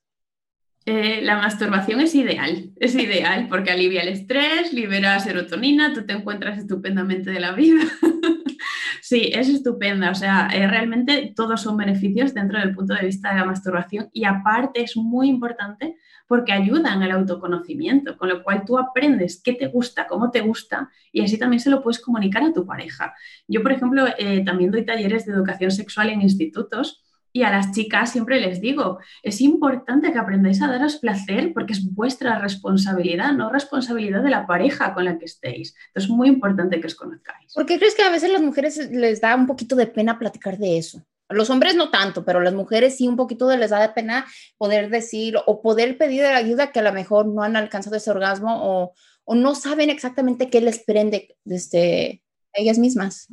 Eh, 0.86 1.22
la 1.22 1.38
masturbación 1.38 2.02
es 2.02 2.16
ideal, 2.16 2.72
es 2.78 2.96
ideal 2.96 3.48
porque 3.50 3.70
alivia 3.70 4.02
el 4.02 4.08
estrés, 4.08 4.74
libera 4.74 5.20
serotonina, 5.20 5.94
tú 5.94 6.06
te 6.06 6.14
encuentras 6.14 6.58
estupendamente 6.58 7.30
de 7.30 7.40
la 7.40 7.52
vida. 7.52 7.84
sí, 9.10 9.32
es 9.34 9.50
estupenda, 9.50 10.12
o 10.12 10.14
sea, 10.14 10.48
realmente 10.50 11.34
todos 11.36 11.62
son 11.62 11.78
beneficios 11.78 12.36
dentro 12.36 12.60
del 12.60 12.76
punto 12.76 12.94
de 12.94 13.08
vista 13.08 13.32
de 13.32 13.40
la 13.40 13.46
masturbación 13.46 14.08
y 14.14 14.26
aparte 14.26 14.84
es 14.84 14.96
muy 14.96 15.30
importante 15.30 15.96
porque 16.28 16.54
ayudan 16.54 17.02
al 17.02 17.10
autoconocimiento, 17.10 18.16
con 18.20 18.30
lo 18.30 18.44
cual 18.44 18.66
tú 18.66 18.78
aprendes 18.78 19.42
qué 19.44 19.54
te 19.54 19.66
gusta, 19.66 20.06
cómo 20.06 20.30
te 20.30 20.42
gusta 20.42 20.92
y 21.12 21.24
así 21.24 21.40
también 21.40 21.60
se 21.60 21.72
lo 21.72 21.82
puedes 21.82 22.00
comunicar 22.00 22.44
a 22.44 22.54
tu 22.54 22.68
pareja. 22.68 23.16
Yo, 23.48 23.64
por 23.64 23.72
ejemplo, 23.72 24.06
eh, 24.20 24.44
también 24.46 24.70
doy 24.70 24.86
talleres 24.86 25.26
de 25.26 25.34
educación 25.34 25.72
sexual 25.72 26.10
en 26.10 26.22
institutos. 26.22 27.04
Y 27.40 27.44
a 27.44 27.52
las 27.52 27.72
chicas 27.72 28.12
siempre 28.12 28.42
les 28.42 28.60
digo, 28.60 29.00
es 29.24 29.40
importante 29.40 30.12
que 30.12 30.20
aprendáis 30.20 30.62
a 30.62 30.68
daros 30.68 30.98
placer 30.98 31.54
porque 31.54 31.72
es 31.72 31.96
vuestra 31.96 32.38
responsabilidad, 32.38 33.32
no 33.32 33.50
responsabilidad 33.50 34.22
de 34.22 34.30
la 34.30 34.46
pareja 34.46 34.94
con 34.94 35.06
la 35.06 35.18
que 35.18 35.24
estéis. 35.24 35.74
Entonces 35.88 36.10
es 36.12 36.18
muy 36.18 36.28
importante 36.28 36.82
que 36.82 36.88
os 36.88 36.96
conozcáis. 36.96 37.54
¿Por 37.54 37.66
qué 37.66 37.80
crees 37.80 37.96
que 37.96 38.04
a 38.04 38.10
veces 38.10 38.30
las 38.30 38.42
mujeres 38.42 38.92
les 38.92 39.22
da 39.22 39.38
un 39.38 39.48
poquito 39.48 39.78
de 39.78 39.88
pena 39.88 40.20
platicar 40.20 40.58
de 40.58 40.80
eso? 40.80 41.02
Los 41.30 41.50
hombres 41.50 41.78
no 41.78 41.90
tanto, 41.90 42.26
pero 42.26 42.42
las 42.42 42.54
mujeres 42.54 42.98
sí 42.98 43.08
un 43.08 43.16
poquito 43.16 43.56
les 43.56 43.70
da 43.70 43.80
de 43.80 43.94
pena 43.94 44.26
poder 44.58 44.90
decir 44.90 45.38
o 45.46 45.62
poder 45.62 45.98
pedir 45.98 46.26
ayuda 46.26 46.74
que 46.74 46.80
a 46.80 46.84
lo 46.84 46.92
mejor 46.92 47.26
no 47.26 47.42
han 47.42 47.56
alcanzado 47.56 47.96
ese 47.96 48.12
orgasmo 48.12 48.50
o, 48.62 48.94
o 49.24 49.36
no 49.36 49.56
saben 49.56 49.90
exactamente 49.90 50.50
qué 50.50 50.60
les 50.60 50.84
prende 50.84 51.38
desde 51.46 52.22
ellas 52.52 52.78
mismas. 52.78 53.30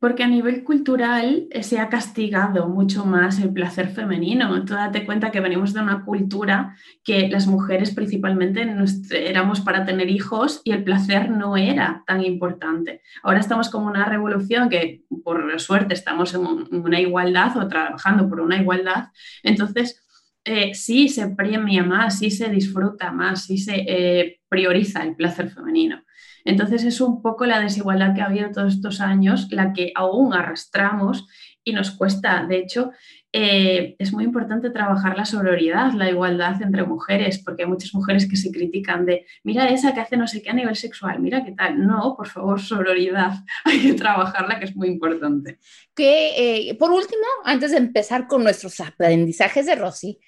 Porque 0.00 0.22
a 0.22 0.28
nivel 0.28 0.62
cultural 0.62 1.48
eh, 1.50 1.62
se 1.64 1.80
ha 1.80 1.88
castigado 1.88 2.68
mucho 2.68 3.04
más 3.04 3.40
el 3.40 3.52
placer 3.52 3.88
femenino. 3.88 4.64
Tú 4.64 4.74
date 4.74 5.04
cuenta 5.04 5.32
que 5.32 5.40
venimos 5.40 5.74
de 5.74 5.80
una 5.80 6.04
cultura 6.04 6.76
que 7.02 7.28
las 7.28 7.46
mujeres 7.46 7.92
principalmente 7.92 8.64
éramos 9.10 9.60
para 9.60 9.84
tener 9.84 10.08
hijos 10.08 10.60
y 10.64 10.70
el 10.70 10.84
placer 10.84 11.30
no 11.30 11.56
era 11.56 12.04
tan 12.06 12.24
importante. 12.24 13.02
Ahora 13.24 13.40
estamos 13.40 13.70
como 13.70 13.86
una 13.86 14.04
revolución 14.04 14.68
que 14.68 15.02
por 15.24 15.58
suerte 15.60 15.94
estamos 15.94 16.32
en 16.34 16.46
una 16.70 17.00
igualdad 17.00 17.56
o 17.56 17.66
trabajando 17.66 18.28
por 18.28 18.40
una 18.40 18.60
igualdad. 18.60 19.08
Entonces, 19.42 20.04
eh, 20.44 20.74
sí 20.74 21.08
se 21.08 21.28
premia 21.28 21.82
más, 21.82 22.20
sí 22.20 22.30
se 22.30 22.48
disfruta 22.48 23.12
más, 23.12 23.44
sí 23.44 23.58
se 23.58 23.84
eh, 23.86 24.40
prioriza 24.48 25.02
el 25.02 25.14
placer 25.14 25.50
femenino. 25.50 26.02
Entonces 26.48 26.82
es 26.84 27.02
un 27.02 27.20
poco 27.20 27.44
la 27.44 27.60
desigualdad 27.60 28.14
que 28.14 28.22
ha 28.22 28.24
habido 28.24 28.50
todos 28.50 28.72
estos 28.72 29.02
años, 29.02 29.48
la 29.50 29.74
que 29.74 29.92
aún 29.94 30.32
arrastramos 30.32 31.26
y 31.62 31.74
nos 31.74 31.90
cuesta. 31.90 32.46
De 32.46 32.56
hecho, 32.56 32.90
eh, 33.34 33.96
es 33.98 34.14
muy 34.14 34.24
importante 34.24 34.70
trabajar 34.70 35.14
la 35.14 35.26
sororidad, 35.26 35.92
la 35.92 36.08
igualdad 36.08 36.62
entre 36.62 36.84
mujeres, 36.84 37.42
porque 37.44 37.64
hay 37.64 37.68
muchas 37.68 37.92
mujeres 37.92 38.26
que 38.26 38.38
se 38.38 38.50
critican 38.50 39.04
de, 39.04 39.26
mira 39.44 39.68
esa 39.68 39.92
que 39.92 40.00
hace 40.00 40.16
no 40.16 40.26
sé 40.26 40.40
qué 40.40 40.48
a 40.48 40.54
nivel 40.54 40.74
sexual, 40.74 41.20
mira 41.20 41.44
qué 41.44 41.52
tal. 41.52 41.86
No, 41.86 42.14
por 42.16 42.28
favor, 42.28 42.58
sororidad, 42.58 43.34
hay 43.66 43.80
que 43.80 43.92
trabajarla, 43.92 44.58
que 44.58 44.64
es 44.64 44.74
muy 44.74 44.88
importante. 44.88 45.58
Que, 45.94 46.70
eh, 46.70 46.74
por 46.76 46.90
último, 46.90 47.26
antes 47.44 47.72
de 47.72 47.76
empezar 47.76 48.26
con 48.26 48.42
nuestros 48.42 48.80
aprendizajes 48.80 49.66
de 49.66 49.74
Rosy, 49.74 50.18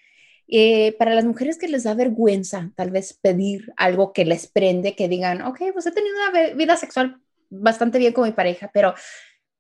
eh, 0.51 0.97
para 0.99 1.15
las 1.15 1.25
mujeres 1.25 1.59
que 1.59 1.69
les 1.69 1.85
da 1.85 1.95
vergüenza 1.95 2.71
tal 2.75 2.91
vez 2.91 3.19
pedir 3.23 3.73
algo 3.77 4.13
que 4.13 4.25
les 4.25 4.49
prende, 4.49 4.97
que 4.97 5.09
digan, 5.09 5.43
ok, 5.43 5.61
pues 5.73 5.87
he 5.87 5.93
tenido 5.93 6.15
una 6.29 6.55
vida 6.55 6.77
sexual 6.77 7.21
bastante 7.51 7.99
bien 7.99 8.13
con 8.13 8.25
mi 8.25 8.33
pareja, 8.33 8.71
pero 8.73 8.95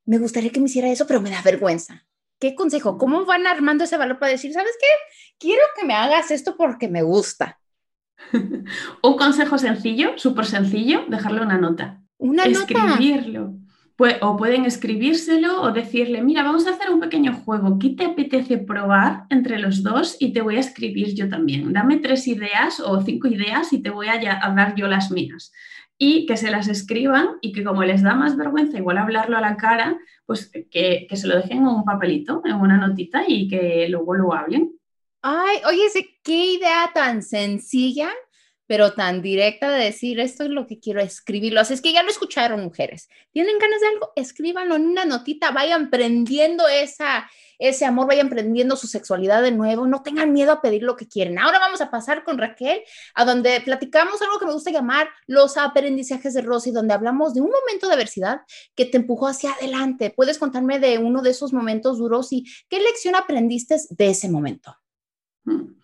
me 0.04 0.18
gustaría 0.18 0.50
que 0.50 0.58
me 0.58 0.66
hiciera 0.66 0.90
eso, 0.90 1.06
pero 1.06 1.20
me 1.20 1.30
da 1.30 1.42
vergüenza. 1.42 2.06
¿Qué 2.40 2.54
consejo? 2.54 2.98
¿Cómo 2.98 3.24
van 3.24 3.46
armando 3.46 3.84
ese 3.84 3.98
valor 3.98 4.18
para 4.18 4.32
decir, 4.32 4.52
sabes 4.52 4.72
qué? 4.80 4.86
Quiero 5.38 5.62
que 5.78 5.86
me 5.86 5.94
hagas 5.94 6.30
esto 6.30 6.56
porque 6.56 6.88
me 6.88 7.02
gusta. 7.02 7.60
Un 9.02 9.16
consejo 9.16 9.58
sencillo, 9.58 10.18
súper 10.18 10.46
sencillo, 10.46 11.04
dejarle 11.08 11.42
una 11.42 11.58
nota. 11.58 12.02
Una 12.18 12.44
Escribirlo 12.44 13.59
o 14.20 14.36
pueden 14.36 14.64
escribírselo 14.64 15.62
o 15.62 15.72
decirle, 15.72 16.22
mira, 16.22 16.42
vamos 16.42 16.66
a 16.66 16.70
hacer 16.70 16.90
un 16.90 17.00
pequeño 17.00 17.34
juego, 17.34 17.78
¿qué 17.78 17.90
te 17.90 18.04
apetece 18.04 18.58
probar 18.58 19.24
entre 19.30 19.58
los 19.58 19.82
dos? 19.82 20.16
Y 20.18 20.32
te 20.32 20.40
voy 20.40 20.56
a 20.56 20.60
escribir 20.60 21.14
yo 21.14 21.28
también. 21.28 21.72
Dame 21.72 21.98
tres 21.98 22.26
ideas 22.26 22.80
o 22.80 23.02
cinco 23.02 23.28
ideas 23.28 23.72
y 23.72 23.82
te 23.82 23.90
voy 23.90 24.08
a, 24.08 24.18
dar 24.18 24.74
yo 24.74 24.86
las 24.86 25.10
mías. 25.10 25.52
Y 25.98 26.24
que 26.24 26.36
se 26.36 26.50
las 26.50 26.68
escriban 26.68 27.28
y 27.42 27.52
que 27.52 27.62
como 27.62 27.84
les 27.84 28.02
da 28.02 28.14
más 28.14 28.36
vergüenza 28.36 28.78
igual 28.78 28.96
hablarlo 28.96 29.36
a 29.36 29.42
la 29.42 29.56
cara, 29.56 29.98
pues 30.24 30.50
que, 30.70 31.06
que 31.08 31.16
se 31.16 31.28
lo 31.28 31.36
dejen 31.36 31.58
en 31.58 31.66
un 31.66 31.84
papelito, 31.84 32.40
en 32.44 32.56
una 32.56 32.78
notita 32.78 33.24
y 33.26 33.48
que 33.48 33.86
luego 33.90 34.14
lo 34.14 34.32
hablen. 34.32 34.72
Ay, 35.22 35.58
oye, 35.68 35.82
qué 36.22 36.54
idea 36.54 36.90
tan 36.94 37.22
sencilla 37.22 38.08
pero 38.70 38.92
tan 38.92 39.20
directa 39.20 39.68
de 39.68 39.86
decir 39.86 40.20
esto 40.20 40.44
es 40.44 40.50
lo 40.50 40.68
que 40.68 40.78
quiero 40.78 41.00
escribirlo. 41.00 41.58
Así 41.58 41.74
es 41.74 41.80
que 41.80 41.92
ya 41.92 42.04
lo 42.04 42.08
escucharon, 42.08 42.62
mujeres. 42.62 43.08
¿Tienen 43.32 43.58
ganas 43.58 43.80
de 43.80 43.88
algo? 43.88 44.12
Escríbanlo 44.14 44.76
en 44.76 44.86
una 44.86 45.04
notita, 45.04 45.50
vayan 45.50 45.90
prendiendo 45.90 46.68
esa, 46.68 47.28
ese 47.58 47.84
amor, 47.84 48.06
vayan 48.06 48.28
prendiendo 48.28 48.76
su 48.76 48.86
sexualidad 48.86 49.42
de 49.42 49.50
nuevo, 49.50 49.88
no 49.88 50.04
tengan 50.04 50.32
miedo 50.32 50.52
a 50.52 50.62
pedir 50.62 50.84
lo 50.84 50.94
que 50.94 51.08
quieren. 51.08 51.40
Ahora 51.40 51.58
vamos 51.58 51.80
a 51.80 51.90
pasar 51.90 52.22
con 52.22 52.38
Raquel, 52.38 52.82
a 53.16 53.24
donde 53.24 53.60
platicamos 53.60 54.22
algo 54.22 54.38
que 54.38 54.46
me 54.46 54.52
gusta 54.52 54.70
llamar 54.70 55.08
los 55.26 55.56
aprendizajes 55.56 56.32
de 56.34 56.42
Rosy, 56.42 56.70
donde 56.70 56.94
hablamos 56.94 57.34
de 57.34 57.40
un 57.40 57.50
momento 57.50 57.88
de 57.88 57.94
adversidad 57.94 58.42
que 58.76 58.84
te 58.84 58.98
empujó 58.98 59.26
hacia 59.26 59.50
adelante. 59.50 60.14
¿Puedes 60.14 60.38
contarme 60.38 60.78
de 60.78 60.98
uno 60.98 61.22
de 61.22 61.30
esos 61.30 61.52
momentos 61.52 61.98
duros 61.98 62.28
y 62.30 62.44
qué 62.68 62.78
lección 62.78 63.16
aprendiste 63.16 63.78
de 63.90 64.10
ese 64.10 64.28
momento? 64.28 64.76
Hmm. 65.44 65.79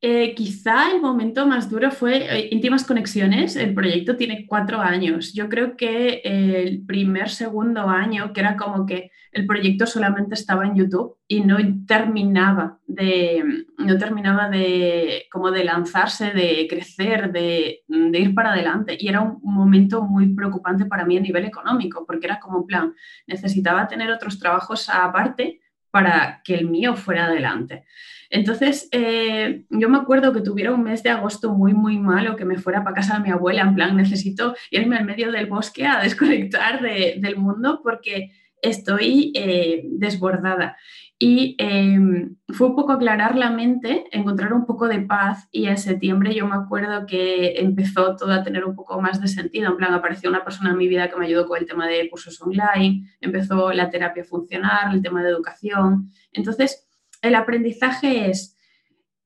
Eh, 0.00 0.32
quizá 0.36 0.92
el 0.92 1.00
momento 1.00 1.44
más 1.44 1.68
duro 1.68 1.90
fue 1.90 2.18
eh, 2.18 2.48
Íntimas 2.52 2.84
Conexiones. 2.84 3.56
El 3.56 3.74
proyecto 3.74 4.16
tiene 4.16 4.46
cuatro 4.46 4.80
años. 4.80 5.32
Yo 5.34 5.48
creo 5.48 5.76
que 5.76 6.20
el 6.22 6.84
primer, 6.86 7.30
segundo 7.30 7.88
año, 7.88 8.32
que 8.32 8.40
era 8.40 8.56
como 8.56 8.86
que 8.86 9.10
el 9.32 9.44
proyecto 9.44 9.86
solamente 9.86 10.34
estaba 10.34 10.64
en 10.66 10.76
YouTube 10.76 11.16
y 11.26 11.40
no 11.40 11.56
terminaba 11.84 12.78
de, 12.86 13.66
no 13.76 13.98
terminaba 13.98 14.48
de, 14.48 15.26
como 15.32 15.50
de 15.50 15.64
lanzarse, 15.64 16.30
de 16.30 16.66
crecer, 16.70 17.32
de, 17.32 17.80
de 17.88 18.18
ir 18.20 18.34
para 18.34 18.52
adelante. 18.52 18.96
Y 18.98 19.08
era 19.08 19.20
un 19.20 19.40
momento 19.42 20.02
muy 20.02 20.32
preocupante 20.32 20.86
para 20.86 21.04
mí 21.06 21.16
a 21.16 21.20
nivel 21.20 21.44
económico, 21.44 22.06
porque 22.06 22.26
era 22.26 22.38
como 22.38 22.58
un 22.58 22.66
plan, 22.66 22.94
necesitaba 23.26 23.88
tener 23.88 24.10
otros 24.12 24.38
trabajos 24.38 24.88
aparte 24.88 25.60
para 25.90 26.42
que 26.44 26.54
el 26.54 26.68
mío 26.68 26.96
fuera 26.96 27.26
adelante. 27.26 27.84
Entonces, 28.30 28.88
eh, 28.92 29.64
yo 29.70 29.88
me 29.88 29.98
acuerdo 29.98 30.32
que 30.32 30.42
tuviera 30.42 30.72
un 30.72 30.82
mes 30.82 31.02
de 31.02 31.10
agosto 31.10 31.54
muy, 31.54 31.72
muy 31.72 31.98
malo, 31.98 32.36
que 32.36 32.44
me 32.44 32.58
fuera 32.58 32.84
para 32.84 32.96
casa 32.96 33.14
de 33.14 33.20
mi 33.20 33.30
abuela, 33.30 33.62
en 33.62 33.74
plan, 33.74 33.96
necesito 33.96 34.54
irme 34.70 34.96
al 34.96 35.06
medio 35.06 35.32
del 35.32 35.46
bosque 35.46 35.86
a 35.86 36.00
desconectar 36.02 36.82
del 36.82 37.36
mundo 37.36 37.80
porque 37.82 38.32
estoy 38.60 39.32
eh, 39.34 39.82
desbordada. 39.84 40.76
Y 41.20 41.56
em, 41.58 42.36
fue 42.48 42.68
un 42.68 42.76
poco 42.76 42.92
aclarar 42.92 43.34
la 43.36 43.50
mente, 43.50 44.04
encontrar 44.12 44.52
un 44.52 44.66
poco 44.66 44.86
de 44.86 45.00
paz 45.00 45.48
y 45.50 45.66
en 45.66 45.76
septiembre 45.76 46.32
yo 46.32 46.46
me 46.46 46.54
acuerdo 46.54 47.06
que 47.06 47.58
empezó 47.58 48.14
todo 48.14 48.32
a 48.32 48.44
tener 48.44 48.64
un 48.64 48.76
poco 48.76 49.00
más 49.00 49.20
de 49.20 49.26
sentido, 49.26 49.68
en 49.68 49.76
plan 49.76 49.92
apareció 49.94 50.30
una 50.30 50.44
persona 50.44 50.70
en 50.70 50.78
mi 50.78 50.86
vida 50.86 51.10
que 51.10 51.16
me 51.16 51.26
ayudó 51.26 51.48
con 51.48 51.58
el 51.58 51.66
tema 51.66 51.88
de 51.88 52.08
cursos 52.08 52.40
online, 52.40 53.10
empezó 53.20 53.72
la 53.72 53.90
terapia 53.90 54.22
a 54.22 54.26
funcionar, 54.26 54.94
el 54.94 55.02
tema 55.02 55.24
de 55.24 55.30
educación. 55.30 56.12
Entonces, 56.32 56.88
el 57.20 57.34
aprendizaje 57.34 58.30
es, 58.30 58.56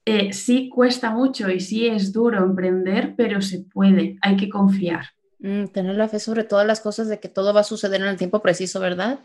eh, 0.06 0.32
sí 0.32 0.70
cuesta 0.70 1.10
mucho 1.10 1.50
y 1.50 1.60
sí 1.60 1.86
es 1.86 2.10
duro 2.10 2.42
emprender, 2.42 3.14
pero 3.18 3.42
se 3.42 3.64
puede, 3.64 4.16
hay 4.22 4.36
que 4.36 4.48
confiar. 4.48 5.08
Mm, 5.40 5.66
tener 5.66 5.96
la 5.96 6.08
fe 6.08 6.20
sobre 6.20 6.44
todas 6.44 6.66
las 6.66 6.80
cosas 6.80 7.08
de 7.08 7.20
que 7.20 7.28
todo 7.28 7.52
va 7.52 7.60
a 7.60 7.64
suceder 7.64 8.00
en 8.00 8.06
el 8.06 8.16
tiempo 8.16 8.40
preciso, 8.40 8.80
¿verdad? 8.80 9.18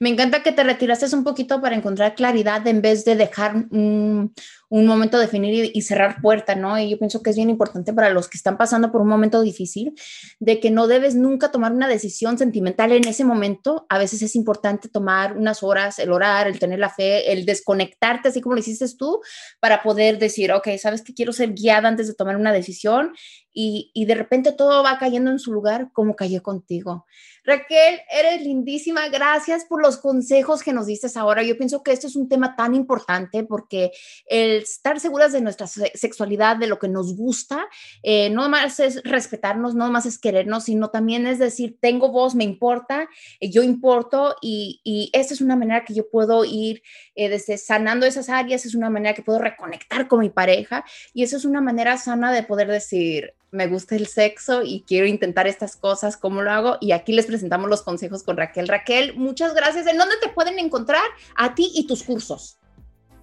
Me 0.00 0.10
encanta 0.10 0.42
que 0.42 0.52
te 0.52 0.62
retiraste 0.62 1.14
un 1.16 1.24
poquito 1.24 1.60
para 1.60 1.74
encontrar 1.74 2.14
claridad 2.14 2.66
en 2.66 2.82
vez 2.82 3.04
de 3.04 3.16
dejar 3.16 3.56
un, 3.70 4.32
un 4.70 4.86
momento 4.86 5.16
de 5.18 5.24
definir 5.24 5.70
y, 5.72 5.82
cerrar 5.82 6.20
puerta, 6.20 6.54
¿no? 6.54 6.78
Y 6.78 6.90
yo 6.90 6.98
pienso 6.98 7.22
que 7.22 7.30
es 7.30 7.36
bien 7.36 7.48
importante 7.48 7.92
para 7.92 8.10
los 8.10 8.28
que 8.28 8.36
están 8.36 8.58
pasando 8.58 8.92
por 8.92 9.00
un 9.00 9.08
momento 9.08 9.40
difícil, 9.40 9.94
de 10.40 10.60
que 10.60 10.70
no 10.70 10.86
debes 10.86 11.14
nunca 11.14 11.50
tomar 11.50 11.72
una 11.72 11.88
decisión 11.88 12.36
sentimental 12.36 12.92
en 12.92 13.06
ese 13.08 13.24
momento. 13.24 13.86
A 13.88 13.98
veces 13.98 14.22
es 14.22 14.36
importante 14.36 14.88
tomar 14.88 15.36
unas 15.36 15.62
horas, 15.62 15.98
el 15.98 16.12
orar, 16.12 16.46
el 16.46 16.58
tener 16.58 16.78
la 16.78 16.90
fe, 16.90 17.32
el 17.32 17.46
desconectarte, 17.46 18.28
así 18.28 18.40
como 18.40 18.54
lo 18.54 18.60
hiciste 18.60 18.86
tú, 18.96 19.20
para 19.60 19.82
poder 19.82 20.18
decir, 20.18 20.52
ok, 20.52 20.68
sabes 20.78 21.02
que 21.02 21.14
quiero 21.14 21.32
ser 21.32 21.54
guiada 21.54 21.88
antes 21.88 22.06
de 22.06 22.14
tomar 22.14 22.36
una 22.36 22.52
decisión 22.52 23.12
y, 23.52 23.90
y 23.94 24.04
de 24.04 24.14
repente 24.14 24.52
todo 24.52 24.82
va 24.82 24.98
cayendo 24.98 25.30
en 25.30 25.38
su 25.38 25.52
lugar 25.52 25.90
como 25.92 26.14
cayó 26.14 26.42
contigo. 26.42 27.06
Raquel, 27.48 28.00
eres 28.10 28.42
lindísima. 28.42 29.08
Gracias 29.08 29.64
por 29.64 29.80
los 29.80 29.96
consejos 29.96 30.62
que 30.62 30.74
nos 30.74 30.84
diste 30.84 31.08
ahora. 31.18 31.42
Yo 31.42 31.56
pienso 31.56 31.82
que 31.82 31.92
este 31.92 32.06
es 32.06 32.14
un 32.14 32.28
tema 32.28 32.54
tan 32.56 32.74
importante 32.74 33.42
porque 33.42 33.90
el 34.26 34.57
estar 34.58 35.00
seguras 35.00 35.32
de 35.32 35.40
nuestra 35.40 35.66
sexualidad, 35.66 36.56
de 36.56 36.66
lo 36.66 36.78
que 36.78 36.88
nos 36.88 37.16
gusta, 37.16 37.68
eh, 38.02 38.30
no 38.30 38.48
más 38.48 38.80
es 38.80 39.02
respetarnos, 39.04 39.74
no 39.74 39.90
más 39.90 40.06
es 40.06 40.18
querernos, 40.18 40.64
sino 40.64 40.90
también 40.90 41.26
es 41.26 41.38
decir, 41.38 41.76
tengo 41.80 42.10
voz, 42.10 42.34
me 42.34 42.44
importa, 42.44 43.08
eh, 43.40 43.50
yo 43.50 43.62
importo 43.62 44.36
y, 44.40 44.80
y, 44.84 45.10
esta 45.12 45.34
es 45.34 45.40
una 45.40 45.56
manera 45.56 45.84
que 45.84 45.94
yo 45.94 46.08
puedo 46.08 46.44
ir 46.44 46.82
eh, 47.14 47.28
desde 47.28 47.58
sanando 47.58 48.06
esas 48.06 48.28
áreas, 48.28 48.66
es 48.66 48.74
una 48.74 48.90
manera 48.90 49.14
que 49.14 49.22
puedo 49.22 49.38
reconectar 49.38 50.08
con 50.08 50.20
mi 50.20 50.30
pareja 50.30 50.84
y 51.14 51.22
eso 51.22 51.36
es 51.36 51.44
una 51.44 51.60
manera 51.60 51.96
sana 51.96 52.32
de 52.32 52.42
poder 52.42 52.68
decir, 52.68 53.34
me 53.50 53.66
gusta 53.66 53.96
el 53.96 54.06
sexo 54.06 54.62
y 54.62 54.82
quiero 54.86 55.06
intentar 55.06 55.46
estas 55.46 55.76
cosas, 55.76 56.16
¿cómo 56.16 56.42
lo 56.42 56.50
hago? 56.50 56.78
Y 56.80 56.92
aquí 56.92 57.12
les 57.12 57.26
presentamos 57.26 57.70
los 57.70 57.82
consejos 57.82 58.22
con 58.22 58.36
Raquel. 58.36 58.68
Raquel, 58.68 59.14
muchas 59.16 59.54
gracias. 59.54 59.86
¿En 59.86 59.96
dónde 59.98 60.16
te 60.20 60.28
pueden 60.28 60.58
encontrar 60.58 61.04
a 61.36 61.54
ti 61.54 61.70
y 61.74 61.86
tus 61.86 62.02
cursos? 62.02 62.58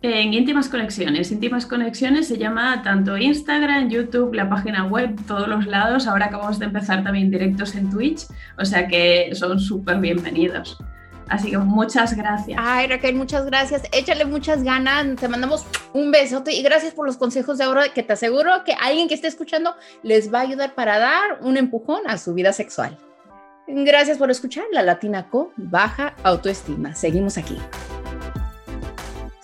En 0.07 0.35
Íntimas 0.35 0.69
Conexiones. 0.69 1.31
Íntimas 1.31 1.65
Conexiones 1.65 2.27
se 2.27 2.37
llama 2.37 2.83
tanto 2.83 3.17
Instagram, 3.17 3.89
YouTube, 3.89 4.35
la 4.35 4.47
página 4.47 4.85
web, 4.85 5.15
todos 5.25 5.47
los 5.47 5.65
lados. 5.65 6.05
Ahora 6.05 6.27
acabamos 6.27 6.59
de 6.59 6.65
empezar 6.65 7.03
también 7.03 7.31
directos 7.31 7.73
en 7.73 7.89
Twitch, 7.89 8.27
o 8.59 8.65
sea 8.65 8.87
que 8.87 9.31
son 9.33 9.59
súper 9.59 9.97
bienvenidos. 9.97 10.77
Así 11.27 11.49
que 11.49 11.57
muchas 11.57 12.15
gracias. 12.15 12.59
Ay, 12.61 12.85
Raquel, 12.85 13.15
muchas 13.15 13.47
gracias. 13.47 13.81
Échale 13.91 14.25
muchas 14.25 14.61
ganas. 14.61 15.15
Te 15.15 15.27
mandamos 15.27 15.65
un 15.91 16.11
besote 16.11 16.53
y 16.53 16.61
gracias 16.61 16.93
por 16.93 17.07
los 17.07 17.17
consejos 17.17 17.57
de 17.57 17.63
ahora 17.63 17.89
que 17.91 18.03
te 18.03 18.13
aseguro 18.13 18.63
que 18.63 18.73
alguien 18.73 19.07
que 19.07 19.15
esté 19.15 19.27
escuchando 19.27 19.73
les 20.03 20.31
va 20.31 20.37
a 20.37 20.41
ayudar 20.43 20.75
para 20.75 20.99
dar 20.99 21.39
un 21.41 21.57
empujón 21.57 22.01
a 22.05 22.19
su 22.19 22.35
vida 22.35 22.53
sexual. 22.53 22.95
Gracias 23.67 24.19
por 24.19 24.29
escuchar 24.29 24.65
La 24.71 24.83
Latina 24.83 25.31
Co. 25.31 25.51
Baja 25.57 26.13
Autoestima. 26.21 26.93
Seguimos 26.93 27.39
aquí. 27.39 27.57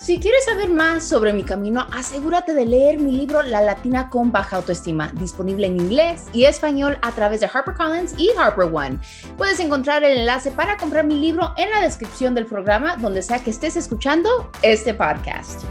Si 0.02 0.20
quieres 0.20 0.46
saber 0.46 0.72
más 0.72 1.04
sobre 1.04 1.32
mi 1.32 1.44
camino, 1.44 1.86
asegúrate 1.92 2.56
de 2.56 2.66
leer 2.66 2.98
mi 2.98 3.12
libro 3.12 3.44
La 3.44 3.62
Latina 3.62 4.10
con 4.10 4.32
Baja 4.32 4.56
Autoestima, 4.56 5.12
disponible 5.14 5.68
en 5.68 5.80
inglés 5.80 6.26
y 6.34 6.46
español 6.46 6.98
a 7.04 7.12
través 7.12 7.40
de 7.40 7.46
HarperCollins 7.46 8.16
y 8.18 8.32
HarperOne. 8.36 8.98
Puedes 9.38 9.60
encontrar 9.60 10.04
el 10.04 10.18
enlace 10.18 10.50
para 10.50 10.76
comprar 10.78 11.06
mi 11.06 11.20
libro 11.20 11.54
en 11.56 11.70
la 11.70 11.82
descripción 11.82 12.34
del 12.34 12.48
programa, 12.48 12.98
donde 12.98 13.22
sea 13.22 13.44
que 13.44 13.52
estés 13.52 13.76
escuchando 13.76 14.50
este 14.64 14.96
podcast. 14.96 15.62